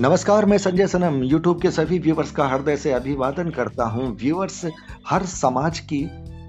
नमस्कार, 0.00 0.44
मैं 0.46 0.56
संजय 0.58 0.86
सनम 0.86 1.22
यूट्यूब 1.22 1.60
के 1.62 1.70
सभी 1.70 1.98
व्यूवर्स 1.98 2.30
का 2.30 2.46
हृदय 2.46 2.76
से 2.76 2.92
अभिवादन 2.92 3.50
करता 3.50 3.84
हूँ। 3.84 4.06
व्यूवर्स 4.16 4.64
हर 5.08 5.24
समाज 5.24 5.78
की 5.80 6.00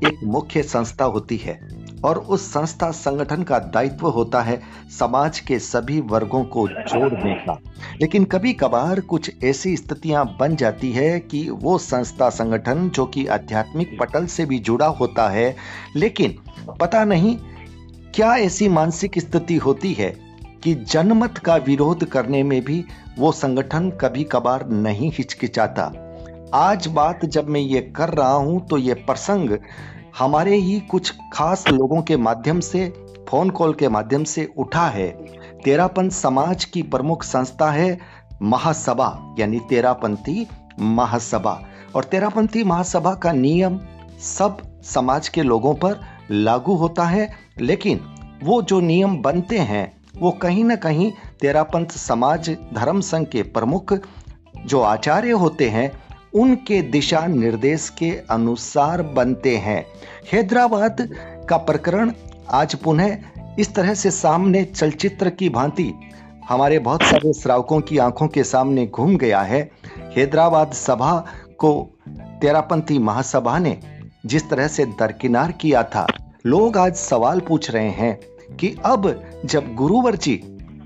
एक 0.08 0.20
मुख्य 0.24 0.64
संस्था 0.64 1.06
होती 1.06 1.38
है 1.38 1.60
और 2.06 2.18
उस 2.18 2.48
संस्था 2.54 2.90
संगठन 2.92 3.44
का 3.44 3.60
दायित्व 3.60 4.08
होता 4.08 4.42
है 4.42 4.60
समाज 5.00 5.40
के 5.40 5.60
सभी 5.60 6.00
वर्गों 6.02 6.44
को 6.46 6.68
जोड़ने 6.68 7.34
का। 7.36 7.60
लेकिन 8.02 8.26
कभी 8.26 8.54
कभार 8.54 9.00
कुछ 9.00 9.32
ऐसी 9.44 9.76
स्थितियाँ 9.78 10.26
बन 10.40 10.56
जाती 10.56 10.92
है 10.92 11.20
कि 11.20 11.48
वो 11.52 11.78
संस्था 11.78 12.30
संगठन, 12.30 12.90
जो 12.90 13.06
कि 13.06 13.26
आध्यात्मिक 13.28 13.98
पटल 14.00 14.26
से 14.26 14.46
भी 14.46 14.60
जुड़ा 14.60 14.88
होता 14.88 15.30
है, 15.30 15.56
लेकिन 15.96 16.38
पता 16.80 17.06
नहीं 17.06 17.38
क्या 18.16 18.36
ऐसी 18.36 18.68
मानसिक 18.70 19.20
स्थिति 19.20 19.56
होती 19.58 19.94
है 19.94 20.25
कि 20.66 20.74
जनमत 20.74 21.38
का 21.38 21.56
विरोध 21.56 22.04
करने 22.06 22.42
में 22.44 22.62
भी 22.66 22.84
वो 23.18 23.32
संगठन 23.32 23.90
कभी 23.92 24.24
कभार 24.24 24.68
नहीं 24.70 25.12
हिचकिचाता। 25.12 25.84
आज 26.54 26.88
बात 26.88 27.26
जब 27.26 27.50
मैं 27.50 27.60
ये 27.62 27.82
कर 27.96 28.10
रहा 28.10 28.32
हूँ 28.32 28.66
तो 28.68 28.78
ये 28.78 28.94
प्रसंग 28.94 29.58
हमारे 30.18 30.56
ही 30.56 30.80
कुछ 30.82 31.14
खास 31.34 31.68
लोगों 31.68 32.02
के 32.02 32.18
माध्यम 32.18 32.60
से, 32.60 32.88
फ़ोन 33.30 33.50
कॉल 33.50 33.74
के 33.74 33.90
माध्यम 33.90 34.24
से 34.24 34.50
उठा 34.58 34.88
है। 34.88 35.10
तेरापंथ 35.64 36.12
समाज 36.12 36.66
की 36.66 36.82
प्रमुख 36.84 37.24
संस्था 37.24 37.70
है 37.72 37.98
महासभा, 38.42 39.36
यानी 39.40 39.60
तेरापंथी 39.70 40.48
महासभा। 40.80 41.60
और 41.96 42.04
तेरापंथी 42.04 42.64
महासभा 42.64 43.14
का 43.14 43.32
नियम 43.34 43.80
सब 44.30 44.58
समाज 44.86 45.28
के 45.28 45.44
लोगों 45.44 45.74
पर 45.76 46.00
लागू 46.32 46.76
होता 46.76 47.04
है, 47.04 47.30
लेकिन 47.62 48.00
वो 48.44 48.62
जो 48.62 48.80
नियम 48.80 49.18
बनते 49.22 49.60
हैं 49.60 49.94
वो 50.20 50.32
कहीं 50.32 50.64
ना 50.64 50.76
कहीं 50.76 51.12
तेरापंथ 51.42 51.88
समाज, 51.88 52.50
धर्म 52.74 53.00
संघ 53.02 53.28
के 53.28 53.42
प्रमुख 53.44 53.94
जो 54.58 54.82
आचार्य 54.82 55.32
होते 55.32 55.70
हैं, 55.70 55.92
उनके 56.34 56.82
दिशा 56.82 57.26
निर्देश 57.28 57.90
के 57.90 58.12
अनुसार 58.30 59.02
बनते 59.02 59.56
हैं। 59.58 59.86
हैदराबाद 60.32 61.08
का 61.50 61.58
प्रकरण 61.58 62.12
आज 62.50 62.76
पुनः 62.76 63.18
इस 63.60 63.74
तरह 63.76 63.94
से 63.94 64.12
सामने 64.12 64.64
चलचित्र 64.64 65.30
की 65.30 65.50
भांति 65.50 65.94
हमारे 66.50 66.80
बहुत 66.80 67.04
सारे 67.04 67.34
श्रावकों 67.34 67.80
की 67.82 67.98
आँखों 67.98 68.28
के 68.28 68.44
सामने 68.44 68.86
घूम 68.88 69.16
गया 69.18 69.42
है। 69.42 69.62
हैदराबाद 70.16 70.74
सभा 70.74 71.14
को 71.58 71.72
तेरापंथी 72.42 73.00
महासभा 73.00 73.58
ने 73.60 73.78
जिस 74.26 74.50
तरह 74.50 74.68
से 74.68 74.86
दरकिनार 74.86 75.52
किया 75.52 75.84
था, 75.84 76.08
लोग 76.46 76.78
आज 76.78 76.96
सवाल 76.96 77.40
पूछ 77.40 77.72
रहे 77.72 77.90
हैं। 77.90 78.20
कि 78.60 78.76
अब 78.86 79.24
जब 79.46 79.74
गुरुवर 79.76 80.16
जी 80.16 80.36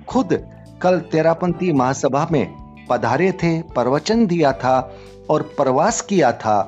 खुद 0.07 0.47
कल 0.81 0.99
तेरापंथी 0.99 1.71
महासभा 1.71 2.27
में 2.31 2.55
पधारे 2.89 3.31
थे, 3.31 3.61
प्रवचन 3.61 4.25
दिया 4.27 4.52
था 4.52 4.95
और 5.29 5.41
प्रवास 5.41 6.02
किया 6.02 6.31
था, 6.31 6.61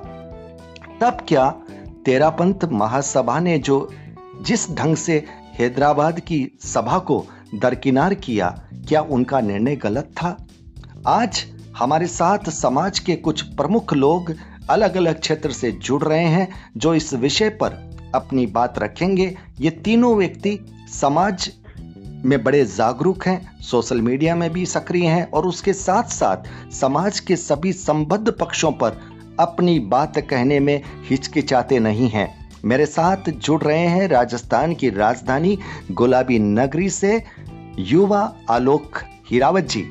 तब 1.01 1.17
क्या 1.27 1.49
तेरापंथ 2.05 2.65
महासभा 2.71 3.39
ने 3.39 3.59
जो 3.59 3.89
जिस 4.41 4.71
ढंग 4.71 4.95
से 4.95 5.25
हैदराबाद 5.59 6.19
की 6.19 6.57
सभा 6.63 6.97
को 6.99 7.25
दरकिनार 7.55 8.13
किया, 8.13 8.63
क्या 8.73 9.01
उनका 9.01 9.41
निर्णय 9.41 9.75
गलत 9.75 10.03
था? 10.03 10.37
आज 11.07 11.45
हमारे 11.77 12.07
साथ 12.07 12.49
समाज 12.49 12.99
के 12.99 13.15
कुछ 13.15 13.41
प्रमुख 13.41 13.93
लोग 13.93 14.33
अलग 14.69 14.97
अलग 14.97 15.19
क्षेत्र 15.19 15.51
से 15.51 15.71
जुड़ 15.71 16.03
रहे 16.03 16.25
हैं, 16.25 16.47
जो 16.77 16.93
इस 16.95 17.13
विषय 17.13 17.49
पर 17.49 17.91
अपनी 18.15 18.45
बात 18.45 18.79
रखेंगे। 18.79 19.37
ये 19.59 19.69
तीनों 19.69 20.15
व्यक्ति 20.15 20.59
समाज 20.91 21.49
में 22.25 22.43
बड़े 22.43 22.65
जागरूक 22.65 23.25
हैं 23.27 23.59
सोशल 23.61 24.01
मीडिया 24.01 24.35
में 24.35 24.49
भी 24.49 24.65
सक्रिय 24.65 25.05
हैं 25.05 25.29
और 25.31 25.45
उसके 25.45 25.73
साथ 25.73 26.03
साथ 26.03 26.71
समाज 26.71 27.19
के 27.19 27.35
सभी 27.35 27.71
संबद्ध 27.73 28.31
पक्षों 28.31 28.71
पर 28.71 28.99
अपनी 29.39 29.79
बात 29.79 30.17
कहने 30.19 30.59
में 30.59 30.81
हिचकिचाते 31.09 31.79
नहीं 31.79 32.09
हैं। 32.09 32.27
मेरे 32.65 32.85
साथ 32.85 33.29
जुड़ 33.29 33.61
रहे 33.61 33.87
हैं 33.87 34.07
राजस्थान 34.07 34.73
की 34.73 34.89
राजधानी 34.89 35.57
गुलाबी 35.91 36.39
नगरी 36.39 36.89
से 36.89 37.23
युवा 37.79 38.21
आलोक 38.49 38.99
हिरावत 39.29 39.63
जी। 39.63 39.81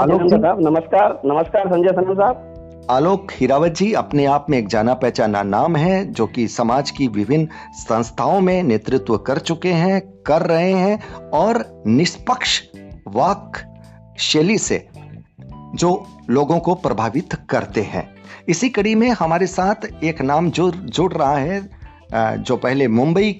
आलोक 0.00 0.28
साहब 0.30 0.60
नमस्कार 0.60 1.20
नमस्कार 1.24 1.68
संजय 1.68 1.88
सनम 1.88 2.14
साहब। 2.14 2.51
आलोक 2.90 3.32
हिरावत 3.32 3.72
जी, 3.72 3.92
अपने 3.92 4.24
आप 4.26 4.46
में 4.50 4.56
एक 4.58 4.68
जाना 4.68 4.94
पहचाना 4.94 5.42
नाम 5.42 5.76
है, 5.76 6.04
जो 6.04 6.26
कि 6.26 6.46
समाज 6.48 6.90
की 6.90 7.06
विभिन्न 7.08 7.48
संस्थाओं 7.72 8.40
में 8.40 8.62
नेतृत्व 8.62 9.16
कर 9.18 9.38
चुके 9.38 9.72
हैं, 9.72 10.00
कर 10.26 10.42
रहे 10.42 10.72
हैं, 10.72 11.02
और 11.30 11.82
निष्पक्ष 11.86 12.60
वाक 13.08 13.62
शैली 14.18 14.58
से 14.58 14.86
जो 15.74 16.06
लोगों 16.30 16.58
को 16.58 16.74
प्रभावित 16.74 17.34
करते 17.50 17.82
हैं। 17.82 18.08
इसी 18.48 18.68
कड़ी 18.68 18.94
में 18.94 19.08
हमारे 19.10 19.46
साथ 19.46 19.86
एक 20.04 20.22
नाम 20.22 20.50
जो 20.50 20.70
जुड़ 20.70 21.12
रहा 21.12 21.36
है 21.36 21.60
जो 22.14 22.56
पहले 22.56 22.88
मुंबई 22.88 23.32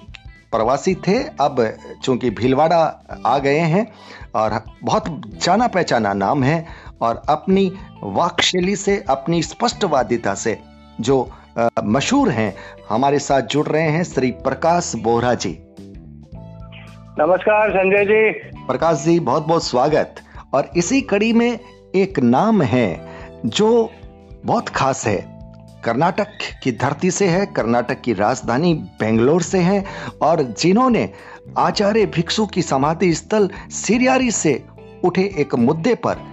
प्रवासी 0.51 0.93
थे, 0.95 1.17
अब 1.19 1.77
चूँकि 2.03 2.29
भीलवाड़ा 2.29 2.79
आ 3.25 3.37
गए 3.37 3.59
हैं, 3.59 3.87
और 4.35 4.63
बहुत 4.83 5.21
जाना 5.43 5.67
पहचाना 5.67 6.13
नाम 6.13 6.43
है 6.43 6.65
और 7.03 7.21
अपनी 7.29 7.71
वाकशैली 8.03 8.75
से 8.75 9.03
अपनी 9.09 9.41
स्पष्टवादिता 9.43 10.33
से 10.33 10.59
जो 11.01 11.31
मशहूर 11.83 12.29
हैं 12.29 12.55
हमारे 12.89 13.19
साथ 13.19 13.41
जुड़ 13.41 13.67
रहे 13.67 13.89
हैं 13.89 14.03
श्री 14.03 14.31
प्रकाश 14.31 14.95
बोहरा 14.95 15.33
जी। 15.33 15.57
नमस्कार 17.19 17.69
संजय 17.69 18.05
जी। 18.05 18.31
प्रकाश 18.67 19.03
जी 19.03 19.19
बहुत 19.19 19.47
बहुत 19.47 19.63
स्वागत। 19.63 20.15
और 20.53 20.69
इसी 20.77 21.01
कड़ी 21.01 21.33
में 21.33 21.59
एक 21.95 22.19
नाम 22.19 22.61
है 22.61 23.09
जो 23.45 23.89
बहुत 24.45 24.69
खास 24.69 25.05
है। 25.07 25.17
कर्नाटक 25.85 26.27
की 26.63 26.71
धरती 26.71 27.11
से 27.11 27.27
है 27.27 27.45
कर्नाटक 27.45 28.01
की 28.01 28.13
राजधानी 28.13 28.73
बेंगलोर 28.73 29.41
से 29.41 29.59
है 29.59 29.83
और 30.21 30.41
जिन्होंने 30.59 31.09
आचार्य 31.57 32.05
भिक्षु 32.05 32.45
की 32.45 32.61
समाधि 32.61 33.13
स्थल 33.13 33.49
सिरियारी 33.71 34.31
से 34.31 34.63
उठे 35.03 35.23
एक 35.37 35.55
मुद्दे 35.55 35.95
पर 35.95 36.32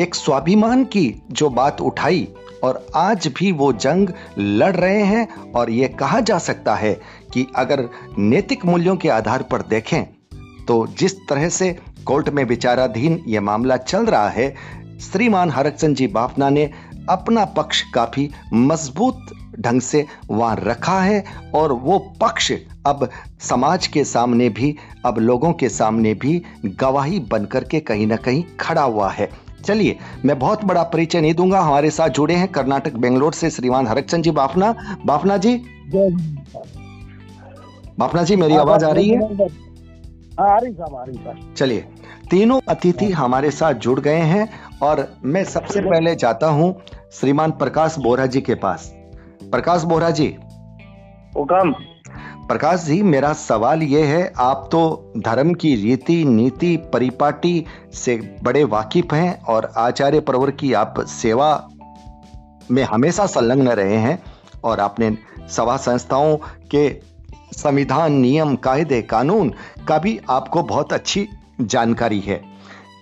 एक 0.00 0.14
स्वाभिमान 0.14 0.84
की 0.84 1.22
जो 1.30 1.48
बात 1.50 1.80
उठाई 1.80 2.28
और 2.64 2.86
आज 2.96 3.26
भी 3.38 3.50
वो 3.52 3.72
जंग 3.72 4.08
लड़ 4.38 4.76
रहे 4.76 5.02
हैं 5.02 5.52
और 5.52 5.70
ये 5.70 5.88
कहा 5.88 6.20
जा 6.20 6.38
सकता 6.38 6.74
है 6.74 6.92
कि 7.32 7.46
अगर 7.56 7.88
नैतिक 8.18 8.64
मूल्यों 8.66 8.96
के 8.96 9.08
आधार 9.08 9.42
पर 9.42 9.62
देखें 9.62 10.02
तो 10.66 10.86
जिस 10.98 11.16
तरह 11.28 11.48
से 11.48 11.72
कोर्ट 12.04 12.28
में 12.28 12.44
विचाराधीन 12.44 13.22
ये 13.26 13.40
मामला 13.40 13.76
चल 13.76 14.06
रहा 14.06 14.28
है, 14.28 14.54
श्रीमान 15.00 15.50
हरकचंद 15.50 15.96
जी 15.96 16.06
बापना 16.06 16.48
ने 16.50 16.70
अपना 17.08 17.44
पक्ष 17.44 17.82
काफ़ी 17.94 18.28
मज़बूत 18.52 19.26
ढंग 19.60 19.80
से 19.80 20.06
वहाँ 20.30 20.56
रखा 20.56 21.00
है 21.00 21.24
और 21.54 21.72
वो 21.72 21.98
पक्ष 22.20 22.52
अब 22.86 23.08
समाज 23.40 23.86
के 23.86 24.04
सामने 24.04 24.48
भी, 24.48 24.76
अब 25.06 25.18
लोगों 25.18 25.52
के 25.52 25.68
सामने 25.68 26.14
भी 26.14 26.42
गवाही 26.66 27.20
बनकर 27.20 27.64
के 27.64 27.80
कहीं 27.80 28.06
ना 28.06 28.16
कहीं 28.16 28.44
खड़ा 28.60 28.82
हुआ 28.82 29.10
है। 29.10 29.30
चलिए 29.64 29.98
मैं 30.24 30.38
बहुत 30.38 30.64
बड़ा 30.64 30.82
परिचय 30.82 31.20
नहीं 31.20 31.34
दूँगा 31.34 31.60
हमारे 31.60 31.90
साथ 31.90 32.08
जुड़े 32.08 32.34
हैं 32.34 32.48
कर्नाटक 32.48 32.94
बेंगलोर 32.96 33.32
से 33.32 33.50
श्रीमान 33.50 33.86
हरकचंद 33.86 34.24
जी 34.24 34.30
बाफना। 34.30 34.74
बाफना 35.06 35.36
जी? 35.36 35.56
बाफना 37.98 38.22
जी 38.22 38.36
मेरी 38.36 38.56
आवाज़ 38.56 38.84
आ 38.84 38.90
रही 38.90 39.08
है? 39.08 39.18
आ 40.40 40.56
रही 40.56 40.72
साहब 40.72 40.96
आ 40.96 41.04
रही 41.04 41.54
चलिए 41.54 41.84
तीनों 42.30 42.60
अतिथि 42.68 43.10
हमारे 43.12 43.50
साथ 43.50 43.74
जुड़ 43.74 44.00
गए 44.00 44.20
हैं 44.32 44.48
और 44.82 45.06
मैं 45.24 45.44
सबसे 45.44 45.80
पहले 45.80 46.14
जाता 46.16 46.46
हूँ 46.48 46.74
श्रीमान 47.12 47.50
प्रकाश 47.50 47.96
बोरा 47.98 48.26
जी 48.26 48.40
के 48.40 48.54
पास। 48.54 48.90
प्रकाश 49.42 49.82
बोरा 49.82 50.10
जी। 50.10 50.26
प्रकाश 52.50 52.80
जी, 52.80 53.02
मेरा 53.02 53.32
सवाल 53.32 53.82
ये 53.82 54.02
है, 54.02 54.32
आप 54.38 54.68
तो 54.72 55.12
धर्म 55.18 55.52
की 55.54 55.74
रीति, 55.76 56.24
नीति, 56.24 56.76
परिपाटी 56.76 57.64
से 57.94 58.38
बड़े 58.42 58.64
वाकिफ 58.64 59.12
हैं 59.14 59.42
और 59.42 59.72
आचार्य 59.76 60.20
प्रवर 60.20 60.50
की 60.50 60.72
आप 60.72 60.94
सेवा 61.00 61.68
में 62.70 62.82
हमेशा 62.84 63.26
संलग्न 63.26 63.68
रहे 63.68 63.96
हैं 63.96 64.22
और 64.64 64.80
आपने 64.80 65.16
सभा 65.50 65.76
संस्थाओं 65.76 66.36
के 66.70 66.88
संविधान, 67.52 68.12
नियम, 68.12 68.56
कायदे, 68.56 69.02
कानून 69.02 69.54
का 69.88 69.98
भी 69.98 70.20
आपको 70.30 70.62
बहुत 70.62 70.92
अच्छी 70.92 71.28
जानकारी 71.60 72.20
है। 72.20 72.42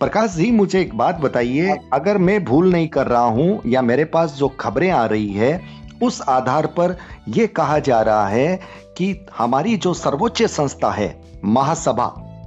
प्रकाश 0.01 0.31
जी, 0.31 0.51
मुझे 0.51 0.81
एक 0.81 0.97
बात 0.99 1.21
बताइए, 1.21 1.77
अगर 1.93 2.19
मैं 2.19 2.45
भूल 2.45 2.73
नहीं 2.73 2.89
कर 2.89 3.07
रहा 3.07 3.25
हूँ 3.25 3.61
या 3.67 3.83
मेरे 3.83 4.05
पास 4.05 4.35
जो 4.35 4.49
खबरें 4.49 4.91
आ 4.91 5.05
रही 5.07 5.33
है, 5.33 5.79
उस 6.03 6.23
आधार 6.29 6.67
पर 6.67 6.97
यह 7.29 7.47
कहा 7.47 7.79
जा 7.79 8.01
रहा 8.03 8.27
है 8.29 8.61
कि 8.99 9.15
हमारी 9.39 9.77
जो 9.77 9.93
सर्वोच्च 9.95 10.43
संस्था 10.43 10.91
है 10.91 11.15
महासभा 11.45 12.07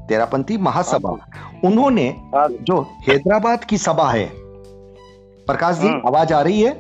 तेरापंथी 0.10 0.58
महासभा 0.58 1.10
उन्होंने 1.66 2.08
हाँ। 2.36 2.48
जो 2.62 2.82
हैदराबाद 3.08 3.64
की 3.64 3.78
सभा 3.78 4.10
है 4.12 4.30
प्रकाश 5.48 5.78
जी 5.78 5.88
हाँ। 5.88 6.02
आवाज़ 6.08 6.34
आ 6.34 6.42
रही 6.42 6.62
है 6.62 6.72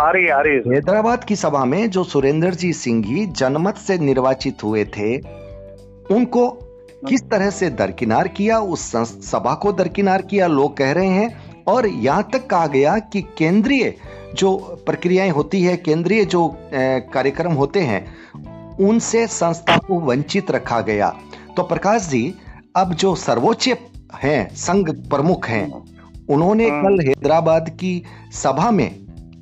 आ 0.00 0.10
रही 0.10 0.28
आ 0.28 0.40
रही 0.40 0.54
है 0.54 0.74
हैदराबाद 0.74 1.24
की 1.24 1.36
सभा 1.36 1.64
में 1.64 1.90
जो 1.90 2.04
सुरेंद्र 2.04 2.54
जी 2.54 2.72
सिंह 2.72 3.32
जनमत 3.32 3.76
से 3.76 3.98
निर्वाचित 3.98 4.64
हुए 4.64 4.84
थे 4.96 5.16
उनको 6.14 6.48
किस 7.08 7.22
तरह 7.22 7.50
से 7.50 7.68
दरकिनार 7.70 8.28
किया 8.28 8.58
उस 8.74 8.90
सभा 9.30 9.54
को 9.54 9.72
दरकिनार 9.72 10.22
किया 10.22 10.46
लोग 10.46 10.76
कह 10.76 10.92
रहे 10.92 11.08
हैं 11.08 11.64
और 11.64 11.86
यहाँ 11.86 12.28
तक 12.32 12.46
कहा 12.46 12.66
गया 12.66 12.98
कि 13.12 13.22
केंद्रीय 13.38 13.94
जो 14.34 14.56
प्रक्रियाएँ 14.86 15.30
होती 15.30 15.62
है 15.62 15.76
केंद्रीय 15.76 16.24
जो 16.24 16.48
कार्यक्रम 17.12 17.52
होते 17.52 17.80
हैं 17.80 18.04
उनसे 18.80 19.26
संस्था 19.26 19.76
को 19.76 20.00
वंचित 20.00 20.50
रखा 20.50 20.80
गया। 20.80 21.08
तो 21.56 21.62
प्रकाश 21.62 22.08
जी 22.08 22.34
अब 22.76 22.94
जो 22.94 23.14
सर्वोच्च 23.14 23.68
हैं 24.14 24.48
संघ 24.54 24.90
प्रमुख 25.10 25.48
हैं 25.48 25.66
उन्होंने 26.30 26.68
हाँ। 26.70 26.82
कल 26.82 27.06
हैदराबाद 27.08 27.68
की 27.70 28.04
सभा 28.32 28.70
में 28.70 28.90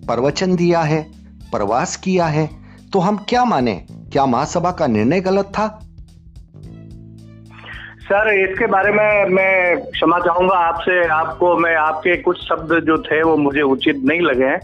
प्रवचन 0.07 0.57
दिया 0.57 0.81
है 0.81 1.03
प्रवास 1.53 1.97
किया 1.97 2.27
है। 2.27 2.49
तो 2.93 2.99
हम 2.99 3.17
क्या 3.29 3.45
माने? 3.45 3.75
क्या 4.13 4.27
महासभा 4.27 4.71
का 4.71 4.87
निर्णय 4.87 5.21
गलत 5.21 5.45
था? 5.45 5.67
सर 8.03 8.29
इसके 8.35 8.67
बारे 8.67 8.93
में 8.93 9.25
मैं 9.25 9.77
क्षमा 9.81 10.19
चाहूँगा 10.19 10.55
आपसे। 10.55 11.09
आपको 11.09 11.57
मैं 11.57 11.75
आपके 11.77 12.17
कुछ 12.17 12.39
शब्द 12.39 12.85
जो 12.85 12.99
थे 12.99 13.23
वो 13.23 13.37
मुझे 13.37 13.63
उचित 13.63 14.03
नहीं 14.05 14.21
लगे 14.21 14.45
हैं। 14.45 14.61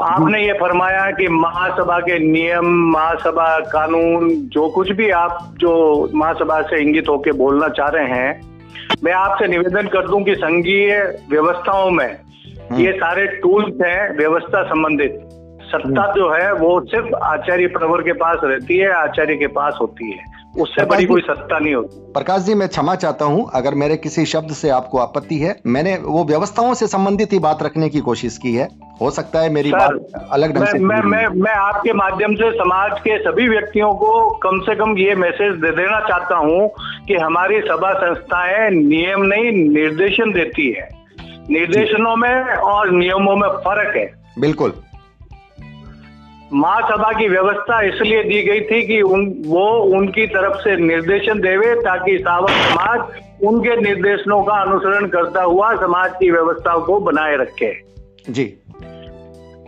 आपने 0.00 0.40
ये 0.40 0.52
फरमाया 0.52 1.10
कि 1.10 1.26
महासभा 1.28 1.98
के 2.00 2.18
नियम 2.20 2.66
महासभा 2.90 3.58
कानून 3.68 4.30
जो 4.48 4.68
कुछ 4.70 4.90
भी 4.90 5.08
आप 5.12 5.54
जो 5.56 5.72
महासभा 6.14 6.60
से 6.62 6.80
इंगित 6.82 7.08
होकर 7.08 7.32
बोलना 7.36 7.68
चाह 7.70 7.88
रहे 7.88 8.06
हैं 8.10 8.40
मैं 9.04 9.12
आपसे 9.14 9.48
निवेदन 9.48 9.88
कर 9.88 10.08
दूँ 10.08 10.22
कि 10.24 10.34
संघीय 10.34 10.96
व्यवस्थाओं 11.30 11.90
में 11.90 12.06
हम्म। 12.06 12.80
ये 12.80 12.92
सारे 12.92 13.26
टूल्स 13.36 13.80
हैं 13.82 14.16
व्यवस्था 14.16 14.62
संबंधित 14.64 15.18
सत्ता 15.64 16.02
हम्म। 16.02 16.12
जो 16.12 16.30
है 16.30 16.52
वो 16.54 16.80
सिर्फ़ 16.86 17.14
आचार्य 17.24 17.66
प्रवर 17.68 18.02
के 18.02 18.12
पास 18.18 18.40
रहती 18.44 18.78
है 18.78 18.90
आचार्य 18.94 19.36
के 19.36 19.46
पास 19.52 19.78
होती 19.80 20.10
है 20.10 20.24
उससे 20.60 20.84
बड़ी 20.84 21.04
कोई 21.04 21.20
सत्ता 21.20 21.58
नहीं 21.58 21.74
होती। 21.74 22.12
प्रकाश 22.12 22.42
जी 22.42 22.54
मैं 22.54 22.68
क्षमा 22.68 22.94
चाहता 22.94 23.24
हूँ 23.24 23.50
अगर 23.54 23.74
मेरे 23.74 23.96
किसी 23.96 24.24
शब्द 24.26 24.52
से 24.52 24.68
आपको 24.68 24.98
आपत्ति 24.98 25.38
है 25.38 25.56
मैंने 25.66 25.96
वो 25.96 26.24
व्यवस्थाओं 26.24 26.74
से 26.74 26.86
संबंधित 26.86 27.32
ही 27.32 27.38
बात 27.38 27.62
रखने 27.62 27.88
की 27.88 28.00
कोशिश 28.00 28.38
की 28.38 28.54
है। 28.54 28.68
हो 29.00 29.10
सकता 29.10 29.40
है 29.40 29.50
मेरी 29.50 29.70
बात 29.72 30.28
अलग 30.30 30.54
ढंग 30.54 30.66
से 30.66 30.78
मैं 30.78 31.00
मैं 31.02 31.26
मैं 31.42 31.54
आपके 31.54 31.92
माध्यम 31.92 32.34
से 32.34 32.50
समाज 32.50 33.00
के 33.00 33.18
सभी 33.18 33.48
व्यक्तियों 33.48 33.92
को 33.94 34.30
कम 34.38 34.60
से 34.60 34.74
कम 34.74 34.96
ये 34.98 35.14
मैसेज 35.14 35.54
दे 35.54 35.70
देना 35.70 36.00
चाहता 36.00 36.36
हूँ 36.36 36.68
कि 37.08 37.14
हमारी 37.14 37.60
सभा 37.60 37.92
संस्थाएँ 37.92 38.70
नियम 38.70 39.22
नहीं 39.22 39.52
निर्देशन 39.68 40.32
देती 40.32 40.70
है। 40.72 40.88
निर्देशनों 41.50 42.16
में 42.16 42.56
और 42.56 42.90
नियमों 42.90 43.36
में 43.36 43.48
फ़र्क 43.48 43.96
है। 43.96 44.06
बिल्कुल। 44.38 44.72
महासभा 46.54 47.12
की 47.12 47.28
व्यवस्था 47.28 47.80
इसलिए 47.80 48.22
दी 48.22 48.42
गई 48.42 48.60
थी 48.60 48.86
कि 48.86 49.00
उन 49.02 49.42
वो 49.46 49.68
उनकी 49.98 50.26
तरफ़ 50.26 50.56
से 50.56 50.76
निर्देशन 50.76 51.40
देवे 51.40 51.74
ताकि 51.74 52.18
सावक 52.18 52.50
समाज 52.50 53.00
उनके 53.44 53.76
निर्देशनों 53.76 54.42
का 54.42 54.52
अनुसरण 54.52 55.06
करता 55.06 55.42
हुआ 55.42 55.74
समाज 55.74 56.12
की 56.12 56.30
व्यवस्था 56.30 56.78
को 56.78 57.00
बनाए 57.00 57.36
रखे। 57.36 57.80
जी। 58.30 58.54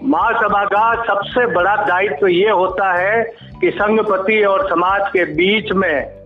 महासभा 0.03 0.65
का 0.65 1.05
सबसे 1.05 1.47
बड़ा 1.47 1.77
दायित्व 1.77 2.17
तो 2.17 2.29
ये 2.29 2.51
होता 2.51 2.93
है 2.93 3.23
कि 3.61 3.71
संघपति 3.71 4.43
और 4.43 4.69
समाज 4.69 5.09
के 5.09 5.25
बीच 5.25 5.73
में 5.73 6.24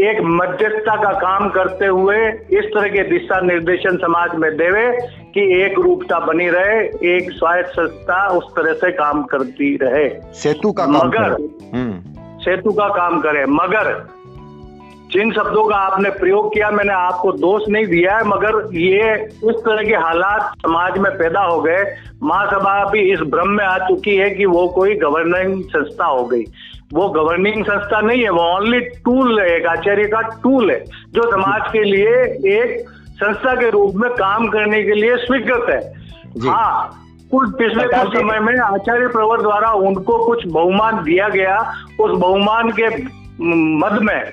एक 0.00 0.18
मध्यस्थता 0.22 0.96
का 0.96 1.12
काम 1.12 1.48
करते 1.48 1.86
हुए 1.86 2.28
इस 2.28 2.64
तरह 2.64 2.88
के 2.88 3.02
दिशा 3.02 3.40
निर्देशन 3.40 3.96
समाज 3.96 4.34
में 4.34 4.56
देवे 4.56 4.92
कि 5.34 5.62
एक 5.62 5.78
रूपता 5.78 6.18
बनी 6.18 6.48
रहे 6.48 6.80
एक 7.16 7.30
स्वायत्त 7.30 7.70
संस्था 7.70 8.28
उस 8.28 8.44
तरह 8.44 8.72
से 8.72 8.90
काम 8.90 9.22
करती 9.22 9.78
रहे। 9.82 10.32
सेतु 10.32 10.72
का 10.72 10.84
काम 10.84 10.96
मगर 10.96 11.32
हम्म। 11.74 12.02
सेतु 12.38 12.72
का 12.72 12.88
काम 12.88 13.20
करे। 13.20 13.46
मगर 13.46 14.08
जिन 15.12 15.32
शब्दों 15.32 15.64
का 15.64 15.76
आपने 15.76 16.10
प्रयोग 16.10 16.54
किया 16.54 16.70
मैंने 16.70 16.92
आपको 16.92 17.32
दोष 17.32 17.62
नहीं 17.68 17.86
दिया 17.86 18.16
है 18.16 18.24
मगर 18.24 18.76
ये 18.76 19.28
उस 19.44 19.54
तरह 19.54 19.82
के 19.82 19.94
हालात 19.94 20.54
समाज 20.58 20.98
में 20.98 21.12
पैदा 21.12 21.40
हो 21.40 21.60
गए। 21.60 21.96
महासभा 22.22 22.90
भी 22.90 23.00
इस 23.12 23.20
भ्रम 23.20 23.48
में 23.48 23.64
आ 23.64 23.78
चुकी 23.78 24.16
है 24.16 24.30
कि 24.30 24.46
वो 24.46 24.68
कोई 24.68 24.94
गवर्निंग 24.94 25.64
संस्था 25.64 26.04
हो 26.04 26.24
गई। 26.24 26.44
वो 26.96 27.08
गवर्निंग 27.08 27.64
संस्था 27.64 28.00
नहीं 28.00 28.22
है 28.22 28.30
वो 28.30 28.42
ओनली 28.56 28.80
टूल 29.04 29.40
है 29.40 29.46
एक 29.56 29.66
आचार्य 29.66 30.04
का 30.08 30.20
टूल 30.42 30.70
है 30.70 30.78
जो 31.14 31.30
समाज 31.32 31.70
के 31.72 31.82
लिए 31.84 32.12
एक 32.58 32.88
संस्था 33.22 33.54
के 33.54 33.70
रूप 33.70 33.94
में 33.94 34.10
काम 34.12 34.48
करने 34.48 34.82
के 34.82 34.94
लिए 34.94 35.16
स्वीकृत 35.16 35.66
है। 35.70 35.80
हाँ 36.48 37.02
कुछ 37.30 37.50
पिछले 37.58 37.84
कुछ 37.84 38.16
समय 38.16 38.40
में 38.40 38.54
आचार्य 38.60 39.06
प्रवर 39.08 39.40
द्वारा 39.42 39.70
उनको 39.88 40.18
कुछ 40.26 40.46
बहुमान 40.46 41.02
दिया 41.04 41.28
गया 41.28 41.58
उस 42.00 42.10
बहुमान 42.20 42.70
के 42.80 42.88
मद 43.80 43.98
में 44.02 44.32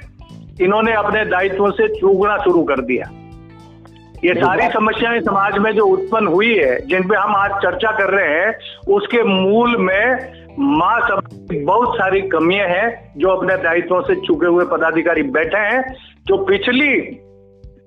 इन्होंने 0.62 0.94
अपने 0.94 1.26
दायित्व 1.26 1.70
से 1.72 1.88
चूकना 1.96 2.38
शुरू 2.38 2.64
कर 2.64 2.82
दिया। 2.82 3.10
ये 4.26 4.34
सारी 4.34 4.68
समस्याएँ 4.74 5.20
समाज 5.22 5.58
में 5.58 5.72
जो 5.72 5.86
उत्पन्न 5.86 6.28
हुई 6.28 6.54
है 6.54 6.76
जिन 6.88 7.08
पे 7.10 7.16
हम 7.16 7.36
आज 7.36 7.52
चर्चा 7.64 7.92
कर 7.92 8.10
रहे 8.10 8.38
हैं 8.38 8.54
उसके 8.96 9.24
मूल 9.24 9.76
में 9.78 10.43
माँ 10.60 11.00
सब 11.02 11.48
बहुत 11.54 11.96
सारी 11.96 12.22
कमियाँ 12.22 12.68
हैं 12.68 13.14
जो 13.18 13.30
अपने 13.30 13.56
दायित्वों 13.58 14.02
से 14.02 14.16
चुके 14.16 14.48
हुए 14.48 14.66
पदाधिकारी 14.66 15.24
बैठे 15.24 15.58
हैं, 15.58 15.82
जो 16.26 16.38
पिछली 16.46 16.98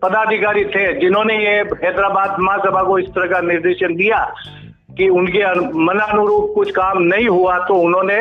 पदाधिकारी 0.03 0.65
थे, 0.65 0.93
जिन्होंने 1.01 1.39
ये 1.39 1.57
हैदराबाद 1.85 2.37
महासभा 2.41 2.83
को 2.83 2.99
इस 2.99 3.09
तरह 3.09 3.27
का 3.27 3.41
निर्देशन 3.41 3.95
दिया 3.95 4.35
कि 4.97 5.09
उनके 5.09 5.45
मनानुरूप 5.79 6.53
कुछ 6.55 6.71
काम 6.71 7.03
नहीं 7.03 7.29
हुआ 7.29 7.59
तो 7.59 7.75
उन्होंने 7.75 8.19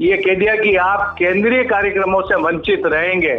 ये 0.00 0.16
कह 0.16 0.34
दिया 0.34 0.56
कि 0.56 0.74
आप 0.76 1.14
केंद्रीय 1.18 1.62
कार्यक्रमों 1.64 2.20
से 2.22 2.34
वंचित 2.34 2.86
रहेंगे। 2.86 3.34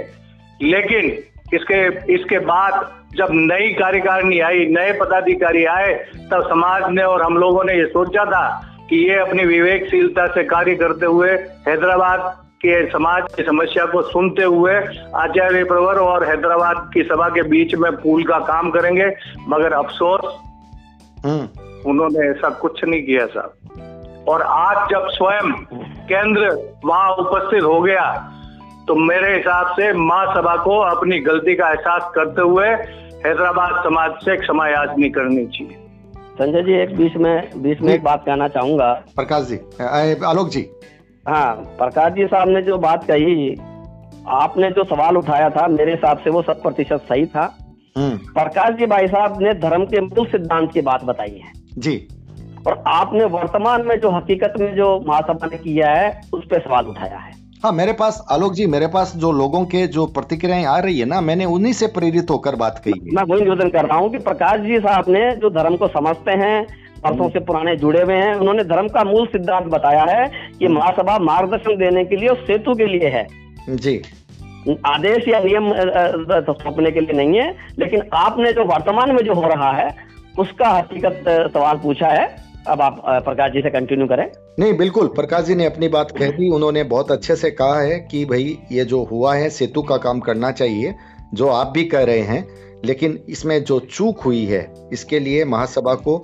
लेकिन 0.61 1.11
इसके 1.53 2.13
इसके 2.13 2.39
बाद 2.39 2.89
जब 3.15 3.27
नई 3.31 3.73
कार्यकारिणी 3.73 4.39
आई, 4.39 4.65
नए 4.65 4.91
पदाधिकारी 4.93 5.63
आए, 5.65 5.93
तब 6.31 6.41
समाज 6.49 6.83
ने 6.89 7.03
और 7.03 7.21
हम 7.21 7.37
लोगों 7.37 7.63
ने 7.63 7.73
ये 7.73 7.85
सोचा 7.85 8.25
था 8.25 8.68
कि 8.89 8.97
ये 9.09 9.15
अपनी 9.19 9.45
विवेकशीलता 9.45 10.27
से 10.27 10.43
कार्य 10.43 10.75
करते 10.75 11.05
हुए 11.05 11.31
हैदराबाद 11.67 12.19
के 12.61 12.85
समाज 12.89 13.23
की 13.35 13.43
समस्या 13.43 13.85
को 13.85 14.01
सुनते 14.01 14.43
हुए 14.43 14.75
आचार्य 15.15 15.63
प्रवर 15.63 15.95
और 15.95 16.27
हैदराबाद 16.27 16.89
की 16.93 17.03
सभा 17.03 17.29
के 17.29 17.41
बीच 17.41 17.75
में 17.75 17.91
पुल 17.91 18.23
का 18.23 18.39
काम 18.39 18.69
करेंगे। 18.69 19.09
मगर 19.47 19.73
अफसोस 19.73 20.39
हम्म। 21.25 21.47
उन्होंने 21.89 22.29
ऐसा 22.29 22.49
कुछ 22.49 22.83
नहीं 22.83 23.03
किया 23.03 23.25
साहब। 23.25 24.25
और 24.27 24.41
आज 24.41 24.89
जब 24.89 25.07
स्वयं 25.07 25.51
केंद्र 26.09 26.49
वहाँ 26.85 27.09
उपस्थित 27.11 27.63
हो 27.63 27.81
गया 27.81 28.33
तो 28.87 28.95
मेरे 28.95 29.35
हिसाब 29.35 29.67
से 29.67 29.93
महासभा 29.93 30.55
को 30.55 30.77
अपनी 30.79 31.19
गलती 31.19 31.55
का 31.55 31.69
एहसास 31.69 32.11
करते 32.15 32.41
हुए 32.41 32.67
हैदराबाद 33.25 33.83
समाज 33.83 34.11
से 34.11 34.37
क्षमा 34.37 34.67
याचनी 34.67 35.09
करनी 35.09 35.45
चाहिए। 35.45 35.88
संजय 36.41 36.61
जी 36.63 36.73
एक 36.73 36.95
बीच 36.97 37.15
में 37.15 37.61
बीच 37.61 37.81
में 37.81 37.93
एक 37.93 38.03
बात 38.03 38.23
कहना 38.25 38.47
चाहूँगा। 38.47 38.91
प्रकाश 39.15 39.47
जी 39.47 39.55
आलोक 40.25 40.49
जी। 40.49 40.69
हाँ 41.27 41.55
प्रकाश 41.55 42.13
जी 42.13 42.25
साहब 42.25 42.49
ने 42.49 42.61
जो 42.61 42.77
बात 42.77 43.03
कही 43.03 43.55
आपने 44.27 44.69
जो 44.71 44.83
सवाल 44.83 45.17
उठाया 45.17 45.49
था 45.49 45.67
मेरे 45.67 45.91
हिसाब 45.91 46.17
से 46.17 46.29
वो 46.29 46.41
शत 46.41 46.59
प्रतिशत 46.63 47.01
सही 47.09 47.25
था। 47.25 47.57
हम्म। 47.97 48.17
प्रकाश 48.17 48.75
जी 48.75 48.85
भाई 48.85 49.07
साहब 49.07 49.41
ने 49.41 49.53
धर्म 49.53 49.85
के 49.85 50.01
मूल 50.01 50.25
सिद्धांत 50.25 50.71
की 50.71 50.81
बात 50.81 51.03
बताई 51.03 51.41
है। 51.45 51.51
जी। 51.77 52.07
और 52.67 52.83
आपने 52.87 53.25
वर्तमान 53.25 53.85
में 53.85 53.99
जो 53.99 54.11
हकीकत 54.11 54.53
में 54.59 54.75
जो 54.75 55.03
महासभा 55.07 55.47
ने 55.47 55.57
किया 55.57 55.91
है 55.91 56.21
उस 56.33 56.45
पर 56.45 56.59
सवाल 56.59 56.85
उठाया 56.85 57.17
है। 57.17 57.38
हाँ 57.63 57.71
मेरे 57.71 57.93
पास 57.93 58.21
आलोक 58.31 58.53
जी 58.53 58.65
मेरे 58.65 58.87
पास 58.87 59.11
जो 59.15 59.31
लोगों 59.31 59.63
के 59.65 59.85
जो 59.87 60.05
प्रतिक्रियाएँ 60.07 60.65
आ 60.65 60.77
रही 60.79 60.99
है 60.99 61.05
ना 61.05 61.19
मैंने 61.21 61.45
उन्हीं 61.45 61.71
से 61.73 61.87
प्रेरित 61.87 62.29
होकर 62.29 62.55
बात 62.55 62.81
कही 62.85 63.11
मैं 63.15 63.23
वही 63.23 63.41
निवेदन 63.41 63.69
कर 63.69 63.85
रहा 63.85 63.97
हूँ 63.97 64.09
कि 64.11 64.17
प्रकाश 64.17 64.59
जी 64.59 64.77
साहब 64.77 65.09
ने 65.09 65.23
जो 65.35 65.49
धर्म 65.49 65.75
को 65.75 65.87
समझते 65.87 66.31
हैं 66.41 66.61
वर्षों 67.05 67.29
से 67.29 67.39
पुराने 67.39 67.75
जुड़े 67.75 68.01
हुए 68.01 68.15
हैं 68.15 68.33
उन्होंने 68.35 68.63
धर्म 68.63 68.87
का 68.87 69.03
मूल 69.03 69.25
सिद्धांत 69.27 69.67
बताया 69.67 70.03
है 70.05 70.25
कि। 70.59 70.67
महासभा 70.69 71.17
मार्गदर्शन 71.21 71.77
देने 71.77 72.03
के 72.05 72.15
लिए 72.15 72.29
और 72.29 72.43
सेतु 72.47 72.73
के 72.73 72.85
लिए 72.87 73.09
है। 73.09 73.27
जी। 73.77 74.01
आदेश 74.87 75.27
या 75.27 75.39
नियम 75.39 75.71
सौंपने 76.53 76.91
के 76.91 76.99
लिए 76.99 77.13
नहीं 77.13 77.39
है 77.39 77.49
लेकिन 77.79 78.01
आपने 78.15 78.51
जो 78.53 78.65
वर्तमान 78.65 79.15
में 79.15 79.23
जो 79.25 79.33
हो 79.33 79.47
रहा 79.47 79.71
है 79.71 79.89
उसका 80.39 80.69
हकीकत 80.69 81.23
सवाल 81.53 81.77
पूछा 81.77 82.07
है। 82.09 82.27
अब 82.67 82.81
आप 82.81 83.01
प्रकाश 83.25 83.51
जी 83.51 83.61
से 83.61 83.69
कंटिन्यू 83.69 84.07
करें। 84.07 84.25
नहीं 84.59 84.73
बिल्कुल 84.77 85.07
प्रकाश 85.07 85.45
जी 85.45 85.55
ने 85.55 85.65
अपनी 85.65 85.87
बात 85.87 86.11
कह 86.11 86.31
दी। 86.31 86.49
उन्होंने 86.51 86.83
बहुत 86.85 87.11
अच्छे 87.11 87.35
से 87.35 87.51
कहा 87.51 87.79
है 87.81 87.99
कि 88.01 88.23
भाई 88.25 88.57
ये 88.71 88.85
जो 88.85 89.03
हुआ 89.03 89.35
है 89.35 89.49
सेतु 89.49 89.81
का 89.81 89.97
काम 89.97 90.19
करना 90.19 90.51
चाहिए 90.51 90.95
जो 91.33 91.47
आप 91.47 91.67
भी 91.67 91.83
कह 91.85 92.03
रहे 92.03 92.21
हैं। 92.21 92.47
लेकिन 92.85 93.17
इसमें 93.29 93.63
जो 93.63 93.79
चूक 93.79 94.19
हुई 94.19 94.45
है 94.45 94.61
इसके 94.93 95.19
लिए 95.19 95.45
महासभा 95.45 95.93
को 96.07 96.23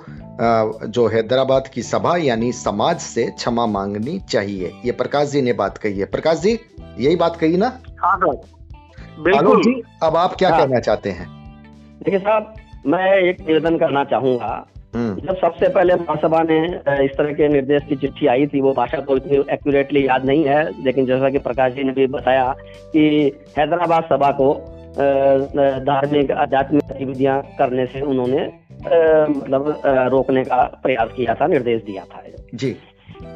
जो 0.87 1.07
हैदराबाद 1.07 1.67
की 1.67 1.81
सभा 1.81 2.15
यानी 2.17 2.51
समाज 2.51 2.99
से 2.99 3.25
क्षमा 3.27 3.65
मांगनी 3.65 4.19
चाहिए। 4.29 4.71
ये 4.85 4.91
प्रकाश 4.91 5.27
जी 5.27 5.41
ने 5.41 5.53
बात 5.53 5.77
कही 5.77 5.99
है। 5.99 6.05
प्रकाश 6.05 6.39
जी 6.39 6.59
यही 6.99 7.15
बात 7.15 7.35
कही 7.35 7.57
ना? 7.57 7.67
हाँ 7.99 8.17
सर। 8.17 8.41
बिल्कुल। 9.19 9.61
जी 9.63 9.81
अब 10.03 10.15
आप 10.15 10.35
क्या 10.35 10.49
हाँ। 10.49 10.59
कहना 10.59 10.79
चाहते 10.79 11.09
हैं? 11.09 11.27
देखिए 12.03 12.19
साहब 12.19 12.53
मैं 12.87 13.11
एक 13.19 13.41
निवेदन 13.41 13.77
करना 13.77 14.03
चाहूँगा। 14.03 14.65
जब 14.95 15.37
सबसे 15.37 15.69
पहले 15.69 15.95
महासभा 15.95 16.41
ने 16.43 16.65
इस 17.05 17.11
तरह 17.17 17.31
के 17.33 17.47
निर्देश 17.47 17.81
की 17.89 17.95
चिट्ठी 17.95 18.27
आई 18.27 18.47
थी 18.47 18.61
वो 18.61 18.73
भाषा 18.73 18.97
तो 18.97 19.17
इतनी 19.17 19.37
एक्यूरेटली 19.53 20.07
याद 20.07 20.25
नहीं 20.25 20.43
है 20.43 20.83
लेकिन 20.83 21.05
जैसा 21.05 21.29
कि 21.29 21.37
प्रकाश 21.37 21.73
जी 21.73 21.83
ने 21.83 21.91
भी 21.91 22.07
बताया 22.07 22.55
कि 22.93 23.31
हैदराबाद 23.57 24.03
सभा 24.03 24.31
को 24.31 24.53
धार्मिक 25.79 26.31
आध्यात्मिक 26.31 26.81
गतिविधियाँ 26.91 27.41
करने 27.57 27.85
से 27.85 28.01
उन्होंने 28.01 28.53
मतलब 29.29 29.81
रोकने 29.85 30.43
का 30.43 30.79
प्रयास 30.83 31.09
किया 31.15 31.33
था 31.33 31.47
निर्देश 31.47 31.81
दिया 31.83 32.03
था। 32.03 32.23
जी। 32.53 32.75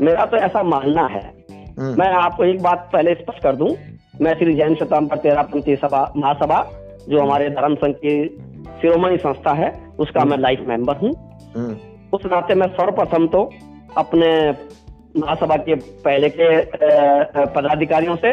मेरा 0.01 0.25
तो 0.25 0.37
ऐसा 0.37 0.63
मानना 0.63 1.05
है। 1.07 1.23
हम्म। 1.51 1.99
मैं 1.99 2.07
आपको 2.07 2.43
एक 2.43 2.61
बात 2.61 2.89
पहले 2.93 3.13
स्पष्ट 3.13 3.43
कर 3.43 3.55
दूँ। 3.55 3.69
मैं 4.21 4.33
श्री 4.33 4.53
जैन 4.53 4.75
शताम्बर 4.75 5.17
तेरह 5.17 5.41
पंथी 5.41 5.75
सभा 5.75 6.13
महासभा 6.17 6.67
जो 7.09 7.21
हमारे 7.21 7.49
धर्म 7.49 7.75
संघ 7.75 7.95
की 7.95 8.27
शिरोमणि 8.81 9.17
संस्था 9.17 9.53
है 9.53 9.73
उसका 9.99 10.25
मैं 10.25 10.37
लाइफ 10.37 10.65
मेंबर 10.67 10.95
हूँ। 10.95 11.09
हम्म। 11.09 11.28
उस 12.13 12.25
नाते 12.25 12.55
मैं 12.55 12.67
सर्वप्रथम 12.67 13.27
तो 13.27 13.49
अपने 13.97 14.29
महासभा 15.19 15.55
के 15.57 15.75
पहले 15.75 16.29
के 16.29 16.49
पदाधिकारियों 17.45 18.15
से 18.15 18.31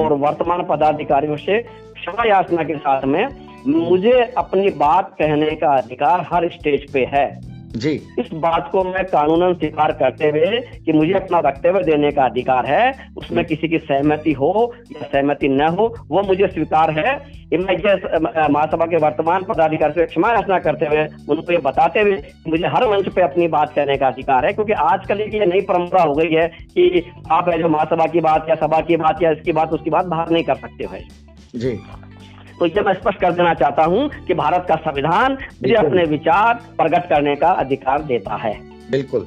और 0.00 0.12
वर्तमान 0.12 0.62
पदाधिकारियों 0.62 1.36
से 1.36 1.58
क्षमा 1.62 2.28
याचना 2.28 2.62
के 2.62 2.76
साथ 2.78 3.04
में 3.04 3.26
मुझे 3.66 4.32
अपनी 4.38 4.68
बात 4.70 5.14
कहने 5.18 5.50
का 5.50 5.76
अधिकार 5.76 6.26
हर 6.32 6.48
स्टेज 6.48 6.92
पे 6.92 7.04
है। 7.04 7.26
जी। 7.74 7.90
इस 8.18 8.28
बात 8.32 8.68
को 8.72 8.82
मैं 8.84 9.04
कानूनन 9.04 9.54
स्वीकार 9.54 9.92
करते 9.92 10.26
हुए 10.26 10.60
कि 10.86 10.92
मुझे 10.92 11.12
अपना 11.12 11.38
वक्तव्य 11.38 11.82
देने 11.82 12.10
का 12.10 12.24
अधिकार 12.24 12.66
है 12.66 13.10
उसमें। 13.16 13.44
किसी 13.44 13.68
की 13.68 13.78
सहमति 13.78 14.32
हो 14.32 14.72
या 14.92 15.06
सहमति 15.06 15.48
न 15.48 15.68
हो 15.68 15.94
वो 16.08 16.22
मुझे 16.22 16.46
स्वीकार 16.46 16.90
है। 16.90 17.14
मैं 17.58 17.74
ये 17.74 18.18
महासभा 18.18 18.86
के 18.86 18.96
वर्तमान 18.96 19.42
पदाधिकारी 19.42 19.92
से 19.92 20.06
क्षमा 20.06 20.30
याचना 20.30 20.58
करते 20.58 20.86
हुए 20.86 21.04
उनको 21.30 21.52
ये 21.52 21.58
बताते 21.58 22.00
हुए 22.00 22.16
मुझे 22.48 22.66
हर 22.66 22.88
मंच 22.88 23.08
पे 23.08 23.22
अपनी 23.22 23.48
बात 23.48 23.74
कहने 23.74 23.96
का 23.96 24.06
अधिकार 24.06 24.46
है 24.46 24.52
क्योंकि 24.52 24.72
आजकल 24.72 25.20
ये 25.20 25.46
नई 25.46 25.60
परंपरा 25.60 26.02
हो 26.02 26.14
गई 26.14 26.32
है 26.32 26.48
कि 26.48 27.12
आप 27.30 27.50
जो 27.50 27.68
महासभा 27.68 28.06
की 28.06 28.20
बात 28.20 28.46
या 28.48 28.54
सभा 28.54 28.80
की 28.80 28.96
बात 28.96 29.22
या 29.22 29.30
इसकी 29.30 29.52
बात 29.52 29.72
उसकी 29.72 29.90
बात 29.90 30.06
बाहर 30.06 30.30
नहीं 30.30 30.44
कर 30.44 30.54
सकते 30.54 30.84
हो 30.84 30.98
जी। 31.56 31.78
तो 32.58 32.66
ये 32.66 32.80
मैं 32.80 32.94
स्पष्ट 32.94 33.20
कर 33.20 33.32
देना 33.32 33.54
चाहता 33.54 33.84
हूँ 33.84 34.08
कि 34.08 34.34
भारत 34.34 34.66
का 34.68 34.74
संविधान 34.76 35.32
मुझे 35.32 35.74
अपने 35.74 36.04
विचार 36.04 36.54
प्रकट 36.54 37.08
करने 37.08 37.36
का 37.36 37.48
अधिकार 37.48 38.02
देता 38.02 38.36
है। 38.36 38.54
बिल्कुल। 38.90 39.26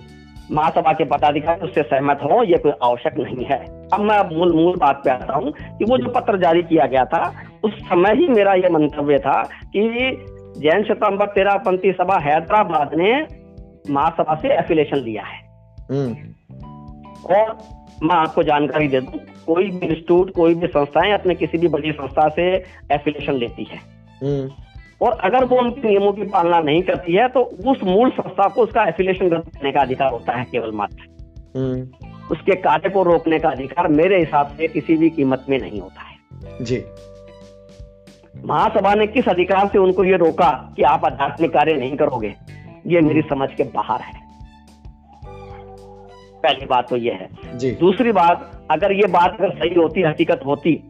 महासभा 0.51 0.93
के 0.93 1.03
पदाधिकारी 1.03 1.62
उससे 1.62 1.81
सहमत 1.81 2.19
हो 2.24 2.43
ये 2.43 2.57
कोई 2.57 2.71
आवश्यक 2.83 3.17
नहीं 3.17 3.45
है। 3.45 3.57
अब 3.93 4.00
मैं 4.00 4.38
मूल 4.38 4.53
मूल 4.53 4.75
बात 4.75 5.01
पे 5.03 5.09
आता 5.09 5.33
हूँ 5.33 5.51
कि 5.51 5.86
वो 5.86 5.98
जो 5.98 6.09
पत्र 6.09 6.38
जारी 6.38 6.62
किया 6.62 6.86
गया 6.86 7.05
था 7.05 7.33
उस 7.63 7.74
समय 7.74 8.15
ही 8.15 8.27
मेरा 8.27 8.53
ये 8.53 8.69
मंतव्य 8.69 9.17
था 9.17 9.41
कि 9.65 9.81
जैन 10.57 10.83
शताम्बर 10.83 11.25
तेरह 11.25 11.57
पंथी 11.57 11.91
सभा 11.91 12.17
हैदराबाद 12.19 12.91
ने 12.93 13.13
महासभा 13.93 14.36
से 14.36 14.57
एफिलेशन 14.57 14.98
लिया 14.98 15.24
है। 15.24 15.39
हम्म। 15.91 16.15
और 17.25 17.57
मैं 18.03 18.15
आपको 18.15 18.43
जानकारी 18.43 18.88
दे 18.88 19.01
दूँ 19.01 19.19
कोई 19.47 19.63
भी 19.63 19.88
इंस्टीट्यूट 19.88 20.31
कोई 20.31 20.55
भी 20.55 20.67
संस्थाएँ 20.67 21.13
अपने 21.13 21.35
किसी 21.35 21.57
भी 21.57 21.67
बड़ी 21.67 21.91
संस्था 21.91 22.29
से 22.29 22.65
एफिलेशन 22.91 23.33
लेती 23.33 23.63
है। 23.63 23.77
हम्म। 24.23 24.51
और 25.01 25.11
अगर 25.11 25.45
वो 25.45 25.57
उनके 25.57 25.89
नियमों 25.89 26.13
की 26.13 26.23
पालना 26.23 26.59
नहीं 26.59 26.81
करती 26.81 27.13
है 27.13 27.27
तो 27.27 27.41
उस 27.41 27.83
मूल 27.83 28.09
संस्था 28.09 28.47
को 28.47 28.61
उसका 28.61 28.83
एफिलेशन 28.83 29.29
करने 29.29 29.71
का 29.71 29.81
अधिकार 29.81 30.11
होता 30.11 30.33
है 30.33 30.45
केवल 30.51 30.71
मात्र 30.71 31.29
हम्म। 31.57 32.07
उसके 32.31 32.55
कार्य 32.55 32.89
को 32.89 33.03
रोकने 33.03 33.39
का 33.39 33.49
अधिकार 33.49 33.88
मेरे 33.88 34.19
हिसाब 34.19 34.47
से 34.47 34.67
किसी 34.67 34.95
भी 34.95 35.09
कीमत 35.09 35.45
में 35.49 35.59
नहीं 35.59 35.81
होता 35.81 36.01
है। 36.01 36.19
जी। 36.61 36.83
महासभा 38.45 38.93
ने 38.93 39.07
किस 39.07 39.29
अधिकार 39.29 39.67
से 39.67 39.77
उनको 39.77 40.03
ये 40.03 40.17
रोका 40.17 40.73
कि 40.75 40.83
आप 40.83 41.05
आध्यात्मिक 41.05 41.51
कार्य 41.51 41.73
नहीं 41.73 41.97
करोगे? 41.97 42.35
ये 42.88 43.01
मेरी 43.01 43.21
समझ 43.21 43.49
के 43.53 43.63
बाहर 43.63 44.01
है। 44.01 44.28
पहली 46.39 46.65
बात 46.65 46.89
तो 46.89 46.98
ये 46.98 47.12
है। 47.13 47.74
दूसरी 47.79 48.12
बात 48.13 48.50
अगर 48.72 48.91
ये 48.91 49.08
बात 49.10 49.38
अगर 49.39 49.55
सही 49.55 49.75
होती 49.75 50.01
हकीकत 50.03 50.41
होती 50.46 50.81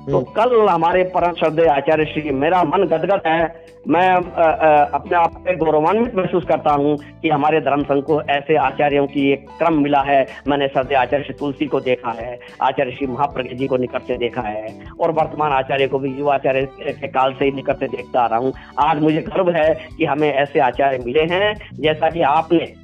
तो 0.00 0.18
हम्म। 0.18 0.32
कल 0.34 0.68
हमारे 0.68 1.02
परम 1.14 1.32
श्रद्धे 1.32 1.66
आचार्य 1.68 2.04
श्री 2.04 2.30
मेरा 2.34 2.62
मन 2.64 2.84
गदगद 2.84 3.26
है। 3.26 3.66
मैं 3.88 4.08
आ, 4.08 4.42
आ, 4.42 4.84
अपने 4.94 5.16
आप 5.16 5.34
पे 5.44 5.56
गौरवान्वित 5.56 6.14
महसूस 6.14 6.44
करता 6.44 6.72
हूँ 6.72 6.96
कि 7.22 7.28
हमारे 7.28 7.60
धर्म 7.60 7.82
संघ 7.82 8.02
को 8.04 8.20
ऐसे 8.30 8.56
आचार्यों 8.58 9.06
की 9.06 9.30
एक 9.32 9.46
क्रम 9.58 9.82
मिला 9.82 10.00
है। 10.02 10.24
मैंने 10.48 10.68
श्रद्धे 10.68 10.94
आचार्य 10.94 11.24
श्री 11.24 11.34
तुलसी 11.34 11.66
को 11.66 11.80
देखा 11.80 12.12
है 12.12 12.38
आचार्य 12.62 12.92
श्री 12.92 13.06
महाप्रज्ञ 13.06 13.54
जी 13.54 13.66
को 13.66 13.76
निकट 13.76 14.02
से 14.02 14.16
देखा 14.16 14.42
है 14.42 14.66
और 15.00 15.12
वर्तमान 15.12 15.52
आचार्य 15.52 15.86
को 15.86 15.98
भी 15.98 16.16
युवाचार्य 16.18 16.66
के 16.80 17.08
काल 17.08 17.34
से 17.34 17.44
ही 17.44 17.52
निकट 17.52 17.76
से 17.76 17.88
देखता 17.88 18.20
आ 18.20 18.26
रहा 18.26 18.38
हूँ। 18.38 18.52
आज 18.80 19.02
मुझे 19.02 19.22
गर्व 19.22 19.50
है 19.52 19.68
कि 19.98 20.04
हमें 20.04 20.32
ऐसे 20.32 20.60
आचार्य 20.62 21.04
मिले 21.06 21.24
हैं 21.34 21.54
जैसा 21.74 22.10
कि 22.10 22.22
आपने 22.30 22.74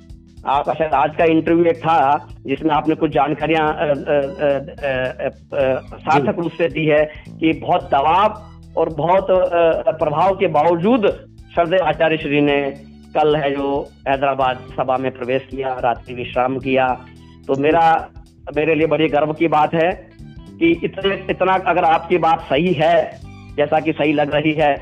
आपका 0.44 0.72
शायद 0.74 0.94
आज 0.94 1.14
का 1.16 1.24
इंटरव्यू 1.24 1.64
एक 1.64 1.78
था, 1.78 2.28
जिसमें 2.46 2.70
आपने 2.74 2.94
कुछ 2.94 3.10
जानकारियाँ 3.10 3.68
सार्थक 5.98 6.38
रूप 6.38 6.52
से 6.52 6.68
दी 6.68 6.84
है 6.86 7.04
कि 7.30 7.52
बहुत 7.60 7.84
दबाव 7.84 8.78
और 8.78 8.88
बहुत 8.94 9.26
प्रभाव 9.98 10.34
के 10.34 10.46
बावजूद 10.48 11.06
सरदेव 11.54 11.84
आचार्य 11.84 12.16
श्री 12.16 12.40
ने 12.40 12.58
कल 13.16 13.36
है 13.36 13.50
जो 13.54 13.70
हैदराबाद 14.08 14.66
सभा 14.70 14.96
में 14.96 15.10
प्रवेश 15.10 15.46
किया, 15.50 15.72
रात्रि 15.80 16.14
विश्राम 16.14 16.58
किया 16.58 16.86
तो 17.46 17.60
मेरा, 17.62 18.10
मेरे 18.56 18.74
लिए 18.74 18.86
बड़ी 18.86 19.08
गर्व 19.08 19.32
की 19.32 19.48
बात 19.48 19.74
है 19.74 19.90
कि 20.58 20.70
इतने, 20.84 21.14
इतना 21.30 21.52
अगर 21.52 21.84
आपकी 21.84 22.18
बात 22.18 22.40
सही 22.50 22.72
है, 22.72 22.94
जैसा 23.56 23.80
कि 23.80 23.92
सही 23.92 24.12
लग 24.12 24.34
रही 24.34 24.52
है 24.52 24.72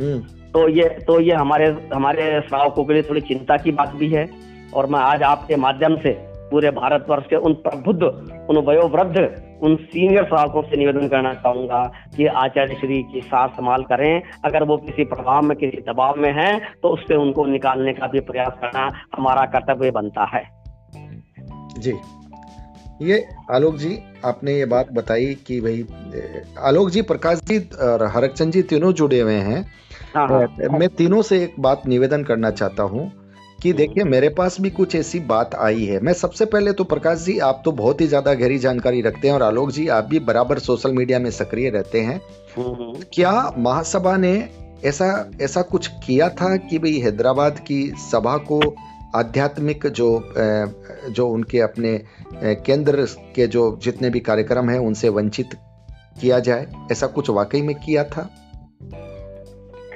हम्म। 0.00 0.37
तो 0.54 0.68
ये 0.68 0.88
तो 1.06 1.20
ये 1.20 1.34
हमारे 1.34 1.66
हमारे 1.94 2.40
श्रावकों 2.40 2.84
के 2.84 2.92
लिए 2.92 3.02
थोड़ी 3.02 3.20
चिंता 3.20 3.56
की 3.56 3.72
बात 3.72 3.94
भी 3.94 4.08
है। 4.08 4.26
और 4.74 4.86
मैं 4.86 5.00
आज 5.00 5.22
आपके 5.22 5.56
माध्यम 5.56 5.96
से 5.96 6.10
पूरे 6.50 6.70
भारतवर्ष 6.70 7.26
के 7.26 7.36
उन 7.36 7.54
प्रबुद्ध, 7.54 8.02
उन 8.50 8.58
वयोवृद्ध, 8.58 9.18
उन 9.62 9.74
सीनियर 9.76 10.24
श्रावकों 10.24 10.62
से 10.62 10.76
निवेदन 10.76 11.08
करना 11.08 11.32
चाहूँगा 11.34 11.82
कि 12.16 12.26
आचार्य 12.26 12.74
श्री 12.74 13.02
की 13.02 13.20
साथ 13.20 13.48
संभाल 13.48 13.82
करें। 13.82 14.22
अगर 14.44 14.64
वो 14.64 14.76
किसी 14.76 15.04
प्रभाव 15.04 15.42
में, 15.42 15.56
किसी 15.58 15.82
दबाव 15.82 16.14
में 16.16 16.32
है 16.32 16.58
तो 16.82 16.88
उससे 16.88 17.16
उनको 17.16 17.46
निकालने 17.46 17.92
का 17.92 18.06
भी 18.06 18.20
प्रयास 18.20 18.58
करना 18.60 18.88
हमारा 19.16 19.44
कर्तव्य 19.46 19.90
बनता 19.90 20.24
है। 20.26 20.44
जी। 21.78 21.92
ये 23.02 23.26
आलोक 23.50 23.76
जी 23.76 23.98
आपने 24.24 24.56
ये 24.56 24.64
बात 24.64 24.90
बताई 24.92 25.34
कि 25.46 25.60
भाई 25.60 25.84
आलोक 26.58 26.90
जी 26.90 27.02
प्रकाश 27.02 27.40
जी 27.44 27.58
और 27.82 28.04
हरकचंद 28.06 28.52
जी 28.52 28.62
तीनों 28.64 28.92
जुड़े 28.92 29.20
हुए 29.20 29.34
हैं। 29.34 29.60
हाँ, 30.14 30.26
हाँ। 30.28 30.78
मैं 30.78 30.88
तीनों 30.88 31.22
से 31.22 31.42
एक 31.44 31.54
बात 31.60 31.86
निवेदन 31.86 32.24
करना 32.24 32.50
चाहता 32.50 32.82
हूँ 32.84 33.10
कि 33.62 33.72
देखिए 33.72 34.04
मेरे 34.04 34.28
पास 34.28 34.60
भी 34.60 34.70
कुछ 34.70 34.94
ऐसी 34.94 35.20
बात 35.22 35.54
आई 35.54 35.84
है। 35.84 36.00
मैं 36.00 36.12
सबसे 36.12 36.44
पहले 36.44 36.72
तो 36.72 36.84
प्रकाश 36.84 37.18
जी 37.18 37.38
आप 37.40 37.62
तो 37.64 37.72
बहुत 37.72 38.00
ही 38.00 38.06
ज़्यादा 38.06 38.34
गहरी 38.34 38.58
जानकारी 38.58 39.00
रखते 39.02 39.28
हैं 39.28 39.34
और 39.34 39.42
आलोक 39.42 39.70
जी 39.70 39.86
आप 39.90 40.04
भी 40.04 40.18
बराबर 40.22 40.58
सोशल 40.58 40.92
मीडिया 40.92 41.18
में 41.18 41.30
सक्रिय 41.30 41.70
रहते 41.70 42.00
हैं। 42.00 42.20
क्या 43.12 43.32
महासभा 43.58 44.16
ने 44.16 44.32
ऐसा 44.84 45.08
ऐसा 45.42 45.62
कुछ 45.62 45.86
किया 46.06 46.28
था 46.32 46.56
कि 46.58 46.78
भाई 46.78 46.98
हैदराबाद 46.98 47.58
की 47.58 47.82
सभा 48.02 48.36
को 48.50 48.60
आध्यात्मिक 49.16 49.86
जो 49.86 50.08
जो 51.08 51.26
उनके 51.28 51.60
अपने 51.60 52.00
केंद्र 52.66 53.06
के 53.36 53.46
जो 53.46 53.78
जितने 53.82 54.10
भी 54.10 54.20
कार्यक्रम 54.20 54.70
हैं 54.70 54.78
उनसे 54.78 55.08
वंचित 55.08 55.54
किया 56.20 56.38
जाए। 56.38 56.66
ऐसा 56.92 57.06
कुछ 57.06 57.30
वाकई 57.30 57.62
में 57.62 57.74
किया 57.76 58.04
था? 58.04 58.28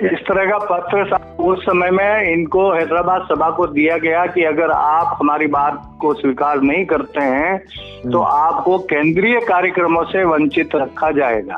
इस 0.02 0.19
तरह 0.28 0.50
का 0.50 0.59
पत्र 0.59 1.16
उस 1.45 1.62
समय 1.62 1.90
में 1.90 2.33
इनको 2.33 2.73
हैदराबाद 2.73 3.23
सभा 3.23 3.50
को 3.50 3.66
दिया 3.66 3.97
गया 3.99 4.25
कि 4.26 4.45
अगर 4.45 4.71
आप 4.71 5.16
हमारी 5.21 5.47
बात 5.47 5.83
को 6.00 6.12
स्वीकार 6.14 6.61
नहीं 6.61 6.85
करते 6.87 7.21
हैं 7.21 7.59
तो 7.59 8.19
हम्म। 8.19 8.25
आपको 8.25 8.78
केंद्रीय 8.78 9.40
कार्यक्रमों 9.40 10.04
से 10.04 10.25
वंचित 10.25 10.75
रखा 10.75 11.11
जाएगा। 11.11 11.54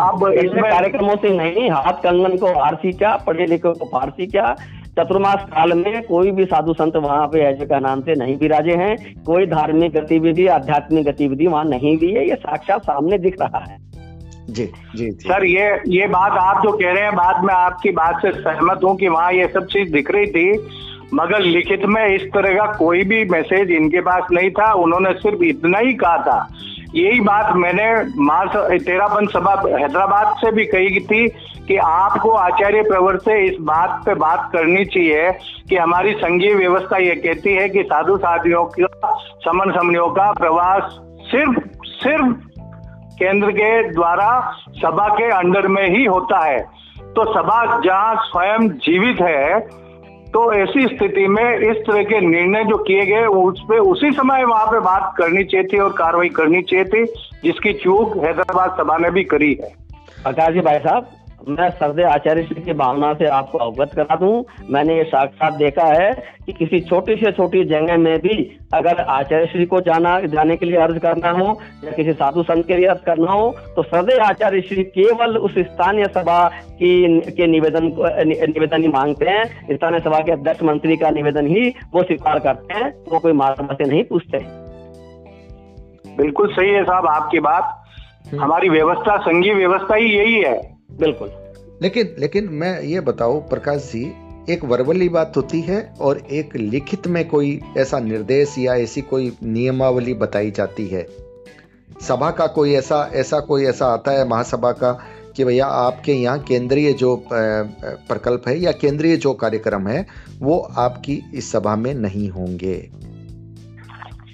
अब 0.00 0.32
इसमें 0.34 0.70
कार्यक्रमों 0.70 1.16
से 1.16 1.36
नहीं 1.36 1.70
हाथ 1.70 1.92
कंगन 1.92 2.36
को 2.36 2.52
फारसी 2.54 2.92
क्या 2.92 3.16
पढ़े 3.16 3.46
लिखे 3.46 3.72
को 3.72 3.88
फारसी 3.92 4.26
क्या 4.26 4.56
चतुर्मास 4.98 5.44
काल 5.44 5.72
में 5.72 6.02
कोई 6.02 6.30
भी 6.30 6.44
साधु 6.44 6.72
संत 6.72 6.96
वहाँ 6.96 7.26
पे 7.26 7.40
ऐसे 7.40 7.66
का 7.66 7.78
नाम 7.78 8.00
से 8.00 8.14
नहीं 8.14 8.36
विराजे 8.36 8.74
हैं। 8.74 8.96
कोई 9.22 9.46
धार्मिक 9.46 9.92
गतिविधि 9.92 10.46
आध्यात्मिक 10.46 11.04
गतिविधि 11.04 11.46
वहाँ 11.46 11.64
नहीं 11.64 11.96
भी 11.96 12.12
है। 12.12 12.28
ये 12.28 12.34
साक्षात 12.34 12.82
सामने 12.82 13.18
दिख 13.18 13.36
रहा 13.42 13.64
है। 13.68 13.76
जी 14.50 14.64
जी। 14.96 15.10
सर 15.10 15.44
ये 15.44 15.64
ये 15.88 16.06
बात 16.06 16.32
आप 16.32 16.62
जो 16.64 16.72
कह 16.72 16.92
रहे 16.92 17.02
हैं 17.02 17.14
बात 17.14 17.44
में 17.44 17.54
आपकी 17.54 17.90
बात 17.90 18.22
से 18.22 18.32
सहमत 18.32 18.80
हूँ 18.84 18.96
कि 18.96 19.08
वहाँ 19.08 19.32
ये 19.32 19.48
सब 19.48 19.66
चीज़ 19.66 19.92
दिख 19.92 20.10
रही 20.10 20.26
थी। 20.26 20.52
मगर 21.14 21.40
लिखित 21.40 21.84
में 21.84 22.06
इस 22.06 22.22
तरह 22.22 22.54
का 22.54 22.72
कोई 22.72 23.02
भी 23.02 23.24
मैसेज 23.24 23.70
इनके 23.70 24.00
पास 24.00 24.22
नहीं 24.32 24.50
था। 24.50 24.72
उन्होंने 24.72 25.12
सिर्फ़ 25.12 25.42
इतना 25.42 25.78
ही 25.78 25.94
कहा 25.94 26.16
था। 26.18 26.48
यही 26.94 27.20
बात 27.20 27.56
मैंने 27.56 27.86
मार्च 28.24 28.56
तेरापन 28.82 29.26
सभा 29.26 29.52
हैदराबाद 29.78 30.34
से 30.36 30.50
भी 30.52 30.64
कही 30.64 31.00
थी 31.00 31.26
कि 31.68 31.76
आपको 31.76 32.30
आचार्य 32.30 32.82
प्रवर 32.82 33.16
से 33.16 33.38
इस 33.46 33.56
बात 33.60 34.02
पे 34.06 34.14
बात 34.14 34.48
करनी 34.52 34.84
चाहिए 34.84 35.30
कि 35.68 35.76
हमारी 35.76 36.12
संघीय 36.12 36.54
व्यवस्था 36.54 36.96
ये 36.96 37.14
कहती 37.16 37.54
है 37.54 37.68
कि 37.68 37.82
साधु 37.82 38.16
साधियों 38.16 38.64
का, 38.64 39.14
समन 39.40 39.72
समनियों 39.72 40.08
का 40.10 40.30
प्रवास 40.32 40.96
सिर्फ़ 41.30 41.58
सिर्फ़ 41.84 42.32
केंद्र 43.18 43.50
के 43.50 43.92
द्वारा 43.92 44.28
सभा 44.76 45.08
के 45.08 45.30
अंडर 45.30 45.66
में 45.68 45.88
ही 45.88 46.04
होता 46.04 46.44
है। 46.44 46.58
तो 47.16 47.24
सभा 47.34 47.80
जहाँ 47.80 48.14
स्वयं 48.24 48.68
जीवित 48.68 49.20
है 49.20 49.60
तो 50.28 50.52
ऐसी 50.52 50.86
स्थिति 50.86 51.26
में 51.26 51.58
इस 51.58 51.76
तरह 51.76 52.02
के 52.02 52.20
निर्णय 52.20 52.64
जो 52.64 52.76
किए 52.78 53.06
गए, 53.06 53.26
उस 53.26 53.60
पे 53.60 53.78
उसी 53.78 54.10
समय 54.12 54.44
वहाँ 54.44 54.66
पे 54.66 54.80
बात 54.80 55.14
करनी 55.18 55.44
चाहिए 55.44 55.66
थी 55.66 55.78
और 55.78 55.92
कार्रवाई 55.92 56.28
करनी 56.28 56.62
चाहिए 56.62 56.84
थी, 56.84 57.04
जिसकी 57.44 57.72
चूक 57.72 58.16
हैदराबाद 58.16 58.76
सभा 58.78 58.96
ने 58.96 59.10
भी 59.10 59.24
करी 59.24 59.52
है। 59.54 59.70
जी, 60.52 60.60
भाई 60.60 60.78
साहब 60.78 61.06
मैं 61.38 61.68
सरदे 61.70 62.02
आचार्य 62.02 62.42
श्री 62.42 62.62
की 62.62 62.72
भावना 62.72 63.12
से 63.14 63.26
आपको 63.26 63.58
अवगत 63.58 63.90
करा 63.94 64.16
दूँ 64.16 64.44
मैंने 64.70 64.96
ये 64.96 65.04
साक्षात 65.04 65.52
देखा 65.52 65.84
है 65.84 66.10
कि 66.46 66.52
किसी 66.52 66.80
छोटी 66.80 67.14
से 67.16 67.32
छोटी 67.32 67.64
जगह 67.64 67.96
में 67.96 68.18
भी 68.18 68.58
अगर 68.74 69.00
आचार्य 69.00 69.46
श्री 69.46 69.66
को 69.66 69.80
जाना 69.80 70.20
जाने 70.20 70.56
के 70.56 70.66
लिए 70.66 70.76
अर्ज़ 70.76 70.98
करना 70.98 71.30
हो 71.30 71.58
या 71.84 71.90
किसी 71.90 72.12
साधु 72.12 72.42
संत 72.42 72.66
के 72.66 72.76
लिए 72.76 72.86
अर्ज़ 72.86 73.00
करना 73.00 73.32
हो 73.32 73.50
तो 73.76 73.82
सरदे 73.82 74.16
आचार्य 74.18 74.60
श्री 74.60 74.82
केवल 74.84 75.36
उस 75.38 75.58
स्थानीय 75.58 76.04
सभा 76.04 76.48
की 76.48 77.20
के 77.30 77.46
निवेदन 77.46 77.84
निवेदन 78.26 78.82
ही 78.82 78.88
मांगते 78.88 79.28
हैं। 79.28 79.74
स्थानीय 79.74 80.00
सभा 80.00 80.20
के 80.20 80.32
अध्यक्ष 80.32 80.62
मंत्री 80.62 80.96
का 80.96 81.10
निवेदन 81.10 81.46
ही 81.46 81.68
वो 81.94 82.02
स्वीकार 82.02 82.38
करते 82.38 82.74
हैं 82.74 82.92
वो 83.08 83.18
कोई 83.18 83.32
मार्ग 83.32 83.72
से 83.72 83.84
नहीं 83.84 84.02
पूछते। 84.04 84.38
बिल्कुल 86.16 86.52
सही 86.52 86.70
है 86.70 86.82
साहब 86.84 87.06
आपकी 87.06 87.40
बात। 87.40 87.84
हम्म। 88.26 88.42
हमारी 88.42 88.68
व्यवस्था 88.68 89.16
संघीय 89.16 89.54
व्यवस्था 89.54 89.94
ही 89.94 90.06
यही 90.06 90.34
है। 90.34 90.77
बिल्कुल। 91.00 91.30
लेकिन 91.82 92.14
लेकिन 92.18 92.48
मैं 92.52 92.80
ये 92.82 93.00
बताऊँ 93.00 93.40
प्रकाश 93.48 93.90
जी 93.92 94.04
एक 94.52 94.64
वर्बली 94.64 95.08
बात 95.08 95.36
होती 95.36 95.60
है 95.60 95.80
और 96.00 96.18
एक 96.32 96.56
लिखित 96.56 97.06
में 97.06 97.28
कोई 97.28 97.60
ऐसा 97.78 97.98
निर्देश 97.98 98.54
या 98.58 98.74
ऐसी 98.76 99.00
कोई 99.00 99.32
नियमावली 99.42 100.14
बताई 100.14 100.50
जाती 100.50 100.86
है। 100.86 101.06
सभा 102.00 102.30
का 102.30 102.46
कोई 102.46 102.74
ऐसा 102.74 103.10
ऐसा 103.14 103.40
कोई 103.40 103.64
ऐसा 103.64 103.86
आता 103.86 104.10
है 104.10 104.28
महासभा 104.28 104.72
का 104.72 104.92
कि 105.36 105.44
भैया 105.44 105.66
आपके 105.66 106.12
यहाँ 106.12 106.38
केंद्रीय 106.38 106.92
जो 106.92 107.14
प्रकल्प 107.32 108.48
है 108.48 108.58
या 108.58 108.72
केंद्रीय 108.72 109.16
जो 109.16 109.32
कार्यक्रम 109.34 109.88
है 109.88 110.06
वो 110.40 110.58
आपकी 110.78 111.22
इस 111.34 111.50
सभा 111.52 111.76
में 111.76 111.92
नहीं 111.94 112.28
होंगे। 112.30 112.76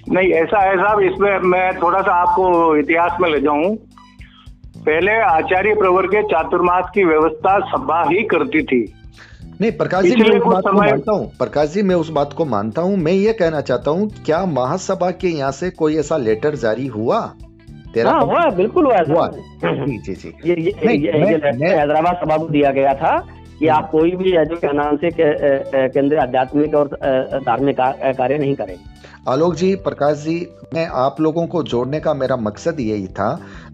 नहीं 0.09 0.31
ऐसा 0.33 0.61
है 0.61 0.75
साहब 0.77 0.99
इसमें 1.01 1.37
मैं 1.39 1.81
थोड़ा 1.81 2.01
सा 2.01 2.13
आपको 2.13 2.77
इतिहास 2.77 3.17
में 3.21 3.29
ले 3.29 3.39
जाऊँ। 3.39 3.75
पहले 4.85 5.11
आचार्य 5.23 5.73
प्रवर 5.75 6.05
के 6.07 6.21
चातुर्मास 6.25 6.89
की 6.95 7.03
व्यवस्था 7.03 7.57
सभा 7.67 8.01
ही 8.09 8.23
करती 8.33 8.61
थी। 8.63 8.83
नहीं 9.61 9.71
प्रकाश 9.71 10.05
जी 10.05 10.15
मैं 10.15 10.29
उस 10.29 10.45
बात 10.45 10.63
को 10.63 10.71
मानता 10.73 11.11
हूँ। 11.11 11.31
प्रकाश 11.37 11.69
जी 11.69 11.81
मैं 11.81 11.95
उस 11.95 12.09
बात 12.09 12.33
को 12.33 12.45
मानता 12.45 12.81
हूँ। 12.81 12.97
मैं 12.97 13.11
ये 13.11 13.33
कहना 13.33 13.61
चाहता 13.61 13.91
हूँ 13.91 14.09
क्या 14.25 14.45
महासभा 14.47 15.09
के 15.13 15.27
यहाँ 15.29 15.51
से 15.53 15.69
कोई 15.71 15.97
ऐसा 15.97 16.17
लेटर 16.17 16.55
जारी 16.55 16.87
हुआ? 16.87 17.19
तेरा 17.93 18.11
हाँ, 18.11 18.21
हुआ 18.21 18.49
बिल्कुल 18.55 18.85
हुआ 18.85 18.97
हुआ। 19.09 19.27
जी 19.27 19.97
जी 19.97 20.13
जी। 20.13 20.33
ये 20.45 20.55
ये, 20.55 20.73
नहीं, 20.85 20.97
ये 20.97 21.75
हैदराबाद 21.75 22.15
सभा 22.15 22.37
को 22.37 22.47
दिया 22.49 22.71
गया 22.71 22.93
था 22.93 23.17
कि 23.59 23.67
आप 23.67 23.89
कोई 23.91 24.11
भी 24.11 24.31
जो 24.31 24.71
नाम 24.73 24.97
से 24.97 25.09
केंद्रीय 25.13 26.19
आध्यात्मिक 26.21 26.75
और 26.75 26.87
धार्मिक 27.45 27.79
कार्य 27.79 28.37
नहीं 28.37 28.55
करेंगे। 28.55 28.93
आलोक 29.27 29.55
जी 29.55 29.73
प्रकाश 29.85 30.17
जी 30.17 30.35
मैं 30.73 30.85
आप 30.95 31.21
लोगों 31.21 31.45
को 31.47 31.61
जोड़ने 31.63 31.99
का 31.99 32.13
मेरा 32.13 32.35
मकसद 32.37 32.79
यही 32.79 33.07
था 33.09 33.29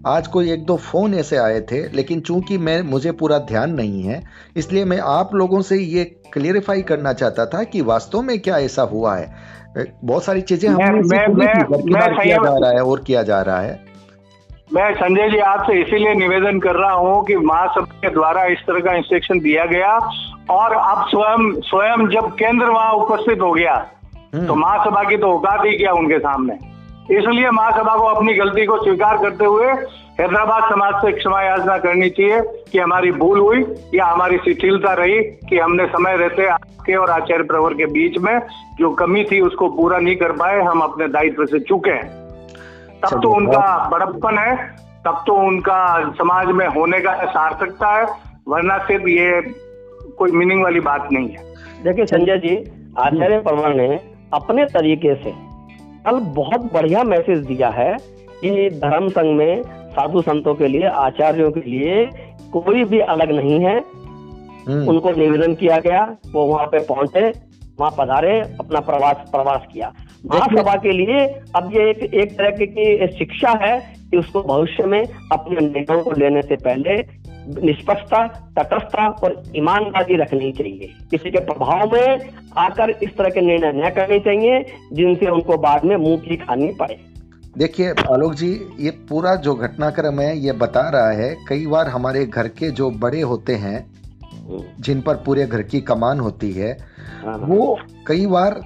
आज 0.06 0.26
कोई 0.26 0.50
एक 0.52 0.64
दो 0.66 0.76
फ़ोन 0.76 1.14
ऐसे 1.14 1.36
आए 1.36 1.60
थे 1.60 1.76
लेकिन 1.88 2.20
चूँकि 2.20 2.56
मैं 2.58 2.80
मुझे 2.82 3.10
पूरा 3.12 3.38
ध्यान 3.38 3.74
नहीं 3.74 4.02
है 4.02 4.22
इसलिए 4.56 4.84
मैं 4.84 4.98
आप 4.98 5.34
लोगों 5.34 5.60
से 5.62 5.76
ये 5.76 6.04
क्लियरिफाई 6.32 6.82
करना 6.82 7.12
चाहता 7.12 7.46
था 7.46 7.62
कि 7.64 7.80
वास्तव 7.80 8.22
में 8.22 8.38
क्या 8.38 8.58
ऐसा 8.58 8.82
हुआ 8.82 9.14
है। 9.16 9.84
बहुत 10.04 10.24
सारी 10.24 10.40
चीज़ें 10.40 10.68
हमने 10.68 11.02
किया 12.22 12.36
जा 12.36 12.56
रहा 12.58 12.70
है 12.70 12.82
और 12.84 13.00
किया 13.00 13.22
जा 13.22 13.40
रहा 13.42 13.60
है। 13.60 13.80
मैं 14.72 14.92
संजय 14.94 15.30
जी 15.30 15.38
आपसे 15.38 15.80
इसीलिए 15.82 16.14
निवेदन 16.14 16.58
कर 16.60 16.76
रहा 16.76 16.92
हूँ 16.92 17.24
कि 17.26 17.36
महासभा 17.36 18.00
के 18.02 18.10
द्वारा 18.10 18.44
इस 18.44 18.58
तरह 18.58 18.80
का 18.80 18.96
इंस्ट्रक्शन 18.96 19.40
दिया 19.40 19.64
गया 19.64 19.94
और 20.50 20.72
अब 20.72 21.06
स्वयं 21.08 21.50
स्वयं 21.60 22.08
जब 22.08 22.34
केंद्र 22.34 22.66
वहाँ 22.66 22.92
उपस्थित 22.92 23.40
हो 23.40 23.52
गया 23.52 23.74
हम्म। 24.34 24.46
तो 24.46 24.54
महासभा 24.54 25.02
की 25.04 25.16
तो 25.16 25.32
औकात 25.32 25.64
ही 25.64 25.76
क्या 25.78 25.92
उनके 25.92 26.18
सामने? 26.18 26.71
इसलिए 27.10 27.50
महासभा 27.50 27.96
को 27.96 28.04
अपनी 28.06 28.34
गलती 28.34 28.64
को 28.66 28.76
स्वीकार 28.84 29.16
करते 29.18 29.44
हुए 29.44 29.66
हैदराबाद 30.20 30.62
समाज 30.62 30.94
से 30.94 31.12
क्षमा 31.12 31.42
याचना 31.42 31.76
करनी 31.78 32.08
चाहिए 32.10 32.40
कि 32.72 32.78
हमारी 32.78 33.10
भूल 33.12 33.38
हुई 33.38 33.64
या 33.94 34.06
हमारी 34.06 34.36
शिथिलता 34.38 34.92
रही 34.92 35.20
कि 35.48 35.58
हमने 35.58 35.86
समय 35.86 36.16
रहते 36.16 36.46
आपके 36.46 36.94
और 36.94 37.10
आचार्य 37.10 37.44
प्रवर 37.44 37.74
के 37.74 37.86
बीच 37.86 38.18
में 38.18 38.38
जो 38.78 38.90
कमी 38.94 39.24
थी 39.24 39.40
उसको 39.40 39.68
पूरा 39.68 39.98
नहीं 39.98 40.16
कर 40.16 40.32
पाए 40.32 40.60
हम 40.60 40.80
अपने 40.80 41.08
दायित्व 41.08 41.44
से 41.46 41.60
चुके 41.60 41.90
हैं। 41.90 42.08
तब 43.00 43.20
तो 43.22 43.30
उनका 43.30 43.88
बड़प्पन 43.88 44.38
है 44.38 44.56
तब 45.06 45.22
तो 45.26 45.34
उनका 45.46 45.78
समाज 46.10 46.46
में 46.46 46.66
होने 46.66 47.00
का 47.00 47.14
सार्थकता 47.26 47.94
है 47.96 48.06
वरना 48.48 48.78
सिर्फ़ 48.78 49.08
ये 49.08 49.40
कोई 50.18 50.30
मीनिंग 50.30 50.62
वाली 50.62 50.80
बात 50.80 51.08
नहीं 51.12 51.28
है। 51.28 51.44
देखिए 51.84 52.06
संजय 52.06 52.38
जी 52.38 52.56
आचार्य 52.98 53.38
प्रवर 53.38 53.74
ने 53.74 53.88
अपने 54.34 54.64
तरीके 54.64 55.14
से 55.14 55.30
कल 56.02 56.18
बहुत 56.34 56.72
बढ़िया 56.72 57.02
मैसेज 57.04 57.44
दिया 57.46 57.68
है 57.70 57.92
कि 58.34 58.68
धर्म 58.76 59.08
संघ 59.08 59.36
में 59.38 59.62
साधु 59.92 60.22
संतों 60.22 60.54
के 60.54 60.68
लिए 60.68 60.88
आचार्यों 61.00 61.50
के 61.50 61.60
लिए 61.60 62.04
कोई 62.52 62.84
भी 62.84 63.00
अलग 63.08 63.30
नहीं 63.32 63.58
है 63.60 63.76
हम्म। 63.78 64.88
उनको 64.88 65.10
निवेदन 65.12 65.54
किया 65.54 65.76
गया 65.78 66.04
वो 66.26 66.44
वहाँ 66.46 66.66
पे 66.66 66.78
पहुँचे 66.86 67.28
वहाँ 67.78 67.90
पधारे 67.98 68.38
अपना 68.40 68.80
प्रवास 68.80 69.24
प्रवास 69.30 69.66
किया 69.72 69.92
महासभा 70.24 70.74
के 70.76 70.92
लिए 70.92 71.26
अब 71.56 71.70
ये 71.74 71.88
एक 71.90 72.02
एक 72.14 72.36
तरह 72.38 72.50
की 72.58 73.06
शिक्षा 73.18 73.50
है 73.62 73.78
कि 74.10 74.16
उसको 74.16 74.42
भविष्य 74.44 74.84
में 74.86 75.02
अपने 75.02 75.60
निर्णयों 75.60 76.02
को 76.02 76.10
लेने 76.16 76.42
से 76.42 76.56
पहले 76.58 76.96
निष्पक्षता 77.46 78.26
तटस्थता 78.58 79.08
और 79.24 79.42
ईमानदारी 79.56 80.16
रखनी 80.16 80.52
चाहिए 80.52 80.94
किसी 81.10 81.30
के 81.30 81.40
प्रभाव 81.44 81.92
में 81.92 82.30
आकर 82.56 82.90
इस 82.90 83.16
तरह 83.18 83.28
के 83.28 83.40
निर्णय 83.40 83.72
न 83.76 83.90
करने 83.90 84.18
चाहिए 84.18 84.64
जिनसे 84.92 85.30
उनको 85.30 85.56
बाद 85.58 85.84
में 85.84 85.96
मुँह 85.96 86.16
की 86.18 86.36
खानी 86.36 86.72
पड़े 86.72 86.98
देखिए 87.58 87.90
आलोक 88.10 88.34
जी 88.34 88.48
ये 88.80 88.90
पूरा 89.08 89.34
जो 89.36 89.54
घटनाक्रम 89.54 90.20
है 90.20 90.36
ये 90.38 90.52
बता 90.52 90.88
रहा 90.88 91.10
है 91.10 91.34
कई 91.48 91.66
बार 91.66 91.88
हमारे 91.88 92.24
घर 92.26 92.48
के 92.48 92.70
जो 92.70 92.90
बड़े 92.90 93.20
होते 93.20 93.54
हैं 93.54 93.78
जिन 94.80 95.00
पर 95.00 95.16
पूरे 95.16 95.46
घर 95.46 95.62
की 95.62 95.80
कमान 95.80 96.20
होती 96.20 96.52
है 96.52 96.70
हाँ, 96.70 97.38
हाँ। 97.38 97.38
वो 97.38 97.78
कई 98.06 98.26
बार 98.26 98.60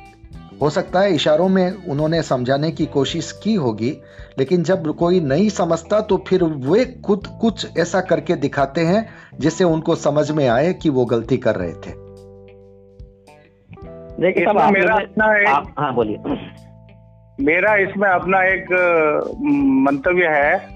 हो 0.62 0.70
सकता 0.70 1.00
है 1.00 1.14
इशारों 1.14 1.48
में 1.48 1.84
उन्होंने 1.84 2.22
समझाने 2.22 2.70
की 2.70 2.86
कोशिश 2.86 3.32
की 3.42 3.54
होगी 3.54 3.90
लेकिन 4.38 4.62
जब 4.62 4.96
कोई 4.96 5.20
नहीं 5.20 5.48
समझता 5.48 6.00
तो 6.00 6.24
फिर 6.28 6.44
वे 6.44 6.84
खुद 7.04 7.26
कुछ 7.40 7.78
ऐसा 7.78 8.00
करके 8.00 8.34
दिखाते 8.34 8.80
हैं 8.80 9.08
जिससे 9.40 9.64
उनको 9.64 9.94
समझ 9.94 10.30
में 10.30 10.48
आए 10.48 10.72
कि 10.72 10.88
वो 10.88 11.04
गलती 11.04 11.36
कर 11.36 11.54
रहे 11.54 11.72
थे। 11.72 12.06
देखिए 14.20 14.46
मेरा 14.46 14.94
अपना 14.94 15.38
एक 15.38 15.74
हाँ 15.78 15.94
बोलिए। 15.94 16.16
मेरा 17.40 17.76
इसमें 17.76 18.08
अपना 18.08 18.42
एक 18.42 18.66
मंतव्य 19.88 20.26
है 20.26 20.68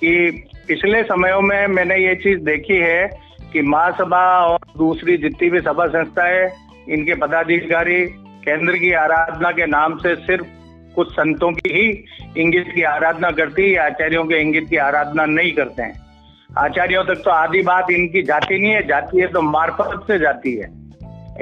कि 0.00 0.44
पिछले 0.68 1.02
समयों 1.02 1.40
में 1.40 1.66
मैंने 1.66 1.96
ये 1.96 2.14
चीज़ 2.14 2.38
देखी 2.38 2.76
है 2.76 3.08
कि 3.52 3.62
महासभा 3.62 4.46
और 4.46 4.58
दूसरी 4.78 5.16
जितनी 5.16 5.50
भी 5.50 5.60
सभा 5.60 5.86
संस्थाएँ 5.86 6.48
इनके 6.88 7.14
पदाधिकारी 7.14 8.06
केंद्र 8.44 8.72
की 8.72 8.92
आराधना 8.92 9.50
के 9.50 9.66
नाम 9.66 9.98
से 9.98 10.14
सिर्फ़ 10.16 10.46
कुछ 10.94 11.12
संतों 11.12 11.52
की 11.52 11.72
ही 11.72 12.04
इंगित 12.42 12.66
की 12.74 12.82
आराधना 12.82 13.30
करती 13.30 13.70
है 13.72 13.78
आचार्यों 13.78 14.24
के 14.24 14.40
इंगित 14.40 14.68
की 14.68 14.76
आराधना 14.76 15.24
नहीं 15.26 15.52
करते 15.52 15.82
हैं 15.82 16.00
आचार्यों 16.58 17.04
तक 17.04 17.22
तो 17.24 17.30
आधी 17.30 17.62
बात 17.62 17.90
इनकी 17.90 18.22
जाती 18.22 18.58
नहीं 18.58 18.70
है, 18.70 18.86
जाती 18.86 19.20
है 19.20 19.26
तो 19.26 19.42
मार्फत 19.42 20.04
से 20.06 20.18
जाती 20.18 20.54
है 20.56 20.82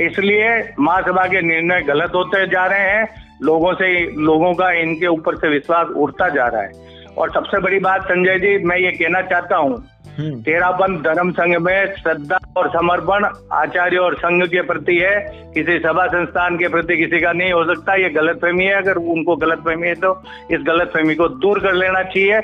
इसलिए 0.06 0.74
महासभा 0.80 1.26
के 1.26 1.40
निर्णय 1.42 1.80
गलत 1.82 2.12
होते 2.14 2.46
जा 2.46 2.66
रहे 2.66 2.80
हैं, 2.80 3.08
लोगों 3.42 3.72
से, 3.74 3.88
लोगों 4.22 4.54
का 4.54 4.70
इनके 4.72 5.06
ऊपर 5.06 5.36
से 5.36 5.48
विश्वास 5.48 5.86
उठता 5.96 6.28
जा 6.28 6.46
रहा 6.46 6.62
है 6.62 7.08
और 7.18 7.30
सबसे 7.30 7.60
बड़ी 7.60 7.78
बात 7.78 8.02
संजय 8.02 8.38
जी, 8.38 8.64
मैं 8.64 8.76
ये 8.76 8.90
कहना 8.90 9.22
चाहता 9.22 9.56
हूँ। 9.56 9.84
तेरापन 10.18 10.96
धर्म 11.02 11.30
संघ 11.32 11.56
में 11.56 11.94
श्रद्धा 11.96 12.38
और 12.56 12.68
समर्पण 12.70 13.24
आचार्य 13.52 13.96
और 13.96 14.14
संघ 14.14 14.42
के 14.44 14.62
प्रति 14.62 14.96
है। 14.96 15.20
किसी 15.54 15.78
सभा 15.78 16.06
संस्थान 16.06 16.56
के 16.56 16.68
प्रति 16.68 16.96
किसी 16.96 17.20
का 17.20 17.32
नहीं 17.32 17.52
हो 17.52 17.64
सकता। 17.64 17.94
ये 17.94 18.08
गलत 18.10 18.38
फहमी 18.42 18.64
है। 18.64 18.74
अगर 18.74 18.96
उनको 19.12 19.36
गलत 19.36 19.58
फहमी 19.58 19.88
है 19.88 19.94
तो 19.96 20.12
इस 20.50 20.60
गलत 20.66 20.90
फहमी 20.94 21.14
को 21.14 21.28
दूर 21.28 21.58
कर 21.58 21.74
लेना 21.74 22.02
चाहिए। 22.04 22.40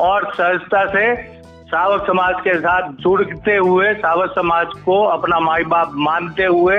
और 0.00 0.32
सहजता 0.34 0.84
से 0.86 1.14
सावक 1.68 2.06
समाज 2.06 2.34
के 2.40 2.54
साथ 2.58 2.90
जुड़ते 3.00 3.56
हुए 3.56 3.92
सावक 3.94 4.30
समाज 4.30 4.66
को 4.84 5.02
अपना 5.06 5.40
माई 5.40 5.64
बाप 5.64 5.90
मानते 5.96 6.44
हुए 6.44 6.76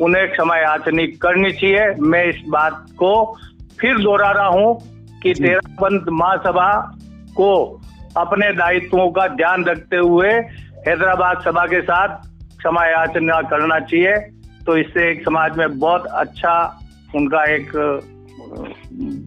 उन्हें 0.00 0.26
क्षमा 0.30 0.56
याचनी 0.56 1.06
करनी 1.22 1.52
चाहिए। 1.52 1.86
मैं 2.02 2.24
इस 2.24 2.42
बात 2.48 2.84
को 2.98 3.14
फिर 3.80 3.98
दोहरा 3.98 4.30
रहा 4.30 4.46
हूँ 4.48 4.76
कि 5.22 5.32
तेरा 5.34 5.60
पंथ 5.80 6.08
महासभा 6.12 6.70
को 7.36 7.50
अपने 8.16 8.52
दायित्वों 8.52 9.10
का 9.10 9.26
ध्यान 9.28 9.64
रखते 9.64 9.96
हुए 9.96 10.30
हैदराबाद 10.88 11.40
सभा 11.44 11.66
के 11.66 11.80
साथ 11.82 12.08
क्षमा 12.58 12.84
याचना 12.86 13.40
करना 13.50 13.78
चाहिए। 13.80 14.14
तो 14.66 14.76
इससे 14.76 15.10
एक 15.10 15.24
समाज 15.24 15.56
में 15.58 15.78
बहुत 15.78 16.06
अच्छा 16.06 16.54
उनका 17.14 17.42
एक 17.54 17.72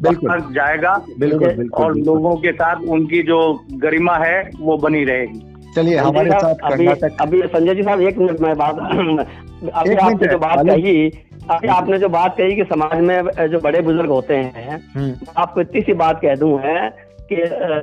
बिल्कुल। 0.04 0.54
जाएगा। 0.54 0.94
बिल्कुल, 1.20 1.48
बिल्कुल 1.48 1.84
और 1.86 1.94
बिल्कुल। 1.94 2.14
लोगों 2.14 2.36
के 2.36 2.52
साथ 2.52 2.82
उनकी 2.90 3.22
जो 3.24 3.40
गरिमा 3.74 4.16
है 4.16 4.50
वो 4.60 4.78
बनी 4.78 5.04
रहेगी। 5.04 5.40
चलिए 5.76 5.98
हमारे 5.98 6.32
साथ 6.32 6.72
अभी 6.72 6.86
अभी 6.88 7.42
संजय 7.42 7.76
जी 7.76 7.84
साहब 7.84 8.02
एक 8.02 8.18
मिनट 8.18 8.40
में 8.40 8.56
बात 8.58 8.76
अभी 9.74 9.96
आपने 9.96 10.28
जो 10.28 10.38
बात 10.38 10.66
कही 10.68 11.10
अभी 11.52 11.68
आपने 11.68 11.98
जो 12.00 12.10
बात 12.10 12.36
कही 12.38 12.56
कि 12.56 12.64
समाज 12.64 13.02
में 13.02 13.48
जो 13.48 13.60
बड़े 13.60 13.82
बुज़ुर्ग 13.82 14.10
होते 14.10 14.36
हैं 14.36 14.80
हम्म। 14.96 15.16
आपको 15.38 15.62
इतनी 15.62 15.82
सी 15.82 15.94
बात 15.94 16.20
कह 16.22 16.36
दूँ 16.36 16.60
है 16.60 17.07
कि 17.30 17.36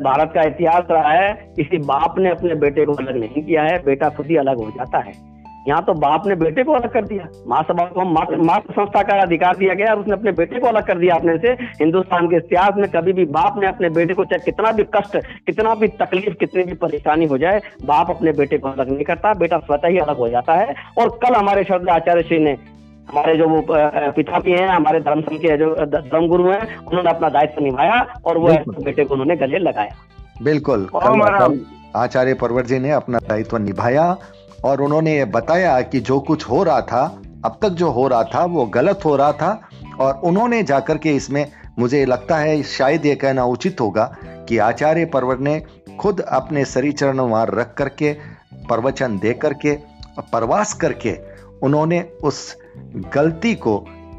भारत 0.05 0.33
का 0.35 0.43
इतिहास 0.45 0.85
रहा 0.91 1.13
है, 1.13 1.33
किसी 1.57 1.79
बाप 1.85 2.19
ने 2.19 2.31
अपने 2.31 2.55
बेटे 2.57 2.85
को 2.85 2.93
अलग 2.95 3.17
नहीं 3.17 3.43
किया 3.43 3.63
है, 3.63 3.79
बेटा 3.85 4.09
खुद 4.09 4.27
ही 4.27 4.37
अलग 4.37 4.59
हो 4.59 4.71
जाता 4.71 4.99
है। 4.99 5.13
यहाँ 5.69 5.83
तो 5.85 5.93
बाप 5.95 6.27
ने 6.27 6.35
बेटे 6.35 6.63
को 6.63 6.73
अलग 6.73 6.93
कर 6.93 7.05
दिया, 7.05 7.27
महासभा 7.49 7.85
को 7.85 8.05
मातृ 8.05 8.73
संस्था 8.73 9.03
का 9.03 9.15
अधिकार 9.23 9.57
दिया 9.57 9.75
गया 9.75 9.93
और 9.93 10.01
उसने 10.01 10.13
अपने 10.13 10.33
बेटे 10.33 10.59
को 10.61 10.67
अलग 10.67 10.87
कर 10.87 10.99
दिया 10.99 11.15
अपने 11.15 11.37
से। 11.39 11.53
हिंदुस्तान 11.81 12.27
के 12.29 12.37
इतिहास 12.37 12.75
में 12.77 12.89
कभी 12.91 13.13
भी 13.13 13.25
बाप 13.27 13.61
ने 13.61 13.67
अपने 13.67 13.89
बेटे 13.91 14.15
को, 14.15 14.25
चाहे 14.25 14.45
कितना 14.45 14.73
भी 14.73 14.85
कष्ट, 14.95 15.17
कितना 15.47 15.75
भी 15.75 15.89
तकलीफ़, 16.01 16.35
कितनी 16.35 16.65
भी 16.65 16.75
परेशानी 16.75 17.27
हो 17.27 17.39
जाए, 17.39 17.61
बाप 17.85 18.11
अपने 18.11 18.33
बेटे 18.33 18.59
को 18.59 18.69
अलग 18.69 18.91
नहीं 18.91 19.05
करता, 19.05 19.33
बेटा 19.35 19.59
स्वतः 19.59 19.89
ही 19.89 19.99
अलग 19.99 20.17
हो 20.17 20.29
जाता 20.29 20.55
है। 20.55 20.75
और 20.99 21.19
कल 21.23 21.35
हमारे 21.35 21.65
शब्द 21.65 21.89
आचार्य 21.91 22.23
श्री 22.23 22.39
ने 22.39 22.57
हमारे 23.11 23.37
जो 23.37 23.47
पिता 24.17 24.39
भी 24.41 24.53
हैं 24.53 24.69
हमारे 24.69 25.01
धर्म 25.01 25.21
संघ 25.21 25.39
के 25.41 25.57
जो 25.57 25.75
धर्म 25.87 26.27
गुरु 26.29 26.51
हैं 26.51 26.77
उन्होंने 26.77 27.11
अपना 27.11 27.29
दायित्व 27.29 27.63
निभाया 27.65 28.01
और 28.27 28.39
वो 28.39 28.49
बेटे 28.85 29.05
को 29.05 29.15
उन्होंने 29.15 29.37
गले 29.37 29.59
लगाया। 29.59 29.95
बिल्कुल। 30.43 30.89
आचार्य 31.97 32.35
परवर 32.35 32.67
जी 32.67 32.79
ने 32.79 32.91
अपना 32.91 33.19
दायित्व 33.19 33.57
निभाया 33.59 34.17
और 34.65 34.81
उन्होंने 34.81 35.17
ये 35.17 35.25
बताया 35.35 35.81
कि 35.81 36.01
जो 36.01 36.19
कुछ 36.21 36.49
हो 36.51 36.63
रहा 36.63 36.81
था 36.81 37.05
अब 37.45 37.59
तक 37.63 37.69
जो 37.69 37.91
हो 37.91 38.07
रहा 38.09 38.23
था 38.25 38.45
वो 38.45 38.65
गलत 38.67 39.01
हो 39.05 39.17
रहा 39.17 39.33
था 39.33 39.61
और 40.01 40.21
उन्होंने 40.25 40.63
जाकर 40.63 40.99
के 40.99 41.11
इसमें 41.11 41.47
मुझे 41.79 42.05
लगता 42.05 42.37
है 42.37 42.63
शायद 42.63 43.07
ये 43.07 43.15
कहना 43.15 43.45
उचित 43.45 43.81
होगा 43.81 44.05
कि 44.49 44.59
आचार्य 44.59 45.05
परवर 45.05 45.39
ने 45.39 45.63
खुद 46.01 46.21
अपने 46.21 46.65
सरी 46.65 46.93
चरण 46.93 47.21
वहाँ 47.21 47.47
रख 47.51 47.75
करके 47.75 48.13
प्रवचन 48.69 49.19
दे 49.19 49.33
करके 49.33 49.75
प्रवास 50.21 50.73
करके 50.75 51.17
उन्होंने 51.63 52.01
उस 52.23 52.41
गलती 53.15 53.55
को 53.55 53.77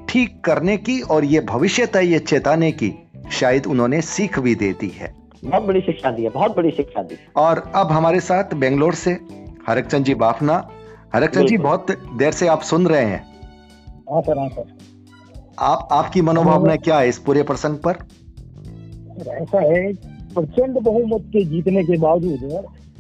ठीक 0.10 0.40
करने 0.46 0.78
की 0.78 1.00
और 1.02 1.26
ये 1.26 1.40
भविष्य 1.42 1.86
तय 1.86 2.06
ये 2.06 2.20
चेताने 2.20 2.72
की 2.72 2.92
शायद 3.32 3.66
उन्होंने 3.66 4.02
सीख 4.02 4.40
भी 4.40 4.56
दे 4.56 4.72
दी 4.74 4.90
है। 4.96 5.14
बहुत 5.46 5.64
बड़ी 5.64 5.82
शिक्षा 5.82 6.12
दी 6.12 6.24
है 6.24 6.30
बहुत 6.30 6.56
बड़ी 6.58 6.72
शिक्षा 6.72 7.02
दी 7.04 7.16
और 7.36 7.72
अब 7.76 7.92
हमारे 7.92 8.20
साथ 8.20 8.54
बेंगलोर 8.54 8.94
से 8.94 9.12
हरकचंद 9.68 10.06
जी 10.06 10.14
बाफना। 10.16 10.56
हरकचंद 11.16 11.48
जी 11.48 11.58
बहुत 11.58 11.92
देर 12.18 12.32
से 12.32 12.48
आप 12.48 12.62
सुन 12.62 12.88
रहे 12.88 13.06
हैं। 13.06 13.24
हाँ 14.12 14.22
सर 14.22 14.40
हाँ 14.40 14.50
सर। 14.50 14.74
आप 15.60 15.88
आपकी 15.92 16.22
मनोभावना 16.22 16.76
क्या 16.76 17.00
है 17.00 17.10
इस 17.10 17.18
पूरे 17.18 17.44
प्रसंग 17.44 17.78
पर? 17.78 17.98
ऐसा 19.32 19.62
है 19.62 19.94
प्रचंड 20.36 20.80
बहुमत 20.80 21.26
के 21.26 21.44
जीतने 21.46 21.84
के 21.84 21.98
बावजूद 21.98 22.40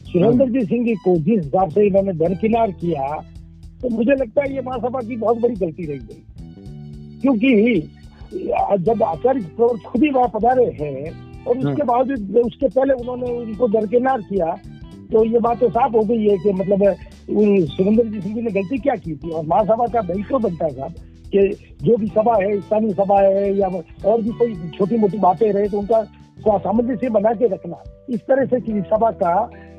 सुरेंद्र 0.07 0.45
जी 0.49 0.65
सिंह 0.65 0.95
को 0.95 1.15
जिस 1.17 1.43
हिसाब 1.43 1.69
से 1.69 1.87
इन्होंने 1.87 2.13
दरकिनार 2.13 2.71
किया 2.71 3.05
तो 3.86 3.89
मुझे 3.91 4.13
लगता 4.13 4.41
है 4.41 4.54
ये 4.54 4.62
महासभा 4.63 5.00
की 5.00 5.15
बहुत 5.17 5.38
बड़ी 5.39 5.56
गलती 5.56 5.86
रही 5.86 6.00
गई 6.00 7.19
क्योंकि 7.21 7.52
जब 8.84 9.04
आचार्य 9.06 9.41
प्रवर 9.50 9.78
खुद 9.82 10.04
ही 10.04 10.10
वहाँ 10.12 10.28
पधारे 10.30 10.65
हैं 10.76 11.04
और 11.45 11.58
उसके 11.58 11.69
हम्म। 11.71 11.86
बावजूद 11.86 12.38
उसके 12.38 12.67
पहले 12.69 12.93
उन्होंने 12.95 13.32
उनको 13.34 13.67
दरकिनार 13.69 14.21
किया 14.24 14.56
तो 15.12 15.24
ये 15.26 15.39
बात 15.39 15.60
तो 15.60 15.69
साफ़ 15.69 15.95
हो 15.95 16.04
गई 16.04 16.24
है 16.24 16.38
कि 16.38 16.54
मतलब 16.54 16.84
सुरेंद्र 17.28 18.04
जी 18.06 18.21
सिंह 18.21 18.36
जी 18.36 18.41
ने 18.41 18.52
गलती 18.52 18.78
क्या 18.80 18.95
की 18.98 19.15
थी 19.15 19.30
और 19.32 19.45
महासभा 19.45 19.88
का 19.88 20.02
दायित्व 20.04 20.39
बनता 20.39 20.65
है 20.65 20.71
साहब 20.71 20.95
कि 21.34 21.48
जो 21.84 21.98
भी 21.98 22.08
सभा 22.10 22.36
है 22.38 22.60
स्थानीय 22.62 22.93
सभा 22.95 23.19
है 23.21 23.54
या 23.56 23.67
और 23.67 24.21
भी 24.21 24.32
कोई 24.34 24.56
छोटी 24.71 24.98
मोटी 24.98 25.17
बातें 25.19 25.52
रहे 25.52 25.67
तो 25.67 25.80
उनका 25.80 26.06
सामंजस्य 26.38 27.10
बना 27.10 27.32
के 27.34 27.48
रखना। 27.48 27.84
इस 28.10 28.21
तरह 28.21 28.45
से 28.45 28.60
किसी 28.62 28.82
सभा 28.84 29.12
का 29.21 29.34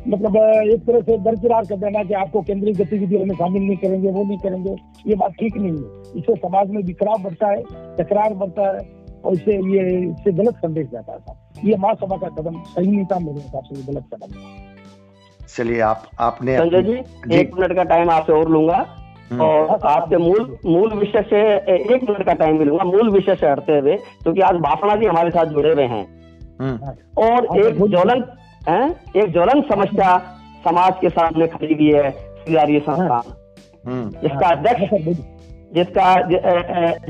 मतलब 0.08 0.36
एक 0.36 0.80
तरह 0.86 1.00
से 1.00 1.16
दरकिरार 1.20 1.64
कर 1.64 1.76
देना 1.76 2.02
कि 2.02 2.14
आपको 2.14 2.40
केंद्रीय 2.42 2.74
गतिविधियों 2.74 3.24
में 3.26 3.34
शामिल 3.34 3.62
नहीं 3.62 3.76
करेंगे 3.76 4.10
वो 4.10 4.22
नहीं 4.24 4.38
करेंगे 4.38 4.74
ये 5.06 5.14
बात 5.14 5.32
ठीक 5.40 5.56
नहीं 5.56 5.72
है। 5.72 6.18
इससे 6.18 6.34
समाज 6.36 6.70
में 6.70 6.82
विकराव 6.82 7.22
बढ़ता 7.22 7.48
है 7.48 7.62
तकरार 7.96 8.34
बढ़ता 8.34 8.68
है 8.68 8.84
और 9.24 9.32
इससे 9.32 9.56
ये 9.72 9.84
इससे 10.00 10.32
गलत 10.34 10.56
संदेश 10.56 10.88
जाता 10.92 11.18
था 11.18 11.36
ये 11.64 11.76
महासभा 11.76 12.16
का 12.16 12.28
कदम 12.40 12.62
सही 12.64 12.86
नहीं 12.86 13.04
था 13.04 13.18
मेरे 13.18 13.40
हिसाब 13.40 13.62
से 13.64 13.80
ये 13.80 13.92
गलत 13.92 14.04
कदम 14.14 15.46
चलिए 15.48 15.80
आप 15.80 16.02
आपने 16.20 16.56
संजय 16.58 16.82
जी, 16.82 16.94
जी 17.28 17.36
एक 17.36 17.54
मिनट 17.54 17.76
का 17.76 17.82
टाइम 17.84 18.10
आपसे 18.10 18.32
और 18.32 18.48
लूँगा। 18.50 18.84
हम्म। 19.30 19.40
और 19.42 19.80
आपके 19.86 20.16
मूल 20.16 20.56
मूल 20.66 20.92
विषय 20.94 21.22
से 21.30 21.38
एक 21.74 22.02
मिनट 22.02 22.22
का 22.26 22.32
टाइम 22.34 22.58
भी 22.58 22.64
लूँगा। 22.64 22.84
मूल 22.84 23.10
विषय 23.10 23.34
से 23.34 23.46
हटते 23.46 23.78
हुए 23.78 23.96
क्योंकि 24.22 24.40
आज 24.40 24.56
भाषणा 24.62 24.96
जी 24.96 25.06
हमारे 25.06 25.30
साथ 25.30 25.46
जुड़े 25.54 25.72
हुए 25.72 25.84
हैं। 25.84 26.04
और 26.60 27.46
हाँ, 27.46 27.58
एक 27.58 27.78
ज्वलन 27.90 28.24
एक 29.16 29.32
ज्वलन 29.32 29.60
समस्या 29.70 30.16
समाज 30.64 30.92
के 31.00 31.08
सामने 31.10 31.46
खड़ी 31.46 31.74
हुई 31.74 31.92
है 31.92 32.10
स्वीकार्य 32.10 32.78
संस्थान 32.80 33.32
हम्म। 33.86 34.26
इसका 34.26 34.48
अध्यक्ष 34.48 35.24
जिसका 35.74 36.14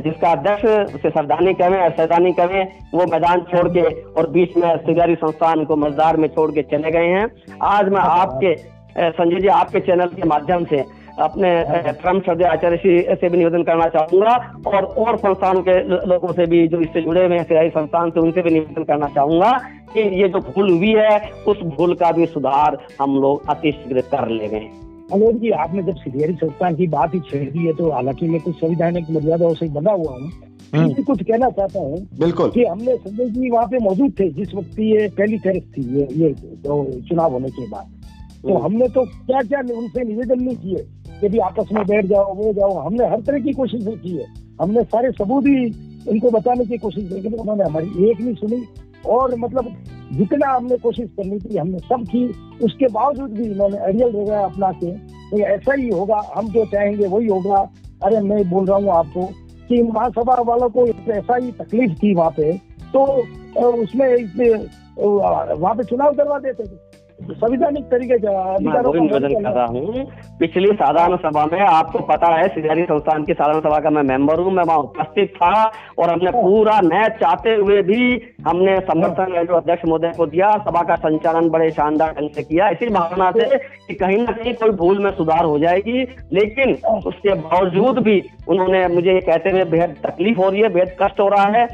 जिसका 0.02 0.30
अध्यक्ष 0.30 1.00
से 1.02 1.10
सरदानी 1.10 1.52
कहें 1.54 1.88
सरदानी 1.96 2.32
कहें 2.32 2.62
वो 2.94 3.06
मैदान 3.12 3.40
छोड़ 3.50 3.68
के 3.68 3.82
और 4.12 4.30
बीच 4.30 4.56
में 4.56 4.76
सिगारी 4.76 5.14
संस्थान 5.14 5.64
को 5.64 5.76
मजदार 5.76 6.16
में 6.16 6.28
छोड़ 6.28 6.50
के 6.52 6.62
चले 6.70 6.90
गए 6.90 7.08
हैं। 7.08 7.26
आज 7.64 7.88
मैं 7.88 8.00
आपके 8.00 8.54
संजय 8.98 9.40
जी 9.40 9.48
आपके 9.54 9.80
चैनल 9.80 10.08
के 10.16 10.28
माध्यम 10.28 10.64
से 10.64 10.82
अपने 11.18 11.50
क्रम 11.92 12.20
श्रद्धे 12.20 12.44
आचार्य 12.44 12.76
श्री 12.76 13.16
से 13.16 13.28
भी 13.28 13.38
निवेदन 13.38 13.62
करना 13.62 13.86
चाहूँगा 13.86 14.34
और 14.66 14.84
और 14.84 15.16
संस्थानों 15.18 15.62
के 15.62 15.78
लोगों 16.06 16.32
से 16.32 16.46
भी 16.46 16.66
जो 16.68 16.80
इससे 16.80 17.02
जुड़े 17.02 17.26
हुए 17.26 17.36
हैं 17.36 17.44
सियाई 17.44 17.70
संस्थान 17.70 18.10
से 18.10 18.20
उनसे 18.20 18.42
भी 18.42 18.50
निवेदन 18.50 18.84
करना 18.84 19.08
चाहूँगा 19.08 19.52
कि 19.94 20.00
ये 20.22 20.28
जो 20.28 20.38
भूल 20.38 20.70
हुई 20.70 20.92
है 20.92 21.18
उस 21.48 21.60
भूल 21.76 21.94
का 21.94 22.12
भी 22.12 22.26
सुधार 22.26 22.78
हम 23.00 23.16
लोग 23.16 23.48
अति 23.48 23.72
शीघ्र 23.72 24.00
कर 24.00 24.28
ले 24.28 24.48
गए 24.48 24.68
अलोक 25.12 25.34
जी 25.34 25.50
आपने 25.50 25.82
जब 25.82 25.96
सीधेरी 25.96 26.34
संस्थान 26.34 26.76
की 26.76 26.86
बात 26.86 27.14
ही 27.14 27.20
छेड़ 27.20 27.50
दी 27.50 27.66
है 27.66 27.72
तो 27.72 27.90
हालाँकि 27.90 28.28
मैं 28.28 28.40
कुछ 28.40 28.56
संविधानिक 28.56 29.10
मर्यादा 29.10 29.52
से 29.52 29.68
बना 29.68 29.92
हुआ 29.92 30.12
हूँ। 30.12 30.30
हम्म। 30.74 31.02
कुछ 31.02 31.22
कहना 31.22 31.50
चाहता 31.50 31.80
हूँ 31.80 32.08
बिल्कुल। 32.18 32.50
कि 32.50 32.64
हमने 32.64 32.96
संजय 32.96 33.24
जी 33.24 33.50
वहाँ 33.50 33.66
पे 33.66 33.78
मौजूद 33.78 34.14
थे 34.20 34.28
जिस 34.28 34.54
वक्त 34.54 34.78
ये 34.78 35.08
पहली 35.08 35.38
फेरस 35.38 35.62
थी 35.62 35.98
ये 35.98 36.08
ये 36.12 36.32
तो 36.32 37.00
चुनाव 37.00 37.32
होने 37.32 37.48
के 37.48 37.66
बाद। 37.68 37.86
तो 38.42 38.54
हम्म। 38.54 38.64
हमने 38.64 38.88
तो 38.88 39.04
क्या 39.04 39.42
क्या 39.42 39.60
उनसे 39.60 40.04
निवेदन 40.04 40.42
नहीं 40.42 40.56
किए? 40.56 40.86
भी 41.22 41.38
आपस 41.40 41.68
में 41.72 41.84
बैठ 41.86 42.06
जाओ, 42.06 42.34
वो 42.34 42.52
जाओ। 42.52 42.78
हमने 42.78 43.06
हर 43.06 43.20
तरह 43.20 43.38
की 43.38 43.52
कोशिश 43.52 43.84
की 43.86 44.16
है। 44.16 44.24
हमने 44.60 44.82
सारे 44.84 45.10
सबूत 45.12 45.46
ही 45.46 45.64
उनको 46.08 46.30
बताने 46.30 46.64
की 46.64 46.78
कोशिश 46.78 47.08
की, 47.08 47.14
लेकिन 47.14 47.34
उन्होंने 47.34 47.64
हमारी 47.64 48.10
एक 48.10 48.20
नहीं 48.20 48.34
सुनी। 48.34 48.62
और 49.06 49.34
मतलब 49.38 49.68
जितना 50.12 50.50
हमने 50.50 50.76
कोशिश 50.78 51.08
करनी 51.10 51.38
थी, 51.40 51.56
हमने 51.56 51.78
सब 51.78 52.04
की। 52.06 52.26
उसके 52.64 52.86
बावजूद 52.88 53.30
भी 53.30 53.44
इन्होंने 53.44 53.78
अड़ियल 53.78 54.16
रह 54.18 54.40
अपना 54.40 54.70
के 54.74 54.90
तो 55.30 55.38
ऐसा 55.38 55.74
ही 55.74 55.88
होगा, 55.88 56.20
हम 56.36 56.48
जो 56.48 56.64
चाहेंगे 56.64 57.06
वही 57.06 57.26
होगा। 57.26 57.58
अरे 58.04 58.20
मैं 58.20 58.48
बोल 58.50 58.66
रहा 58.66 58.76
हूँ 58.76 58.90
आपको 58.90 59.26
कि 59.68 59.82
महासभा 59.84 60.34
वालों 60.42 60.68
को 60.70 60.86
ऐसा 61.12 61.36
ही 61.36 61.50
तकलीफ़ 61.52 61.92
थी 61.94 62.14
वहाँ 62.14 62.30
पे 62.30 62.52
तो 62.92 63.02
उसमें 63.74 64.08
वहाँ 65.54 65.74
पे 65.74 65.84
चुनाव 65.84 66.12
करवा 66.12 66.38
देते 66.38 66.64
थे। 66.64 66.85
संविधानिक 67.18 67.84
तरीके 67.84 68.16
मैं 68.16 68.80
वही 68.80 69.00
निवेदन 69.00 69.34
कर 69.42 69.52
रहा 69.52 69.64
हूँ 69.66 70.04
पिछली 70.38 70.66
साधारण 70.72 71.16
सभा 71.16 71.44
में 71.52 71.60
आपको 71.60 71.98
पता 71.98 72.34
है 72.34 72.48
सिजारी 72.48 72.82
संस्थान 72.84 73.24
की 73.24 73.32
साधारण 73.32 73.60
सभा 73.60 73.78
का 73.78 73.90
मैं 73.90 74.02
मेंबर 74.02 74.40
हूँ 74.40 74.52
मैं 74.52 74.64
वहाँ 74.64 74.78
उपस्थित 74.78 75.32
था 75.36 75.52
और 75.98 76.10
हमने। 76.10 76.30
पूरा 76.30 76.80
नया 76.80 77.08
चाहते 77.08 77.54
हुए 77.54 77.82
भी 77.82 78.20
हमने 78.46 78.78
समर्थन 78.80 79.44
जो 79.44 79.54
अध्यक्ष 79.54 79.84
महोदय 79.88 80.12
को 80.16 80.26
दिया 80.26 80.50
सभा 80.58 80.82
का 80.82 80.94
संचालन 80.96 81.48
बड़े 81.48 81.70
शानदार 81.70 82.12
ढंग 82.12 82.30
से 82.30 82.42
किया 82.42 82.68
इसी 82.68 82.88
भावना 82.88 83.30
से 83.30 83.58
कि 83.58 83.94
कहीं 83.94 84.18
ना 84.18 84.32
कहीं 84.32 84.54
कोई 84.54 84.70
भूल 84.76 85.02
में 85.04 85.10
सुधार 85.10 85.44
हो 85.44 85.58
जाएगी 85.58 86.02
लेकिन। 86.32 86.74
उसके 87.06 87.34
बावजूद 87.34 87.98
भी 87.98 88.20
उन्होंने 88.48 88.86
मुझे 88.88 89.20
कहते 89.20 89.50
हुए 89.50 89.64
बेहद 89.64 89.96
तकलीफ़ 90.06 90.38
हो 90.38 90.48
रही 90.48 90.60
है 90.60 90.68
बेहद 90.68 90.96
कष्ट 91.02 91.20
हो 91.20 91.28
रहा 91.28 91.44
है 91.44 91.66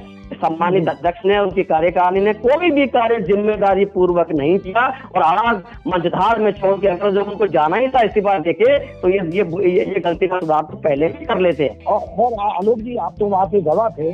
सम्मानित 0.42 0.88
अध्यक्ष 0.88 1.26
ने 1.26 1.38
उनकी 1.38 1.62
कार्यकारिणी 1.64 2.24
ने 2.24 2.32
कोई 2.40 2.70
भी 2.70 2.86
कार्य 2.96 3.20
ज़िम्मेदारी 3.24 3.84
पूर्वक 3.94 4.32
नहीं 4.34 4.58
किया 4.58 4.86
और 5.14 5.22
आज 5.22 5.62
मझधार 5.86 6.38
में 6.40 6.50
छोड़ 6.52 6.76
के 6.80 6.88
अगर 6.88 7.14
जब 7.14 7.28
उनको 7.30 7.46
जाना 7.54 7.76
ही 7.76 7.88
था 7.88 8.02
इस्तीफा 8.04 8.38
देके 8.40 8.78
तो 9.00 9.08
ये 9.08 9.20
ये 9.36 9.70
ये 9.70 10.00
गलती 10.00 10.26
का 10.26 10.38
सुधार 10.40 10.62
तो 10.70 10.76
पहले 10.80 11.06
ही 11.08 11.24
कर 11.24 11.38
लेते 11.40 11.68
और 11.86 12.34
आलोक 12.50 12.78
जी 12.80 12.96
आप 13.06 13.14
तो 13.18 13.26
वहाँ 13.26 13.46
पे 13.46 13.60
गवाह 13.62 13.88
थे। 13.98 14.10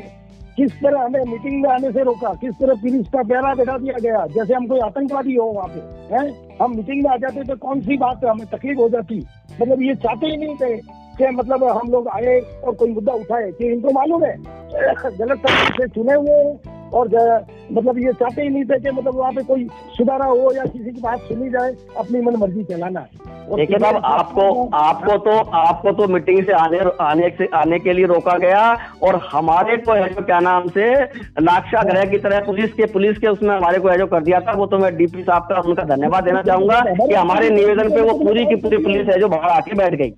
किस 0.56 0.72
तरह 0.74 1.00
हमें 1.00 1.24
मीटिंग 1.24 1.62
में 1.62 1.68
आने 1.70 1.90
से 1.92 2.02
रोका? 2.04 2.32
किस 2.40 2.54
तरह 2.60 2.74
पुलिस 2.82 3.08
का 3.08 3.22
पहरा 3.22 3.54
बैठा 3.54 3.76
दिया 3.78 3.98
गया? 4.02 4.24
जैसे 4.26 4.54
हम 4.54 4.66
कोई 4.66 4.80
आतंकवादी 4.80 5.34
हो 5.34 5.44
वहाँ 5.46 5.68
पे 5.74 6.14
है? 6.14 6.22
हम 6.62 6.76
मीटिंग 6.76 7.02
में 7.04 7.10
आ 7.10 7.16
जाते 7.16 7.44
तो 7.44 7.56
कौन 7.56 7.80
सी 7.80 7.96
बात 7.98 8.24
हमें 8.24 8.46
तकलीफ़ 8.46 8.78
हो 8.78 8.88
जाती? 8.88 9.18
मतलब 9.60 9.82
ये 9.82 9.94
चाहते 9.96 10.26
ही 10.26 10.36
नहीं 10.36 10.56
थे। 10.56 10.74
कि 11.18 11.30
मतलब 11.36 11.64
हम 11.64 11.90
लोग 11.92 12.08
आए 12.08 12.38
और 12.40 12.74
कोई 12.74 12.92
मुद्दा 12.94 13.12
उठाए 13.12 13.50
कि 13.52 13.72
इनको 13.72 13.92
मालूम 13.92 14.24
है। 14.24 14.36
गलत 14.76 15.38
तरीके 15.38 15.82
से 15.82 15.88
चुने 15.88 16.14
हुए 16.14 16.42
और 16.98 17.08
मतलब 17.72 17.98
ये 17.98 18.12
चाहते 18.12 18.42
ही 18.42 18.48
नहीं 18.48 18.64
थे 18.64 18.78
कि 18.78 18.90
मतलब 18.90 19.14
वहाँ 19.14 19.32
पे 19.32 19.42
कोई 19.44 19.66
सुधारा 19.96 20.26
हो 20.26 20.52
या 20.56 20.64
किसी 20.64 20.90
की 20.90 21.00
बात 21.00 21.18
सुनी 21.20 21.50
जाए 21.50 21.72
अपनी 21.98 22.20
मन 22.20 22.36
मर्ज़ी 22.36 22.64
चलाना 22.64 23.06
देखिए 23.54 23.78
साहब 23.78 23.96
आपको 24.04 24.44
आपको 24.76 25.16
तो 25.18 25.36
आपको 25.58 25.92
तो 25.92 26.06
मीटिंग 26.08 26.42
से 26.44 26.52
आने 26.52 26.78
आने 27.00 27.28
से 27.38 27.46
आने 27.54 27.78
के 27.78 27.92
लिए 27.92 28.06
रोका 28.06 28.36
गया 28.38 28.62
और 29.02 29.20
हमारे 29.32 29.76
को 29.76 29.92
है 29.92 30.08
जो 30.14 30.24
क्या 30.24 30.40
नाम 30.40 30.68
से 30.68 30.90
लाक्षा 31.42 31.82
ग्रह 31.82 32.04
की 32.04 32.18
तरह 32.18 32.40
पुलिस 32.40 32.72
के 32.72 32.86
पुलिस 32.86 33.18
के 33.18 33.26
उसमें 33.26 33.54
हमारे 33.56 33.78
को 33.78 33.88
है 33.88 33.98
जो 33.98 34.06
कर 34.06 34.22
दिया 34.22 34.40
था 34.40 34.52
वो 34.52 34.66
तो 34.66 34.78
मैं 34.78 34.96
डीपी 34.96 35.22
साहब 35.22 35.42
का 35.42 35.60
उनका 35.60 35.82
धन्यवाद 35.94 36.24
देना 36.24 36.42
चाहूँगा 36.42 36.80
कि 37.06 37.14
हमारे 37.14 37.50
निवेदन 37.50 37.88
पे 37.88 38.00
वो 38.00 38.18
पूरी 38.24 38.44
की 38.46 38.56
पूरी 38.56 38.78
पुलिस 38.78 39.08
है 39.08 39.20
जो 39.20 39.28
बाहर 39.28 39.50
आके 39.50 39.74
बैठ 39.74 39.94
गई। 39.94 40.12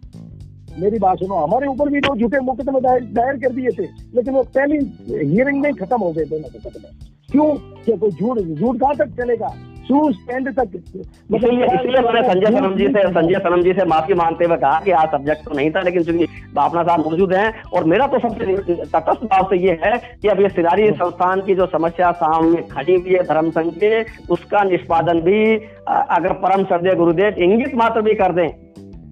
मेरी 0.80 0.98
बात 0.98 1.18
सुनो 1.18 1.34
हमारे 1.34 1.66
ऊपर 1.66 1.88
भी 1.88 2.00
तो 2.00 2.16
झूठे 2.16 2.40
मुकदमे 2.40 2.80
दायर 2.80 3.36
कर 3.36 3.52
दिए 3.54 3.70
थे 3.70 3.88
लेकिन 4.14 4.34
वो 4.34 4.42
पहली 4.54 4.78
हियरिंग 5.10 5.60
में 5.62 5.72
खत्म 5.74 6.00
हो 6.00 6.12
गए 6.12 6.24
दोनों 6.24 6.50
मुकदमे 6.54 7.08
क्यों? 7.32 7.54
क्या 7.84 7.96
कोई 7.96 8.10
झूठ 8.10 8.38
झूठ 8.38 8.80
कहाँ 8.80 8.94
तक 8.94 9.16
चलेगा? 9.22 9.56
तक 9.90 10.72
इसलिए 10.76 11.64
इसलिए 11.66 12.00
मैंने 12.00 12.22
संजय 12.22 12.46
सनम 12.46 12.74
जी 12.76 12.86
से 12.86 13.02
संजय 13.08 13.38
सनम 13.38 13.62
जी 13.62 13.72
से 13.72 13.84
माफ़ी 13.84 14.14
मांगते 14.14 14.44
हुए 14.44 14.56
कहा 14.56 14.80
कि 14.80 14.90
आज 14.90 15.08
सब्जेक्ट 15.08 15.44
तो 15.44 15.56
नहीं 15.56 15.70
था 15.70 15.80
लेकिन 15.80 16.02
चूँकि 16.02 16.26
बापना 16.54 16.82
साहब 16.82 17.00
मौजूद 17.00 17.34
हैं 17.34 17.62
और 17.74 17.84
मेरा 17.84 18.06
तो 18.06 18.18
सबसे 18.18 18.56
तटस्थ 18.84 19.24
भाव 19.24 19.48
से 19.50 19.58
ये 19.58 19.78
है 19.84 19.96
कि 20.22 20.28
अब 20.28 20.40
ये 20.40 20.48
सिरारी 20.48 20.90
संस्थान 20.90 21.40
की 21.40 21.54
जो 21.54 21.66
समस्या 21.66 22.12
सामने 22.12 22.62
खड़ी 22.62 22.94
हुई 22.94 23.14
है 23.14 23.22
धर्म 23.22 23.50
संघ 23.50 23.72
के 23.74 24.02
उसका 24.32 24.62
निष्पादन 24.62 25.20
भी 25.20 25.56
अगर 25.88 26.32
परम 26.32 26.64
श्रद्धेय 26.64 26.94
गुरुदेव 26.94 27.42
इंगित 27.42 27.74
मात्र 27.74 28.02
भी 28.02 28.14
कर 28.14 28.32
दें 28.32 28.69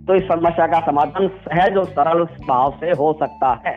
तो 0.09 0.14
इस 0.14 0.23
समस्या 0.25 0.66
का 0.66 0.79
समाधान 0.81 1.29
सहज 1.44 1.77
और 1.77 1.87
सरल 1.88 2.25
भाव 2.47 2.77
से 2.81 2.90
हो 2.99 3.12
सकता 3.21 3.51
है। 3.66 3.75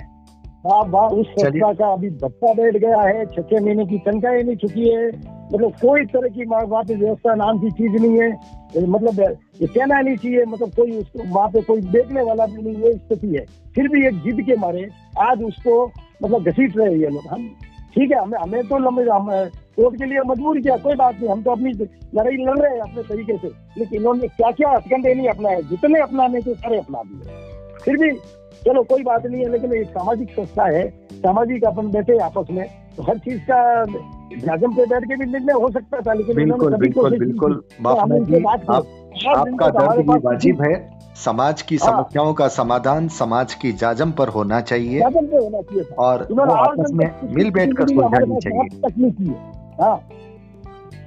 हाँ 0.66 0.84
बा 0.90 1.00
उस 1.10 1.28
संस्था 1.32 1.72
का 1.74 1.88
अभी 1.94 2.10
बच्चा 2.22 2.54
बैठ 2.54 2.76
गया 2.78 3.02
है 3.02 3.26
छह 3.26 3.42
छह 3.42 3.64
महीने 3.66 3.86
की 3.86 3.98
संख्या 4.00 4.32
ही 4.32 4.44
नहीं 4.44 4.56
चुकी 4.58 4.90
है। 4.90 5.08
मतलब 5.08 5.72
कोई 5.82 6.06
तरह 6.06 6.30
की 6.30 6.46
वहाँ 6.46 6.84
पे 6.84 6.96
व्यवस्था 6.96 7.34
नाम 7.36 7.60
की 7.60 7.72
चीज़ 7.72 8.02
नहीं 8.02 8.20
है। 8.20 8.86
मतलब 8.88 9.20
ये 9.62 9.68
कहना 9.68 10.00
नहीं 10.00 10.16
चाहिए 10.18 10.46
मतलब 10.46 10.70
कोई 10.76 10.92
उसको 10.98 11.24
वहाँ 11.30 11.48
पे 11.50 11.62
कोई 11.62 11.82
देखने 11.92 12.22
वाला 12.22 12.46
भी 12.46 12.62
नहीं 12.62 12.84
है 12.84 12.94
स्थिति 12.98 13.28
है। 13.28 13.46
फिर 13.76 13.88
भी 13.88 14.06
एक 14.08 14.22
जिद 14.24 14.46
के 14.46 14.56
मारे 14.60 14.88
आज 15.22 15.44
उसको 15.44 15.86
मतलब 16.24 16.48
घसीट 16.50 16.78
रहे 16.78 16.94
हैं 16.94 17.10
लोग। 17.10 17.28
हम 17.32 17.50
ठीक 17.96 18.12
है 18.12 18.18
हमें 18.18 18.38
हमें 18.40 18.68
तो 18.68 18.78
लंबे 18.80 19.04
हम 19.10 19.30
कोर्ट 19.78 19.98
के 20.00 20.06
लिए 20.06 20.22
मजबूर 20.28 20.60
किया 20.62 20.76
कोई 20.78 20.96
बात 20.96 21.16
नहीं 21.20 21.30
हम 21.30 21.42
तो 21.44 21.52
अपनी 21.52 21.72
लड़ाई 21.72 22.36
लड़ 22.38 22.58
रहे 22.60 22.72
हैं 22.74 22.82
अपने 22.82 23.04
तरीके 23.04 23.38
से 23.38 23.48
लेकिन 23.78 24.00
इन्होंने 24.00 24.28
क्या 24.28 24.52
क्या 24.60 24.70
हथकंडे 24.70 25.14
नहीं 25.14 25.30
अपनाए 25.30 25.62
जितने 25.70 26.00
अपनाने 26.02 26.42
थे 26.42 26.54
सारे 26.54 26.78
अपना 26.78 27.02
दिए। 27.06 27.80
फिर 27.84 27.98
भी 27.98 28.12
चलो 28.66 28.84
कोई 28.90 29.04
बात 29.04 29.26
नहीं 29.26 29.44
है 29.44 29.52
लेकिन 29.52 29.74
एक 29.74 29.88
सामाजिक 29.90 30.32
संस्था 30.32 30.66
है 30.78 30.88
सामाजिक 31.14 31.64
अपन 31.66 31.92
बैठे 31.92 32.18
आपस 32.24 32.48
में 32.52 32.66
तो 32.98 33.04
हर 33.04 33.18
चीज़ 33.18 33.40
का 33.50 33.62
जाजम 34.46 34.74
पे 34.76 34.86
बैठ 34.86 35.04
के 35.04 35.16
भी 35.16 35.26
निर्णय 35.32 35.54
हो 35.54 35.70
सकता 35.72 36.00
था 36.02 36.14
लेकिन 36.14 36.36
बिल्कुल 36.36 36.76
बिल्कुल 36.78 37.18
बिल्कुल 37.20 37.54
तो 37.78 37.90
आपका 39.30 39.70
दर्द 39.70 40.10
भी 40.10 40.18
वाजिब 40.26 40.62
है 40.62 40.74
समाज 41.24 41.62
की 41.62 41.76
हाँ। 41.76 41.88
समस्याओं 41.90 42.34
का 42.34 42.48
समाधान 42.48 43.08
समाज 43.16 43.54
की 43.62 43.72
जाजम 43.82 44.12
पर 44.20 44.28
होना 44.36 44.60
चाहिए 44.62 45.00
और 46.00 46.28
आपस 46.52 46.92
में 46.94 47.10
मिल 47.36 47.52
बैठ 47.52 47.74
कर 47.78 47.88
सुलझानी 47.88 48.40
चाहिए। 48.40 49.61
हाँ। 49.82 49.98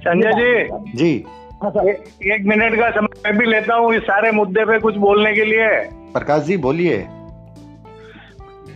संजय 0.05 0.31
जी। 0.39 0.93
जी। 0.97 1.23
हाँ, 1.63 1.71
एक 1.85 2.45
मिनट 2.45 2.79
का 2.79 2.89
समय 2.91 3.21
मैं 3.25 3.37
भी 3.37 3.45
लेता 3.45 3.75
हूँ 3.75 3.93
इस 3.95 4.01
सारे 4.03 4.31
मुद्दे 4.31 4.65
पे 4.65 4.79
कुछ 4.79 4.95
बोलने 4.97 5.33
के 5.33 5.45
लिए। 5.45 5.67
प्रकाश 6.13 6.43
जी 6.43 6.57
बोलिए। 6.57 6.97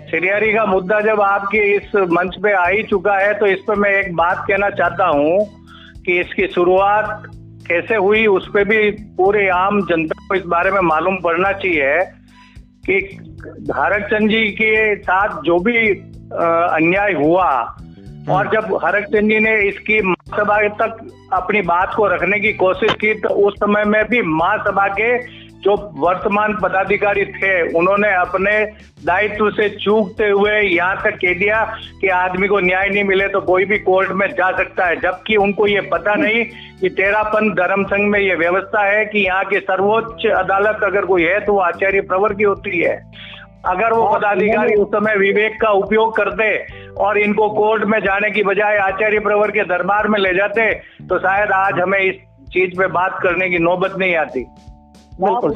सिरियारी 0.09 0.53
का 0.53 0.65
मुद्दा 0.65 0.99
जब 1.01 1.21
आपके 1.21 1.57
इस 1.75 1.95
मंच 1.95 2.35
पे 2.43 2.53
आ 2.53 2.67
ही 2.67 2.83
चुका 2.83 3.17
है 3.17 3.33
तो 3.39 3.45
इस 3.45 3.59
पर 3.67 3.75
मैं 3.75 3.89
एक 3.91 4.15
बात 4.15 4.45
कहना 4.47 4.69
चाहता 4.69 5.07
हूँ 5.07 5.39
कि 6.05 6.19
इसकी 6.19 6.47
शुरुआत 6.47 7.23
कैसे 7.67 7.95
हुई 7.95 8.25
उस 8.27 8.47
पर 8.53 8.63
भी 8.63 8.91
पूरे 9.17 9.47
आम 9.49 9.81
जनता 9.81 10.27
को 10.27 10.35
इस 10.35 10.45
बारे 10.45 10.71
में 10.71 10.81
मालूम 10.81 11.17
पड़ना 11.23 11.51
चाहिए 11.51 11.99
कि 12.89 12.99
धारक 13.69 14.07
चंद 14.11 14.29
जी 14.29 14.47
के 14.51 14.95
साथ 14.95 15.41
जो 15.41 15.59
भी 15.59 15.77
अन्याय 15.89 17.13
हुआ 17.13 17.49
और 18.29 18.47
जब 18.47 18.79
हरक 18.83 19.05
चंद 19.05 19.31
जी 19.31 19.39
ने 19.39 19.53
इसकी 19.67 20.01
महासभा 20.01 20.57
तक 20.77 20.97
अपनी 21.33 21.61
बात 21.65 21.93
को 21.95 22.07
रखने 22.07 22.39
की 22.39 22.53
कोशिश 22.53 22.93
की 23.01 23.13
तो 23.19 23.29
उस 23.47 23.53
समय 23.55 23.83
में 23.85 24.03
भी 24.09 24.21
महासभा 24.23 24.87
के 24.99 25.17
जो 25.59 25.75
वर्तमान 25.97 26.53
पदाधिकारी 26.53 27.23
थे 27.25 27.51
उन्होंने 27.77 28.11
अपने 28.15 28.51
दायित्व 29.05 29.49
से 29.51 29.67
चूकते 29.69 30.27
हुए 30.29 30.59
यहाँ 30.59 31.01
तक 31.03 31.17
कह 31.21 31.33
दिया 31.39 31.63
कि 32.01 32.07
आदमी 32.07 32.47
को 32.47 32.59
न्याय 32.59 32.89
नहीं 32.89 33.03
मिले 33.03 33.27
तो 33.27 33.41
कोई 33.41 33.65
भी 33.65 33.77
कोर्ट 33.79 34.11
में 34.11 34.27
जा 34.29 34.51
सकता 34.57 34.85
है। 34.85 34.95
जबकि 34.95 35.35
उनको 35.35 35.67
ये 35.67 35.81
पता 35.91 36.15
नहीं 36.15 36.43
कि 36.81 36.89
तेरापन 36.89 37.49
धर्म 37.53 37.83
संघ 37.83 38.09
में 38.11 38.19
ये 38.19 38.35
व्यवस्था 38.35 38.83
है 38.85 39.05
कि 39.05 39.25
यहाँ 39.25 39.43
की 39.45 39.59
सर्वोच्च 39.59 40.25
अदालत 40.35 40.83
अगर 40.83 41.05
कोई 41.05 41.23
है 41.23 41.39
तो 41.39 41.53
वो 41.53 41.59
आचार्य 41.61 42.01
प्रवर 42.01 42.33
की 42.33 42.43
होती 42.43 42.79
है। 42.79 42.97
अगर 43.65 43.93
वो 43.93 44.07
पदाधिकारी 44.07 44.75
उस 44.75 44.87
समय 44.87 45.15
विवेक 45.15 45.59
का 45.61 45.69
उपयोग 45.69 46.15
करते 46.15 46.45
और 46.93 47.17
इनको 47.17 47.49
कोर्ट 47.49 47.83
में 47.83 47.99
जाने 47.99 48.29
की 48.31 48.43
बजाय 48.43 48.77
आचार्य 48.77 49.19
प्रवर 49.19 49.51
के 49.51 49.63
दरबार 49.63 50.07
में 50.07 50.19
ले 50.19 50.33
जाते 50.33 50.73
तो 51.07 51.19
शायद 51.19 51.51
आज 51.51 51.79
हमें 51.79 51.99
इस 51.99 52.15
चीज़ 52.53 52.77
पे 52.77 52.87
बात 52.87 53.19
करने 53.23 53.49
की 53.49 53.59
नौबत 53.59 53.95
नहीं 53.97 54.15
आती। 54.15 54.43
बिल्कुल 55.21 55.53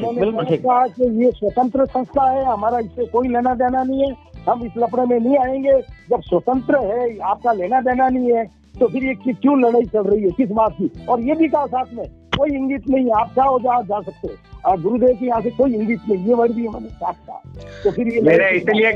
ये 1.23 1.31
स्वतंत्र 1.31 1.85
संस्था 1.85 2.29
है 2.29 2.43
हमारा 2.45 2.79
इससे 2.79 3.05
कोई 3.05 3.27
लेना 3.27 3.53
देना 3.53 3.83
नहीं 3.83 4.01
है 4.01 4.13
हम 4.49 4.65
इस 4.65 4.71
लपड़े 4.77 5.05
में 5.05 5.19
नहीं 5.19 5.37
आएँगे। 5.37 5.79
जब 6.09 6.21
स्वतंत्र 6.21 6.79
है 6.79 7.17
आपका 7.19 7.51
लेना 7.51 7.81
देना 7.81 8.09
नहीं 8.09 8.33
है 8.33 8.45
तो 8.79 8.87
फिर 8.87 9.03
ये 9.03 9.13
क्यों 9.33 9.59
लड़ाई 9.61 9.85
चल 9.85 10.03
रही 10.03 10.23
है 10.23 10.29
किस 10.29 10.51
बात 10.51 10.71
की? 10.71 10.91
और 11.09 11.21
ये 11.21 11.35
भी 11.35 11.47
कहा 11.47 11.65
साथ 11.65 11.93
में 11.93 12.03
कोई 12.37 12.49
इंगित 12.49 12.89
नहीं 12.89 13.11
आप 13.19 13.31
चाहो 13.35 13.59
जा 13.59 13.81
जा 13.81 13.99
सकते 14.01 14.35
और 14.65 14.81
गुरुदेव 14.81 15.15
की 15.19 15.27
यहाँ 15.27 15.41
से 15.41 15.49
कोई 15.49 15.73
इंगित 15.75 16.01
नहीं 16.09 16.25
ये 16.27 16.33
वर्ड 16.33 16.51
भी 16.51 16.65
उन्होंने 16.67 16.89
साफ़ 16.89 17.15
कहा 17.27 17.41
तो 17.83 17.91
फिर 17.91 18.07
ये 18.07 18.21
मेरे 18.21 18.49
इसलिए 18.51 18.91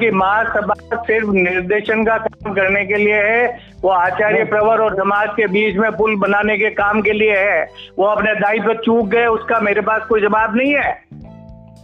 कि 0.00 0.10
महासभा 0.10 0.74
सिर्फ़ 1.02 1.30
निर्देशन 1.30 2.04
का 2.04 2.16
काम 2.18 2.54
करने 2.54 2.84
के 2.86 2.96
लिए 2.96 3.22
है 3.22 3.46
वो 3.82 3.90
आचार्य 3.90 4.38
हाँ। 4.38 4.46
प्रवर 4.46 4.80
और 4.80 4.96
समाज 4.96 5.28
के 5.36 5.46
बीच 5.46 5.76
में 5.76 5.90
पुल 5.92 6.16
बनाने 6.16 6.56
के 6.58 6.70
काम 6.70 7.00
के 7.02 7.12
लिए 7.12 7.36
है। 7.38 7.64
वो 7.98 8.04
अपने 8.04 8.34
दायित्व 8.34 8.74
चूक 8.74 9.06
गए 9.06 9.26
उसका 9.28 9.60
मेरे 9.60 9.80
पास 9.80 10.06
कोई 10.08 10.20
जवाब 10.20 10.56
नहीं 10.56 10.74
है। 10.74 10.92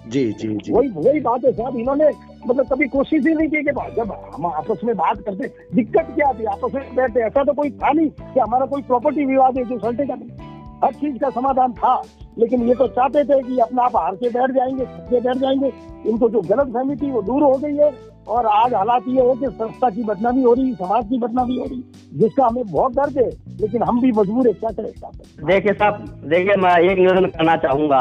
जी 0.09 0.24
जी 0.33 0.48
जी। 0.57 0.72
वही 0.72 0.88
वही 0.88 1.20
बात 1.20 1.44
है 1.44 1.52
साहब 1.52 1.76
इन्होंने 1.76 2.11
मतलब 2.48 2.66
कभी 2.72 2.88
कोशिश 2.88 3.26
ही 3.26 3.35
नहीं 3.35 3.48
की 3.48 3.62
कि 3.62 3.72
जब 3.96 4.12
हम 4.35 4.46
आपस 4.46 4.80
में 4.85 4.96
बात 4.96 5.20
करते 5.20 5.48
दिक्कत 5.74 6.09
क्या 6.14 6.33
थी? 6.33 6.44
आपस 6.44 6.74
में 6.74 6.94
बैठते 6.96 7.20
ऐसा 7.20 7.44
तो 7.44 7.52
कोई 7.52 7.70
था 7.70 7.92
नहीं 7.92 8.09
कि 8.09 8.40
हमारा 8.40 8.66
कोई 8.66 8.83
प्रॉपर्टी 8.83 9.24
विवाद 9.24 9.59
है 9.59 9.64
जो 9.64 9.78
सल्टेगा 9.78 10.14
नहीं 10.14 10.52
हर 10.85 10.92
चीज़ 10.92 11.18
का 11.18 11.31
समाधान 11.31 11.73
था। 11.73 12.01
लेकिन 12.38 12.68
ये 12.68 12.75
तो 12.75 12.87
चाहते 12.88 13.25
थे 13.25 13.42
कि 13.42 13.59
अपना 13.59 13.83
आप 13.83 13.97
हार 13.97 14.14
के 14.14 14.29
बैठ 14.29 14.51
जाएँगे 14.51 14.85
के 14.85 15.20
बैठ 15.20 15.37
जाएँगे। 15.37 15.73
इनको 16.11 16.29
जो 16.29 16.40
गलत 16.40 16.73
फहमी 16.75 16.97
थी 16.97 17.11
वो 17.11 17.23
दूर 17.23 17.42
हो 17.42 17.53
गई 17.64 17.77
है 17.77 17.92
और 18.29 18.47
आज 18.47 18.75
हालात 18.75 19.05
ये 19.09 19.23
है 19.23 19.35
कि 19.37 19.47
संस्था 19.47 19.90
की 19.90 20.03
बदनामी 20.03 20.42
हो 20.42 20.53
रही 20.55 20.73
समाज 20.75 21.05
की 21.09 21.18
बदनामी 21.18 21.57
हो 21.57 21.64
रही 21.64 21.83
जिसका 22.18 22.47
हमें 22.47 22.64
बहुत 22.66 22.92
दर्द 22.92 23.18
है 23.18 23.29
लेकिन 23.61 23.83
हम 23.83 24.01
भी 24.01 24.12
मजबूर 24.12 24.47
है 24.47 24.53
क्या 24.53 24.70
करें 24.70 25.47
देखिए 25.47 25.73
साहब 25.73 26.05
देखिए 26.25 26.57
मैं 26.57 26.77
एक 26.79 26.99
निवेदन 26.99 27.27
करना 27.27 27.57
चाहूँगा 27.57 28.01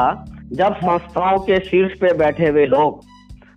जब 0.52 0.76
संस्थाओं 0.76 1.38
के 1.38 1.58
शीर्ष 1.60 1.98
पे 2.00 2.12
बैठे 2.12 2.48
हुए 2.48 2.66
लोग 2.66 3.00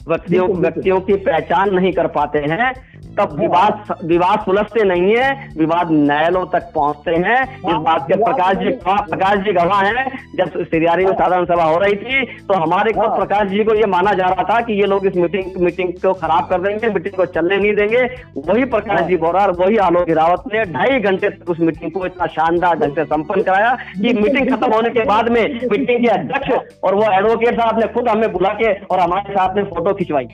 व्यक्तियों 0.07 0.47
व्यक्तियों 0.55 0.99
की 1.01 1.13
पहचान 1.13 1.73
नहीं 1.75 1.91
कर 1.93 2.07
पाते 2.07 2.39
हैं 2.39 2.73
तब 3.17 3.31
विवाद 3.39 3.93
विवाद 4.05 4.39
सुलझते 4.39 4.83
नहीं 4.85 5.15
है 5.15 5.29
विवाद 5.57 5.91
न्यायालयों 5.91 6.45
तक 6.47 6.71
पहुँचते 6.73 7.11
हैं। 7.17 7.41
इस 7.43 7.65
हाँ, 7.65 7.81
बात 7.83 8.03
के 8.07 8.15
प्रकाश 8.15 8.57
जी 8.57 8.69
प्रकाश 8.83 9.39
जी 9.45 9.53
गवाह 9.53 9.81
हैं। 9.81 10.05
जब 10.37 10.63
सिरियारी 10.63 11.05
में 11.05 11.11
साधारण 11.13 11.45
सभा 11.45 11.63
हो 11.63 11.77
रही 11.77 11.95
थी 11.95 12.25
तो 12.41 12.53
हमारे 12.55 12.91
खुद 12.93 13.03
हाँ। 13.03 13.17
प्रकाश 13.17 13.47
जी 13.49 13.63
को 13.63 13.75
ये 13.75 13.85
माना 13.87 14.13
जा 14.13 14.25
रहा 14.25 14.43
था 14.45 14.59
कि 14.61 14.73
ये 14.73 14.85
लोग 14.85 15.05
इस 15.07 15.15
मीटिंग 15.17 15.61
मीटिंग 15.61 15.93
को 15.95 16.13
खराब 16.15 16.47
कर 16.49 16.61
देंगे 16.61 16.89
मीटिंग 16.89 17.15
को 17.15 17.25
चलने 17.27 17.57
नहीं 17.57 17.73
देंगे। 17.75 18.03
वही 18.47 18.65
प्रकाश 18.67 18.99
हाँ। 18.99 19.07
जी 19.07 19.17
बोरा 19.17 19.41
और 19.41 19.55
वही 19.59 19.77
आलोक 19.87 20.09
रावत 20.17 20.43
ने 20.53 20.63
ढाई 20.73 20.99
घंटे 21.01 21.29
तक 21.29 21.49
उस 21.49 21.59
मीटिंग 21.59 21.91
को 21.91 22.05
इतना 22.05 22.27
शानदार 22.31 22.79
ढंग 22.79 22.95
से 22.95 23.05
संपन्न 23.05 23.41
कराया 23.43 23.75
कि 23.93 24.13
मीटिंग 24.13 24.51
खत्म 24.51 24.73
होने 24.73 24.89
के 24.89 25.05
बाद 25.05 25.29
में 25.29 25.43
मीटिंग 25.71 25.99
के 25.99 26.09
अध्यक्ष 26.09 26.79
और 26.83 26.95
वो 26.95 27.11
एडवोकेट 27.11 27.59
साहब 27.59 27.79
ने 27.79 27.87
खुद 27.93 28.09
हमें 28.09 28.31
बुला 28.31 28.53
के 28.61 28.73
और 28.75 28.99
हमारे 28.99 29.33
साथ 29.33 29.55
में 29.55 29.63
फ़ोटो 29.65 29.93
खिंचवाई। 29.93 30.27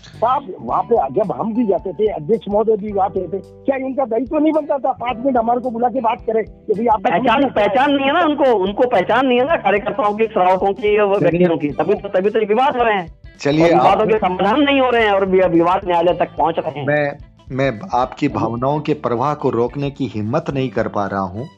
साहब 0.00 0.46
वहाँ 0.60 0.82
पे 0.82 0.96
जब 1.14 1.32
हम 1.32 1.52
भी 1.54 1.66
जाते 1.66 1.92
थे 1.92 2.06
अध्यक्ष 2.12 2.46
महोदय 2.50 2.76
भी 2.76 2.92
वहाँ 2.92 3.08
पे 3.08 3.26
थे 3.28 3.38
क्या 3.38 3.76
इनका 3.76 4.04
दायित्व 4.04 4.38
नहीं 4.38 4.52
बनता 4.52 4.78
था? 4.78 4.92
पाँच 4.92 5.24
मिनट 5.24 5.36
हमारे 5.36 5.60
को 5.60 5.70
बुला 5.70 5.88
के 5.88 6.00
बात 6.00 6.24
करे 6.26 6.42
कि 6.42 6.72
भाई 6.72 6.86
आप 6.86 7.00
पहचान 7.00 7.48
पहचान 7.50 7.92
नहीं 7.92 8.06
है 8.06 8.12
ना 8.12 8.24
उनको? 8.24 8.52
उनको 8.64 8.88
पहचान 8.88 9.26
नहीं 9.26 9.38
है 9.38 9.46
ना 9.46 9.56
कार्यकर्ताओं 9.56 10.14
की 10.14 10.26
श्रावकों 10.26 10.72
की 10.74 10.96
व्यक्तियों 10.98 11.56
की? 11.56 11.68
तभी 11.70 11.94
तो 11.94 12.08
तभी 12.08 12.30
तो 12.30 12.46
विवाद 12.46 12.76
हो 12.76 12.84
रहे 12.84 12.94
हैं। 12.94 13.08
चलिए 13.40 13.68
विवादों 13.68 14.06
के 14.06 14.18
समाधान 14.18 14.60
नहीं 14.60 14.80
हो 14.80 14.90
रहे 14.90 15.04
हैं 15.04 15.12
और 15.12 15.24
विवाद 15.26 15.86
न्यायालय 15.86 16.14
तक 16.14 16.36
पहुँच 16.38 16.58
रहे 16.58 16.78
हैं। 16.78 16.86
मैं 16.86 17.18
मैं 17.50 17.70
आपकी 17.94 18.28
भावनाओं 18.28 18.80
के 18.80 18.94
प्रवाह 18.94 19.34
को 19.34 19.50
रोकने 19.50 19.90
की 19.90 20.06
हिम्मत 20.06 20.50
नहीं 20.50 20.68
कर 20.70 20.88
पा 20.88 21.06
रहा 21.06 21.20
हूँ। 21.20 21.48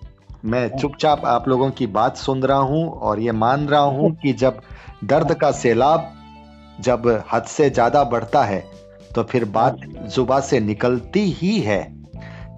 मैं 0.44 0.68
चुपचाप 0.76 1.24
आप 1.26 1.48
लोगों 1.48 1.70
की 1.70 1.86
बात 1.86 2.16
सुन 2.16 2.42
रहा 2.42 2.58
हूँ 2.58 2.88
और 3.00 3.20
ये 3.20 3.32
मान 3.32 3.66
रहा 3.66 3.80
हूँ 3.80 4.10
कि 4.14 4.32
जब 4.32 4.60
दर्द 5.04 5.34
का 5.34 5.50
सैलाब 5.50 6.10
जब 6.80 7.08
हद 7.32 7.42
से 7.48 7.68
ज़्यादा 7.70 8.04
बढ़ता 8.06 8.42
है 8.44 8.62
तो 9.14 9.22
फिर 9.24 9.44
बात 9.50 9.80
जुबा 10.14 10.38
से 10.42 10.60
निकलती 10.62 11.24
ही 11.32 11.58
है। 11.60 11.80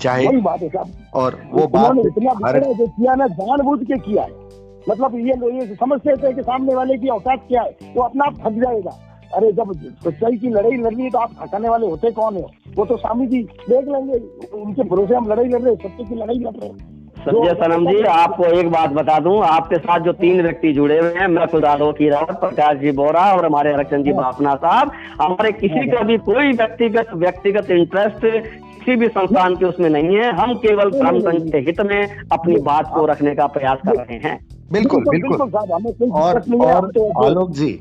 चाहे 0.00 0.26
बात 0.42 0.62
है 0.64 0.82
और 1.14 1.40
वो 1.50 1.66
बात 1.68 1.98
इतना 2.06 2.32
हर 2.44 2.60
जो 2.62 2.86
किया 2.88 3.14
ना 3.14 3.26
जानबूझ 3.30 3.78
के 3.82 3.98
किया 4.00 4.22
है। 4.22 4.42
मतलब 4.88 5.14
ये 5.18 5.34
लोग 5.34 5.54
ये 5.54 5.74
समझते 5.74 6.16
थे 6.16 6.32
कि 6.32 6.42
सामने 6.42 6.74
वाले 6.74 6.96
की 6.98 7.08
औकात 7.10 7.44
क्या 7.48 7.62
है 7.62 7.92
वो 7.94 8.02
अपना 8.02 8.24
आप 8.24 8.38
थक 8.40 8.60
जाएगा। 8.62 8.98
अरे 9.32 9.52
जब 9.52 9.72
सच्चाई 10.04 10.36
की 10.38 10.48
लड़ाई 10.48 10.76
लड़नी 10.78 11.02
है 11.02 11.10
तो 11.10 11.18
आप 11.18 11.30
हटाने 11.42 11.68
वाले 11.68 11.86
होते 11.86 12.10
कौन 12.12 12.36
है? 12.36 12.46
वो 12.76 12.84
तो 12.84 12.96
स्वामी 12.96 13.26
जी 13.26 13.42
देख 13.42 13.88
लेंगे 13.88 14.18
उनके 14.54 14.82
भरोसे 14.84 15.14
हम 15.14 15.28
लड़ाई 15.28 15.44
लड़ 15.46 15.60
रहे 15.60 15.72
हैं 15.72 15.80
सत्य 15.82 16.04
की 16.04 16.14
लड़ाई 16.14 16.38
लड़ 16.38 16.52
रहे 16.52 16.68
हैं। 16.68 17.02
संजय 17.24 17.54
सनम 17.54 17.86
जी 17.86 18.02
आपको 18.02 18.44
एक 18.44 18.70
बात 18.70 18.90
बता 18.90 19.18
दूँ 19.18 19.42
आपके 19.44 19.78
साथ 19.78 20.00
जो 20.00 20.12
तीन 20.12 20.42
व्यक्ति 20.42 20.72
जुड़े 20.72 20.98
हुए 20.98 21.12
हैं 21.12 21.26
मैं 21.28 21.46
खुद 21.46 21.64
आलोक 21.64 21.96
ही 22.00 22.08
रावत 22.08 22.36
प्रकाश 22.40 22.76
जी 22.76 22.90
बोरा 22.90 23.32
और 23.32 23.46
हमारे 23.46 23.74
हरचंद 23.74 24.04
जी 24.04 24.12
बापना 24.12 24.54
साहब। 24.54 24.92
हमारे 25.22 25.52
किसी 25.52 25.90
का 25.90 26.00
भी 26.00 26.16
कोई 26.18 26.52
व्यक्तिगत 26.52 27.06
व्यक्तिगत 27.14 27.70
इंटरेस्ट 27.70 28.20
किसी 28.74 28.96
भी 28.96 29.08
संस्थान 29.08 29.56
के 29.56 29.64
उसमें 29.64 29.90
नहीं 29.90 30.16
है। 30.16 30.32
हम 30.36 30.54
केवल 30.54 30.90
धर्म 30.90 31.20
संघ 31.20 31.52
के 31.52 31.58
हित 31.58 31.80
में 31.80 32.18
अपनी 32.32 32.56
बात 32.56 32.90
को 32.94 33.06
रखने 33.06 33.34
का 33.34 33.46
प्रयास 33.46 33.78
कर 33.86 33.94
रहे 33.94 34.18
हैं। 34.18 34.46
बिल्कुल 34.72 35.04
बिल्कुल 35.08 35.50
और 36.10 36.42
है, 36.48 36.58
और 36.58 36.90
तो- 36.90 37.26
आलोक 37.26 37.50
जी 37.50 37.78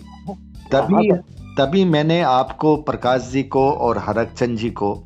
तभी 0.71 1.10
हाँ, 1.10 1.19
तभी 1.60 1.86
मैंने 1.86 2.21
आपको 2.21 2.75
प्रकाश 2.75 3.29
जी 3.34 3.43
को 3.43 3.71
और 3.71 3.97
हरकचंद 3.97 4.58
जी 4.58 4.69
को 4.69 5.03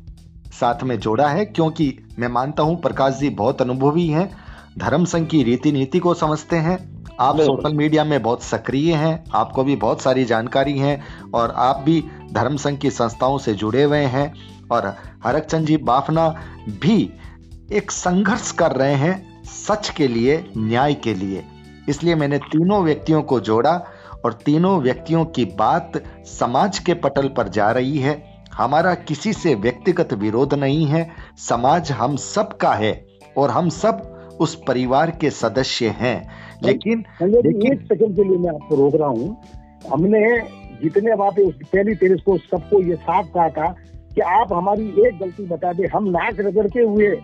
साथ 0.60 0.82
में 0.82 0.98
जोड़ा 0.98 1.28
है 1.28 1.44
क्योंकि 1.44 1.98
मैं 2.18 2.28
मानता 2.28 2.62
हूँ 2.62 2.80
प्रकाश 2.80 3.14
जी 3.14 3.30
बहुत 3.30 3.62
अनुभवी 3.62 4.06
हैं 4.06 4.30
धर्म 4.78 5.04
संघ 5.04 5.28
की 5.28 5.42
रीति 5.42 5.72
नीति 5.72 5.98
को 5.98 6.14
समझते 6.14 6.56
हैं 6.56 6.78
आप 7.20 7.40
सोशल 7.40 7.74
मीडिया 7.74 8.04
में 8.04 8.22
बहुत 8.22 8.42
सक्रिय 8.42 8.94
हैं 8.94 9.24
आपको 9.34 9.64
भी 9.64 9.76
बहुत 9.76 10.02
सारी 10.02 10.24
जानकारी 10.24 10.78
है 10.78 11.02
और 11.34 11.50
आप 11.50 11.76
भी 11.76 12.04
धर्म 12.32 12.56
संघ 12.56 12.78
की 12.78 12.90
संस्थाओं 12.90 13.38
से 13.38 13.54
जुड़े 13.54 13.82
हुए 13.82 13.98
हैं 13.98 14.32
और 14.70 14.86
हरकचंद 15.24 15.66
जी 15.66 15.76
बाफना 15.76 16.28
भी 16.68 17.10
एक 17.72 17.90
संघर्ष 17.90 18.52
कर 18.52 18.72
रहे 18.72 18.94
हैं 18.94 19.44
सच 19.44 19.88
के 19.88 20.08
लिए 20.08 20.50
न्याय 20.56 20.94
के 20.94 21.14
लिए। 21.14 21.44
इसलिए 21.88 22.14
मैंने 22.14 22.38
तीनों 22.38 22.82
व्यक्तियों 22.82 23.22
को 23.22 23.40
जोड़ा 23.40 23.72
और 24.24 24.32
तीनों 24.32 24.80
व्यक्तियों 24.80 25.24
की 25.24 25.44
बात 25.44 26.02
समाज 26.26 26.78
के 26.78 26.94
पटल 26.94 27.28
पर 27.28 27.48
जा 27.48 27.70
रही 27.70 27.98
है। 27.98 28.27
हमारा 28.58 28.94
किसी 28.94 29.32
से 29.32 29.54
व्यक्तिगत 29.54 30.12
विरोध 30.12 30.54
नहीं 30.54 30.86
है 30.86 31.10
समाज 31.36 31.92
हम 31.92 32.16
सब 32.16 32.56
का 32.56 32.72
है 32.72 33.06
और 33.36 33.50
हम 33.50 33.68
सब 33.68 33.96
उस 34.40 34.54
परिवार 34.68 35.10
के 35.10 35.30
सदस्य 35.30 35.88
हैं। 35.88 36.30
लेकिन 36.62 37.04
लेकिन- 37.22 37.72
एक 37.72 37.80
सेकंड 37.80 38.16
के 38.16 38.24
लिए 38.24 38.38
मैं 38.38 38.50
आपको 38.50 38.74
रोक 38.74 38.94
रहा 38.94 39.08
हूँ। 39.08 39.42
हमने 39.92 40.40
जितने 40.82 41.16
बातें 41.16 41.50
पहली 41.50 41.94
तेरस 41.94 42.20
को 42.20 42.38
सबको 42.38 42.82
ये 42.82 42.94
साफ़ 42.94 43.26
कहा 43.26 43.48
था 43.48 43.74
कि 44.14 44.20
आप 44.20 44.52
हमारी 44.52 44.88
एक 44.88 45.18
गलती 45.18 45.46
बता 45.46 45.72
दे 45.72 45.86
हम 45.86 46.04
नाक 46.04 46.36
रगड़ते 46.40 46.80
हुए 46.80 47.16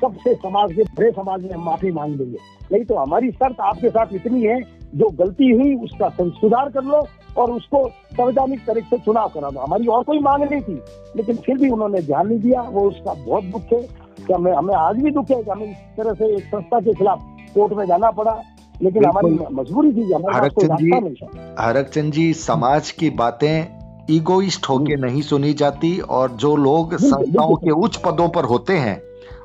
सबसे 0.00 0.34
समाज 0.34 0.72
के 0.72 0.82
बड़े 0.82 1.10
समाज 1.10 1.42
में 1.42 1.50
हम 1.50 1.64
माफ़ी 1.64 1.90
मांग 1.90 2.14
लेंगे। 2.16 2.38
नहीं 2.72 2.84
तो 2.84 2.94
हमारी 2.94 3.30
शर्त 3.30 3.60
आपके 3.60 3.88
साथ 3.88 4.06
इतनी 4.12 4.42
है 4.42 4.62
जो 4.94 5.10
गलती 5.10 5.50
हुई 5.50 5.74
उसका 5.74 6.08
सुधार 6.20 6.68
कर 6.68 6.82
लो 6.82 7.06
और 7.36 7.50
उसको 7.50 7.88
संवैधानिक 7.88 8.60
तरीके 8.66 8.96
से 8.96 9.02
चुनाव 9.04 9.28
करा 9.28 9.50
दो 9.50 9.60
हमारी 9.60 9.86
और 9.86 10.02
कोई 10.04 10.18
मांग 10.18 10.42
नहीं 10.42 10.60
थी 10.60 10.82
लेकिन 11.16 11.36
फिर 11.36 11.58
भी 11.58 11.70
उन्होंने 11.70 12.00
ध्यान 12.02 12.28
नहीं 12.28 12.38
दिया। 12.38 12.62
वो 12.62 12.80
उसका 12.88 13.14
बहुत 13.14 13.44
दुख 13.44 13.62
है 13.72 13.80
कि 14.26 14.32
हमें 14.32 14.52
हमें 14.52 14.74
आज 14.74 14.96
भी 14.96 15.10
दुख 15.10 15.30
है 15.30 15.42
कि 15.42 15.50
हमें 15.50 15.70
इस 15.70 15.76
तरह 15.76 16.12
से 16.12 16.36
एक 16.36 16.44
संस्था 16.44 16.80
के 16.80 16.94
खिलाफ 16.94 17.18
कोर्ट 17.54 17.72
में 17.72 17.86
जाना 17.86 18.10
पड़ा। 18.10 18.42
लेकिन 18.82 19.04
हमारी 19.04 19.38
मजबूरी 19.52 19.92
थी 19.92 20.12
हरकचंद 20.34 20.76
जी- 20.78 21.26
हरकचंद 21.58 22.12
जी 22.12 22.32
समाज 22.34 22.90
की 22.90 23.10
बातें 23.10 23.82
ईगोइस्ट 24.10 24.68
होके 24.68 24.96
नहीं 24.96 25.22
सुनी 25.22 25.52
जाती 25.52 25.98
और 25.98 26.30
जो 26.30 26.56
लोग 26.56 26.94
संस्थाओं 26.96 27.54
के 27.54 27.70
उच्च 27.70 27.96
पदों 27.96 28.28
पर 28.28 28.44
होते 28.44 28.72
हैं 28.72 29.02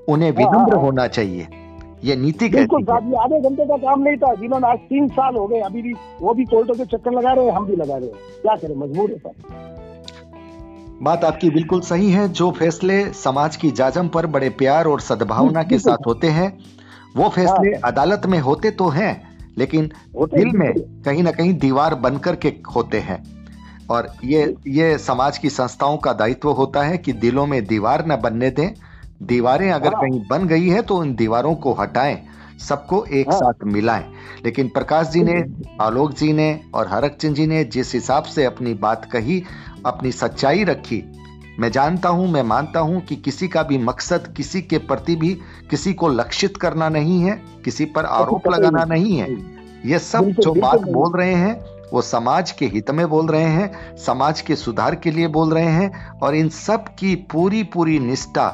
उन्हें 0.10 0.32
हाँ, 0.32 0.38
विनम्र 0.38 0.76
हाँ। 0.76 0.84
होना 0.84 1.08
चाहिए। 1.08 1.48
ये 2.04 2.16
नीति 2.16 2.48
बिल्कुल 2.50 2.84
साहब 2.84 3.08
ये 3.10 3.18
आधे 3.24 3.40
घंटे 3.50 3.66
का 3.66 3.78
काम 3.78 4.02
नहीं 4.02 4.18
था 4.18 4.34
जिन्होंने 4.34 4.68
आज 4.68 4.78
तीन 4.90 5.08
साल 5.08 5.36
हो 5.36 5.48
गए 5.48 5.60
अभी 5.60 5.82
भी 5.82 5.94
वो 6.22 6.34
भी 6.34 6.46
कोर्टों 6.46 6.74
के 6.74 6.86
चक्कर 6.86 7.12
लगा 7.12 7.34
रहे 7.34 7.46
हैं 7.46 7.52
हम 7.52 7.66
भी 7.66 7.76
लगा 7.76 7.96
रहे 7.98 8.08
हैं। 8.08 8.42
क्या 8.42 8.56
करें 8.56 8.76
मजबूर 8.76 9.12
है 9.12 9.18
सर 9.18 9.66
बात 11.04 11.24
आपकी 11.24 11.50
बिल्कुल 11.50 11.82
सही 11.82 12.12
है 12.12 12.28
जो 12.30 12.52
फैसले 12.52 13.04
समाज 13.14 13.56
की 13.56 13.72
जाजम 13.72 14.08
पर 14.08 14.26
बड़े 14.28 14.50
प्यार 14.50 14.86
और 14.86 15.02
सद्भावना 15.02 15.64
के 15.64 15.80
साथ 15.80 16.08
होते 16.08 16.28
हैं 16.28 16.58
वो 17.16 17.30
फैसले 17.30 17.74
अदालत 17.88 18.26
में 18.26 18.40
होते 18.40 18.72
तो 18.72 18.90
हैं 18.90 19.12
लेकिन 19.58 19.92
दिल 20.36 20.52
में 20.58 20.72
कहीं 21.06 21.24
ना 21.24 21.32
कहीं 21.32 21.54
दीवार 21.54 21.96
बनकर 21.96 22.36
के 22.36 22.54
होते 22.76 23.00
हैं। 23.00 23.24
और 23.90 24.08
ये 24.26 24.56
ये 24.68 24.98
समाज 24.98 25.38
की 25.38 25.50
संस्थाओं 25.50 25.98
का 25.98 26.14
दायित्व 26.14 26.50
होता 26.50 26.84
है 26.84 26.98
कि 26.98 27.14
दिलों 27.14 27.46
में 27.46 27.64
दीवार 27.66 28.06
न 28.08 28.16
बनने 28.16 28.50
दें 28.50 28.70
दीवारें 29.24 29.72
अगर 29.72 29.94
हाँ। 29.94 30.02
कहीं 30.02 30.22
बन 30.30 30.48
गई 30.48 30.68
है 30.70 30.82
तो 30.82 30.98
उन 30.98 31.16
दीवारों 31.16 31.56
को 31.56 31.74
हटाएँ 31.74 32.18
सबको 32.60 33.06
एक 33.06 33.30
हाँ। 33.30 33.40
साथ 33.40 33.64
मिलाएँ। 33.66 34.06
लेकिन 34.46 34.68
प्रकाश 34.70 35.08
जी 35.08 35.24
ने 35.24 35.44
आलोक 35.82 36.14
जी 36.14 36.34
ने 36.34 36.62
और 36.74 36.88
हरक 36.88 37.18
चंद 37.22 37.36
जी 37.36 37.48
ने 37.48 37.64
जिस 37.64 37.94
हिसाब 37.94 38.24
से 38.24 38.46
अपनी 38.46 38.74
बात 38.74 39.06
कही 39.12 39.44
अपनी 39.86 40.12
सच्चाई 40.12 40.64
रखी 40.64 41.04
मैं 41.60 41.72
जानता 41.72 42.10
हूँ 42.10 42.28
मैं 42.32 42.44
मानता 42.44 42.80
हूँ 42.80 43.02
कि 43.02 43.16
किसी 43.16 43.48
का 43.48 43.64
भी 43.64 43.78
मकसद 43.78 44.34
किसी 44.38 44.62
के 44.62 44.78
प्रति 44.78 45.16
भी 45.16 45.34
किसी 45.70 45.94
को 45.94 46.08
लक्षित 46.08 46.58
करना 46.58 46.90
नहीं 46.90 47.22
है 47.22 47.42
किसी 47.66 47.86
पर 47.86 48.06
आरोप 48.06 48.48
लगाना 48.48 48.84
नहीं। 48.86 49.18
है। 49.18 49.32
ये 49.86 50.00
सब 50.00 50.30
जो 50.30 50.54
बात 50.54 50.82
बोल 50.82 51.18
रहे 51.18 51.34
हैं 51.34 51.66
वो 51.94 52.02
समाज 52.02 52.52
के 52.52 52.66
हित 52.66 52.92
में 52.92 53.08
बोल 53.10 53.28
रहे 53.28 53.44
हैं 53.44 53.96
समाज 53.98 54.42
के 54.42 54.56
सुधार 54.56 54.96
के 54.96 55.12
लिए 55.12 55.28
बोल 55.28 55.54
रहे 55.54 55.66
हैं 55.66 56.10
और 56.20 56.36
इन 56.36 56.50
सब 56.50 56.86
की 57.00 57.16
पूरी 57.16 57.64
पूरी 57.64 58.00
निष्ठा 58.00 58.48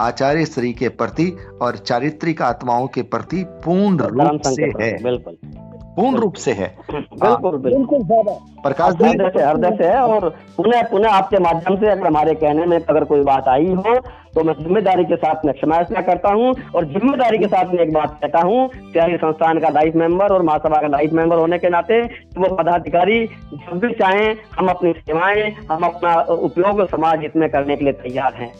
आचार्य 0.00 0.44
श्री 0.46 0.72
के 0.72 0.88
प्रति 0.94 1.30
और 1.62 1.76
चारित्रिक 1.78 2.42
आत्माओं 2.42 2.86
के 2.86 3.02
प्रति 3.14 3.44
पूर्ण 3.64 3.96
रूप 3.98 4.42
से 4.46 4.72
है। 4.80 4.92
बिल्कुल। 5.02 5.38
पूर्ण 5.96 6.16
रूप 6.20 6.34
से 6.34 6.52
है। 6.52 6.66
बिल्कुल 6.90 7.56
बिल्कुल। 7.58 8.02
बिल्कुल 8.02 8.02
प्रकाश 8.62 8.94
जी। 8.94 9.04
हृदय 9.04 9.30
से 9.36 9.44
हृदय 9.44 9.76
से 9.76 9.84
है 9.84 10.00
और 10.00 10.28
पुनः 10.56 10.82
पुनः 10.90 11.10
आपके 11.10 11.38
माध्यम 11.38 11.76
से 11.76 11.88
अगर 11.90 12.06
हमारे 12.06 12.34
कहने 12.34 12.66
में 12.66 12.76
अगर 12.78 13.04
कोई 13.04 13.22
बात 13.24 13.48
आई 13.48 13.72
हो 13.74 13.94
तो 14.34 14.42
मैं 14.44 14.54
ज़िम्मेदारी 14.54 15.04
के 15.04 15.16
साथ 15.16 15.44
में 15.44 15.52
क्षमा 15.54 15.76
याचना 15.76 16.00
करता 16.08 16.32
हूँ 16.32 16.52
और 16.74 16.84
ज़िम्मेदारी 16.92 17.38
के 17.38 17.46
साथ 17.46 17.72
में 17.74 17.82
एक 17.82 17.92
बात 17.92 18.18
कहता 18.22 18.40
हूँ। 18.40 18.68
त्यागी 18.92 19.16
संस्थान 19.16 19.60
का 19.60 19.68
लाइफ 19.68 19.94
मेंबर 19.96 20.32
और 20.32 20.42
महासभा 20.42 20.80
का 20.80 20.88
लाइफ 20.88 21.12
मेंबर 21.12 21.38
होने 21.38 21.58
के 21.58 21.68
नाते 21.70 22.02
वो 22.38 22.54
पदाधिकारी 22.56 23.24
जब 23.26 23.78
भी 23.80 23.92
चाहें 23.94 24.36
हम 24.58 24.68
अपनी 24.68 24.92
सेवाएँ 24.92 25.50
हम 25.70 25.82
अपना 25.84 26.14
उपयोग 26.44 26.86
समाज 26.90 27.20
हित 27.22 27.36
में 27.36 27.48
करने 27.50 27.76
के 27.76 27.84
लिए 27.84 27.92
तैयार 28.02 28.34
हैं। 28.34 28.52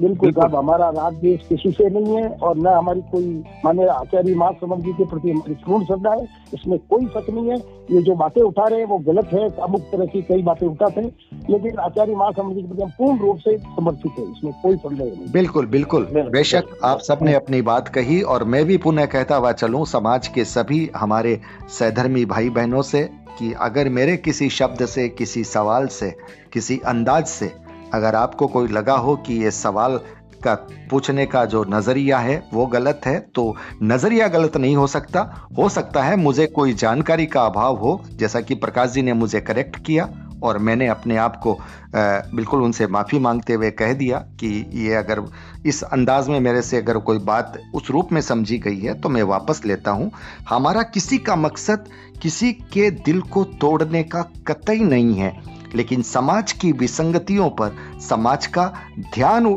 बिल्कुल 0.00 0.30
साहब 0.32 0.54
हमारा 0.56 0.88
राग 0.90 1.14
देश 1.20 1.40
किसी 1.48 1.70
से 1.72 1.88
नहीं 1.90 2.16
है 2.16 2.28
और 2.28 2.56
न 2.58 2.66
हमारी 2.68 3.00
कोई 3.10 3.26
माने 3.64 3.86
आचार्य 3.90 4.34
माँ 4.34 4.50
समझ 4.60 4.78
जी 4.84 4.92
के 4.92 5.04
प्रति 5.06 5.30
हमारी 5.30 5.54
पूर्ण 5.66 5.84
श्रद्धा 5.86 6.12
है। 6.12 6.24
इसमें 6.54 6.78
कोई 6.90 7.06
शक 7.06 7.30
नहीं 7.30 7.50
है। 7.50 7.56
ये 7.90 8.02
जो 8.02 8.14
बातें 8.16 8.40
उठा 8.42 8.66
रहे 8.66 8.78
हैं 8.78 8.86
वो 8.86 8.98
गलत 9.06 9.32
है। 9.32 9.48
अमुक 9.62 9.82
तरह 9.92 10.06
की 10.06 10.22
कई 10.22 10.42
बातें 10.42 10.66
उठाते 10.66 11.00
हैं 11.00 11.12
लेकिन 11.50 11.78
आचार्य 11.80 12.14
माँ 12.14 12.30
समझ 12.32 12.54
जी 12.54 12.62
के 12.62 12.68
प्रति 12.68 12.82
हम 12.82 12.90
पूर्ण 12.98 13.18
रूप 13.20 13.38
से 13.38 13.56
समर्पित 13.58 14.18
है। 14.18 14.30
इसमें 14.30 14.52
कोई 14.62 14.76
संदेह 14.76 15.06
नहीं 15.06 15.32
बिल्कुल 15.32 15.66
बिल्कुल। 15.68 16.04
बिल्कुल, 16.04 16.32
बेशक 16.32 16.78
आप 16.84 17.00
सबने 17.02 17.34
अपनी 17.34 17.62
बात 17.62 17.88
कही 17.94 18.20
और 18.24 18.44
मैं 18.44 18.64
भी 18.64 18.76
पुनः 18.80 19.06
कहता 19.08 19.36
हुआ 19.36 19.52
चलूँ 19.54 19.84
समाज 19.86 20.28
के 20.28 20.44
सभी 20.46 20.88
हमारे 20.96 21.40
सहधर्मी 21.70 22.24
भाई 22.26 22.50
बहनों 22.50 22.82
से 22.84 23.08
कि 23.38 23.52
अगर 23.62 23.88
मेरे 23.90 24.16
किसी 24.18 24.48
शब्द 24.50 24.84
से 24.86 25.08
किसी 25.10 25.42
सवाल 25.46 25.86
से 25.90 26.10
किसी 26.52 26.78
अंदाज 26.86 27.24
से 27.26 27.46
अगर 27.94 28.14
आपको 28.14 28.46
कोई 28.48 28.68
लगा 28.68 28.96
हो 28.96 29.16
कि 29.16 29.42
ये 29.42 29.50
सवाल 29.52 30.00
का 30.44 30.54
पूछने 30.90 31.24
का 31.26 31.44
जो 31.44 31.64
नज़रिया 31.64 32.18
है, 32.18 32.42
वो 32.52 32.66
गलत 32.66 33.00
है 33.06 33.18
तो 33.34 33.54
नज़रिया 33.82 34.28
गलत 34.28 34.56
नहीं 34.56 34.76
हो 34.76 34.86
सकता। 34.86 35.20
हो 35.58 35.68
सकता 35.68 36.02
है 36.02 36.16
मुझे 36.16 36.46
कोई 36.48 36.74
जानकारी 36.74 37.26
का 37.26 37.42
अभाव 37.42 37.76
हो, 37.76 38.00
जैसा 38.12 38.40
कि 38.40 38.54
प्रकाश 38.56 38.90
जी 38.90 39.02
ने 39.02 39.12
मुझे 39.12 39.40
करेक्ट 39.40 39.76
किया 39.86 40.08
और 40.42 40.58
मैंने 40.58 40.86
अपने 40.88 41.16
आप 41.16 41.36
को 41.36 41.58
बिल्कुल 41.94 42.62
उनसे 42.62 42.86
माफ़ी 42.86 43.18
मांगते 43.18 43.52
हुए 43.52 43.70
कह 43.70 43.92
दिया 43.92 44.18
कि 44.40 44.48
ये 44.74 44.94
अगर 44.94 45.22
इस 45.66 45.82
अंदाज 45.84 46.28
में 46.28 46.38
मेरे 46.40 46.62
से 46.62 46.76
अगर 46.76 46.98
कोई 47.00 47.18
बात 47.20 47.58
उस 47.74 47.90
रूप 47.90 48.12
में 48.12 48.20
समझी 48.20 48.58
गई 48.58 48.78
है 48.78 48.94
तो 49.00 49.08
मैं 49.08 49.22
वापस 49.24 49.64
लेता 49.66 49.90
हूँ। 49.90 50.10
हमारा 50.48 50.82
किसी 50.84 51.18
का 51.18 51.36
मकसद 51.36 51.88
किसी 52.22 52.52
के 52.72 52.90
दिल 52.90 53.20
को 53.22 53.44
तोड़ने 53.60 54.02
का 54.04 54.22
कतई 54.46 54.80
नहीं 54.80 55.14
है। 55.14 55.32
लेकिन 55.74 56.02
समाज 56.04 56.52
की 56.52 56.72
विसंगतियों 56.74 57.48
पर 57.50 57.76
समाज 58.00 58.46
का 58.48 58.72
ध्यान 59.14 59.56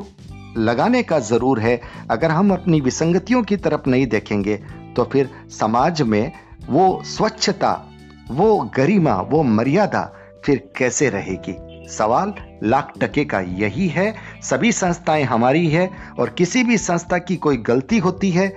लगाने 0.58 1.04
का 1.04 1.20
ज़रूर 1.22 1.60
है। 1.60 1.80
अगर 2.12 2.32
हम 2.32 2.52
अपनी 2.54 2.82
विसंगतियों 2.82 3.44
की 3.44 3.58
तरफ़ 3.58 3.90
नहीं 3.90 4.08
देखेंगे 4.08 4.56
तो 4.96 5.04
फिर 5.04 5.30
समाज 5.52 6.02
में 6.02 6.32
वो 6.70 7.02
स्वच्छता, 7.06 7.72
वो 8.32 8.60
गरिमा, 8.76 9.16
वो 9.22 9.44
मर्यादा 9.44 10.12
फिर 10.46 10.70
कैसे 10.78 11.10
रहेगी? 11.10 11.56
सवाल 11.90 12.34
लाख 12.64 12.94
टके 13.02 13.26
का 13.26 13.40
यही 13.40 13.88
है। 13.88 14.14
सभी 14.44 14.72
संस्थाएँ 14.72 15.24
हमारी 15.24 15.68
है 15.68 15.90
और 16.20 16.30
किसी 16.30 16.64
भी 16.64 16.78
संस्था 16.78 17.18
की 17.18 17.36
कोई 17.38 17.58
गलती 17.58 17.98
होती 17.98 18.30
है, 18.32 18.48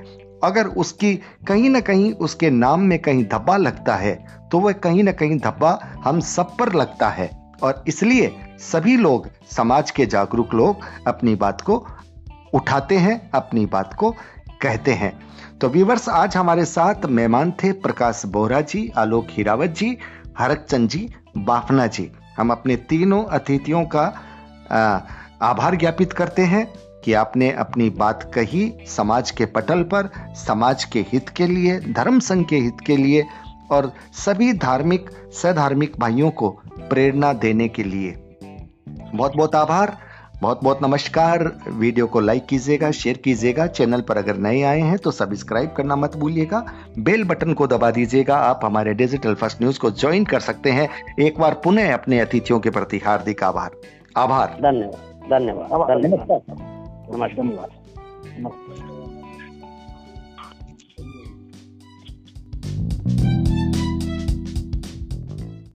अगर 0.45 0.67
उसकी 0.77 1.15
कहीं 1.49 1.71
ना 1.71 1.81
कहीं 1.81 2.13
उसके 2.15 2.51
नाम 2.51 2.81
में 2.81 2.99
कहीं 2.99 3.25
धब्बा 3.25 3.57
लगता 3.57 3.97
है 3.97 4.15
तो 4.53 4.59
वह 4.61 4.73
कहीं 4.75 5.03
ना 5.05 5.13
कहीं 5.13 5.39
धब्बा 5.39 5.79
हम 6.05 6.21
सब 6.21 6.57
पर 6.57 6.73
लगता 6.75 7.09
है। 7.09 7.31
और 7.63 7.85
इसलिए 7.89 8.35
सभी 8.61 8.97
लोग, 8.97 9.29
समाज 9.51 9.91
के 9.91 10.07
जागरूक 10.07 10.55
लोग 10.55 10.85
अपनी 11.07 11.35
बात 11.35 11.61
को 11.61 11.85
उठाते 12.55 12.97
हैं, 12.97 13.31
अपनी 13.31 13.67
बात 13.67 13.95
को 13.95 14.11
कहते 14.63 14.93
हैं। 14.93 15.13
तो 15.59 15.69
व्यूवर्स 15.69 16.09
आज 16.09 16.37
हमारे 16.37 16.65
साथ 16.65 17.07
मेहमान 17.07 17.51
थे 17.63 17.73
प्रकाश 17.73 18.23
बोहरा 18.27 18.61
जी, 18.61 18.91
आलोक 18.97 19.27
हीरावत 19.31 19.71
जी 19.71 19.97
हरक 20.39 20.67
चंद 20.71 20.89
जी, 20.89 21.09
बाफना 21.39 21.87
जी। 21.87 22.11
हम 22.37 22.51
अपने 22.51 22.77
तीनों 22.89 23.25
अतिथियों 23.25 23.85
का 23.85 24.05
आभार 25.43 25.77
ज्ञापित 25.77 26.13
करते 26.13 26.43
हैं 26.43 26.67
कि 27.05 27.13
आपने 27.13 27.51
अपनी 27.53 27.89
बात 27.91 28.31
कही 28.35 28.73
समाज 28.89 29.31
के 29.31 29.47
पटल 29.47 29.83
पर, 29.83 30.11
समाज 30.47 30.85
के 30.85 31.05
हित 31.13 31.29
के 31.29 31.47
लिए, 31.47 31.79
धर्म 31.81 32.19
संघ 32.21 32.47
के 32.47 32.57
हित 32.57 32.81
के 32.87 32.97
लिए 32.97 33.25
और 33.71 33.93
सभी 34.17 34.53
धार्मिक, 34.53 35.11
सधार्मिक 35.43 35.99
भाइयों 35.99 36.31
को 36.31 36.57
प्रेरणा 36.81 37.33
देने 37.33 37.69
के 37.69 37.85
लिए। 37.85 38.37
बहुत 39.15 39.37
बहुत 39.37 39.55
आभार 39.55 39.99
बहुत 40.43 40.65
बहुत 40.65 40.83
नमस्कार। 40.83 41.59
वीडियो 41.69 42.07
को 42.07 42.21
लाइक 42.21 42.47
कीजिएगा 42.47 42.91
शेयर 42.91 43.17
कीजिएगा। 43.17 43.67
चैनल 43.67 44.01
पर 44.01 44.17
अगर 44.17 44.37
नए 44.37 44.63
आए 44.63 44.81
हैं 44.81 44.99
तो 44.99 45.11
सब्सक्राइब 45.11 45.75
करना 45.77 45.97
मत 45.97 46.17
भूलिएगा। 46.17 46.67
बेल 46.99 47.25
बटन 47.25 47.53
को 47.53 47.67
दबा 47.67 47.91
दीजिएगा। 47.91 48.37
आप 48.37 48.61
हमारे 48.65 48.95
डिजिटल 48.95 49.35
फ़र्स्ट 49.35 49.63
न्यूज़ 49.63 49.81
को 49.81 49.91
ज्वाइन 49.91 50.25
कर 50.25 50.41
सकते 50.41 50.71
हैं। 50.71 50.89
एक 51.21 51.41
बार 51.41 51.61
पुनः 51.65 51.95
अपने 51.95 52.21
अतिथियों 52.21 52.61
के 52.61 52.71
प्रति 52.71 52.99
हार्दिक 52.99 53.45
आभार। 53.45 53.71
आभार। 54.17 54.47
धन्यवाद 54.47 55.31
धन्यवाद 55.31 57.15
नमस्कार 57.15 57.79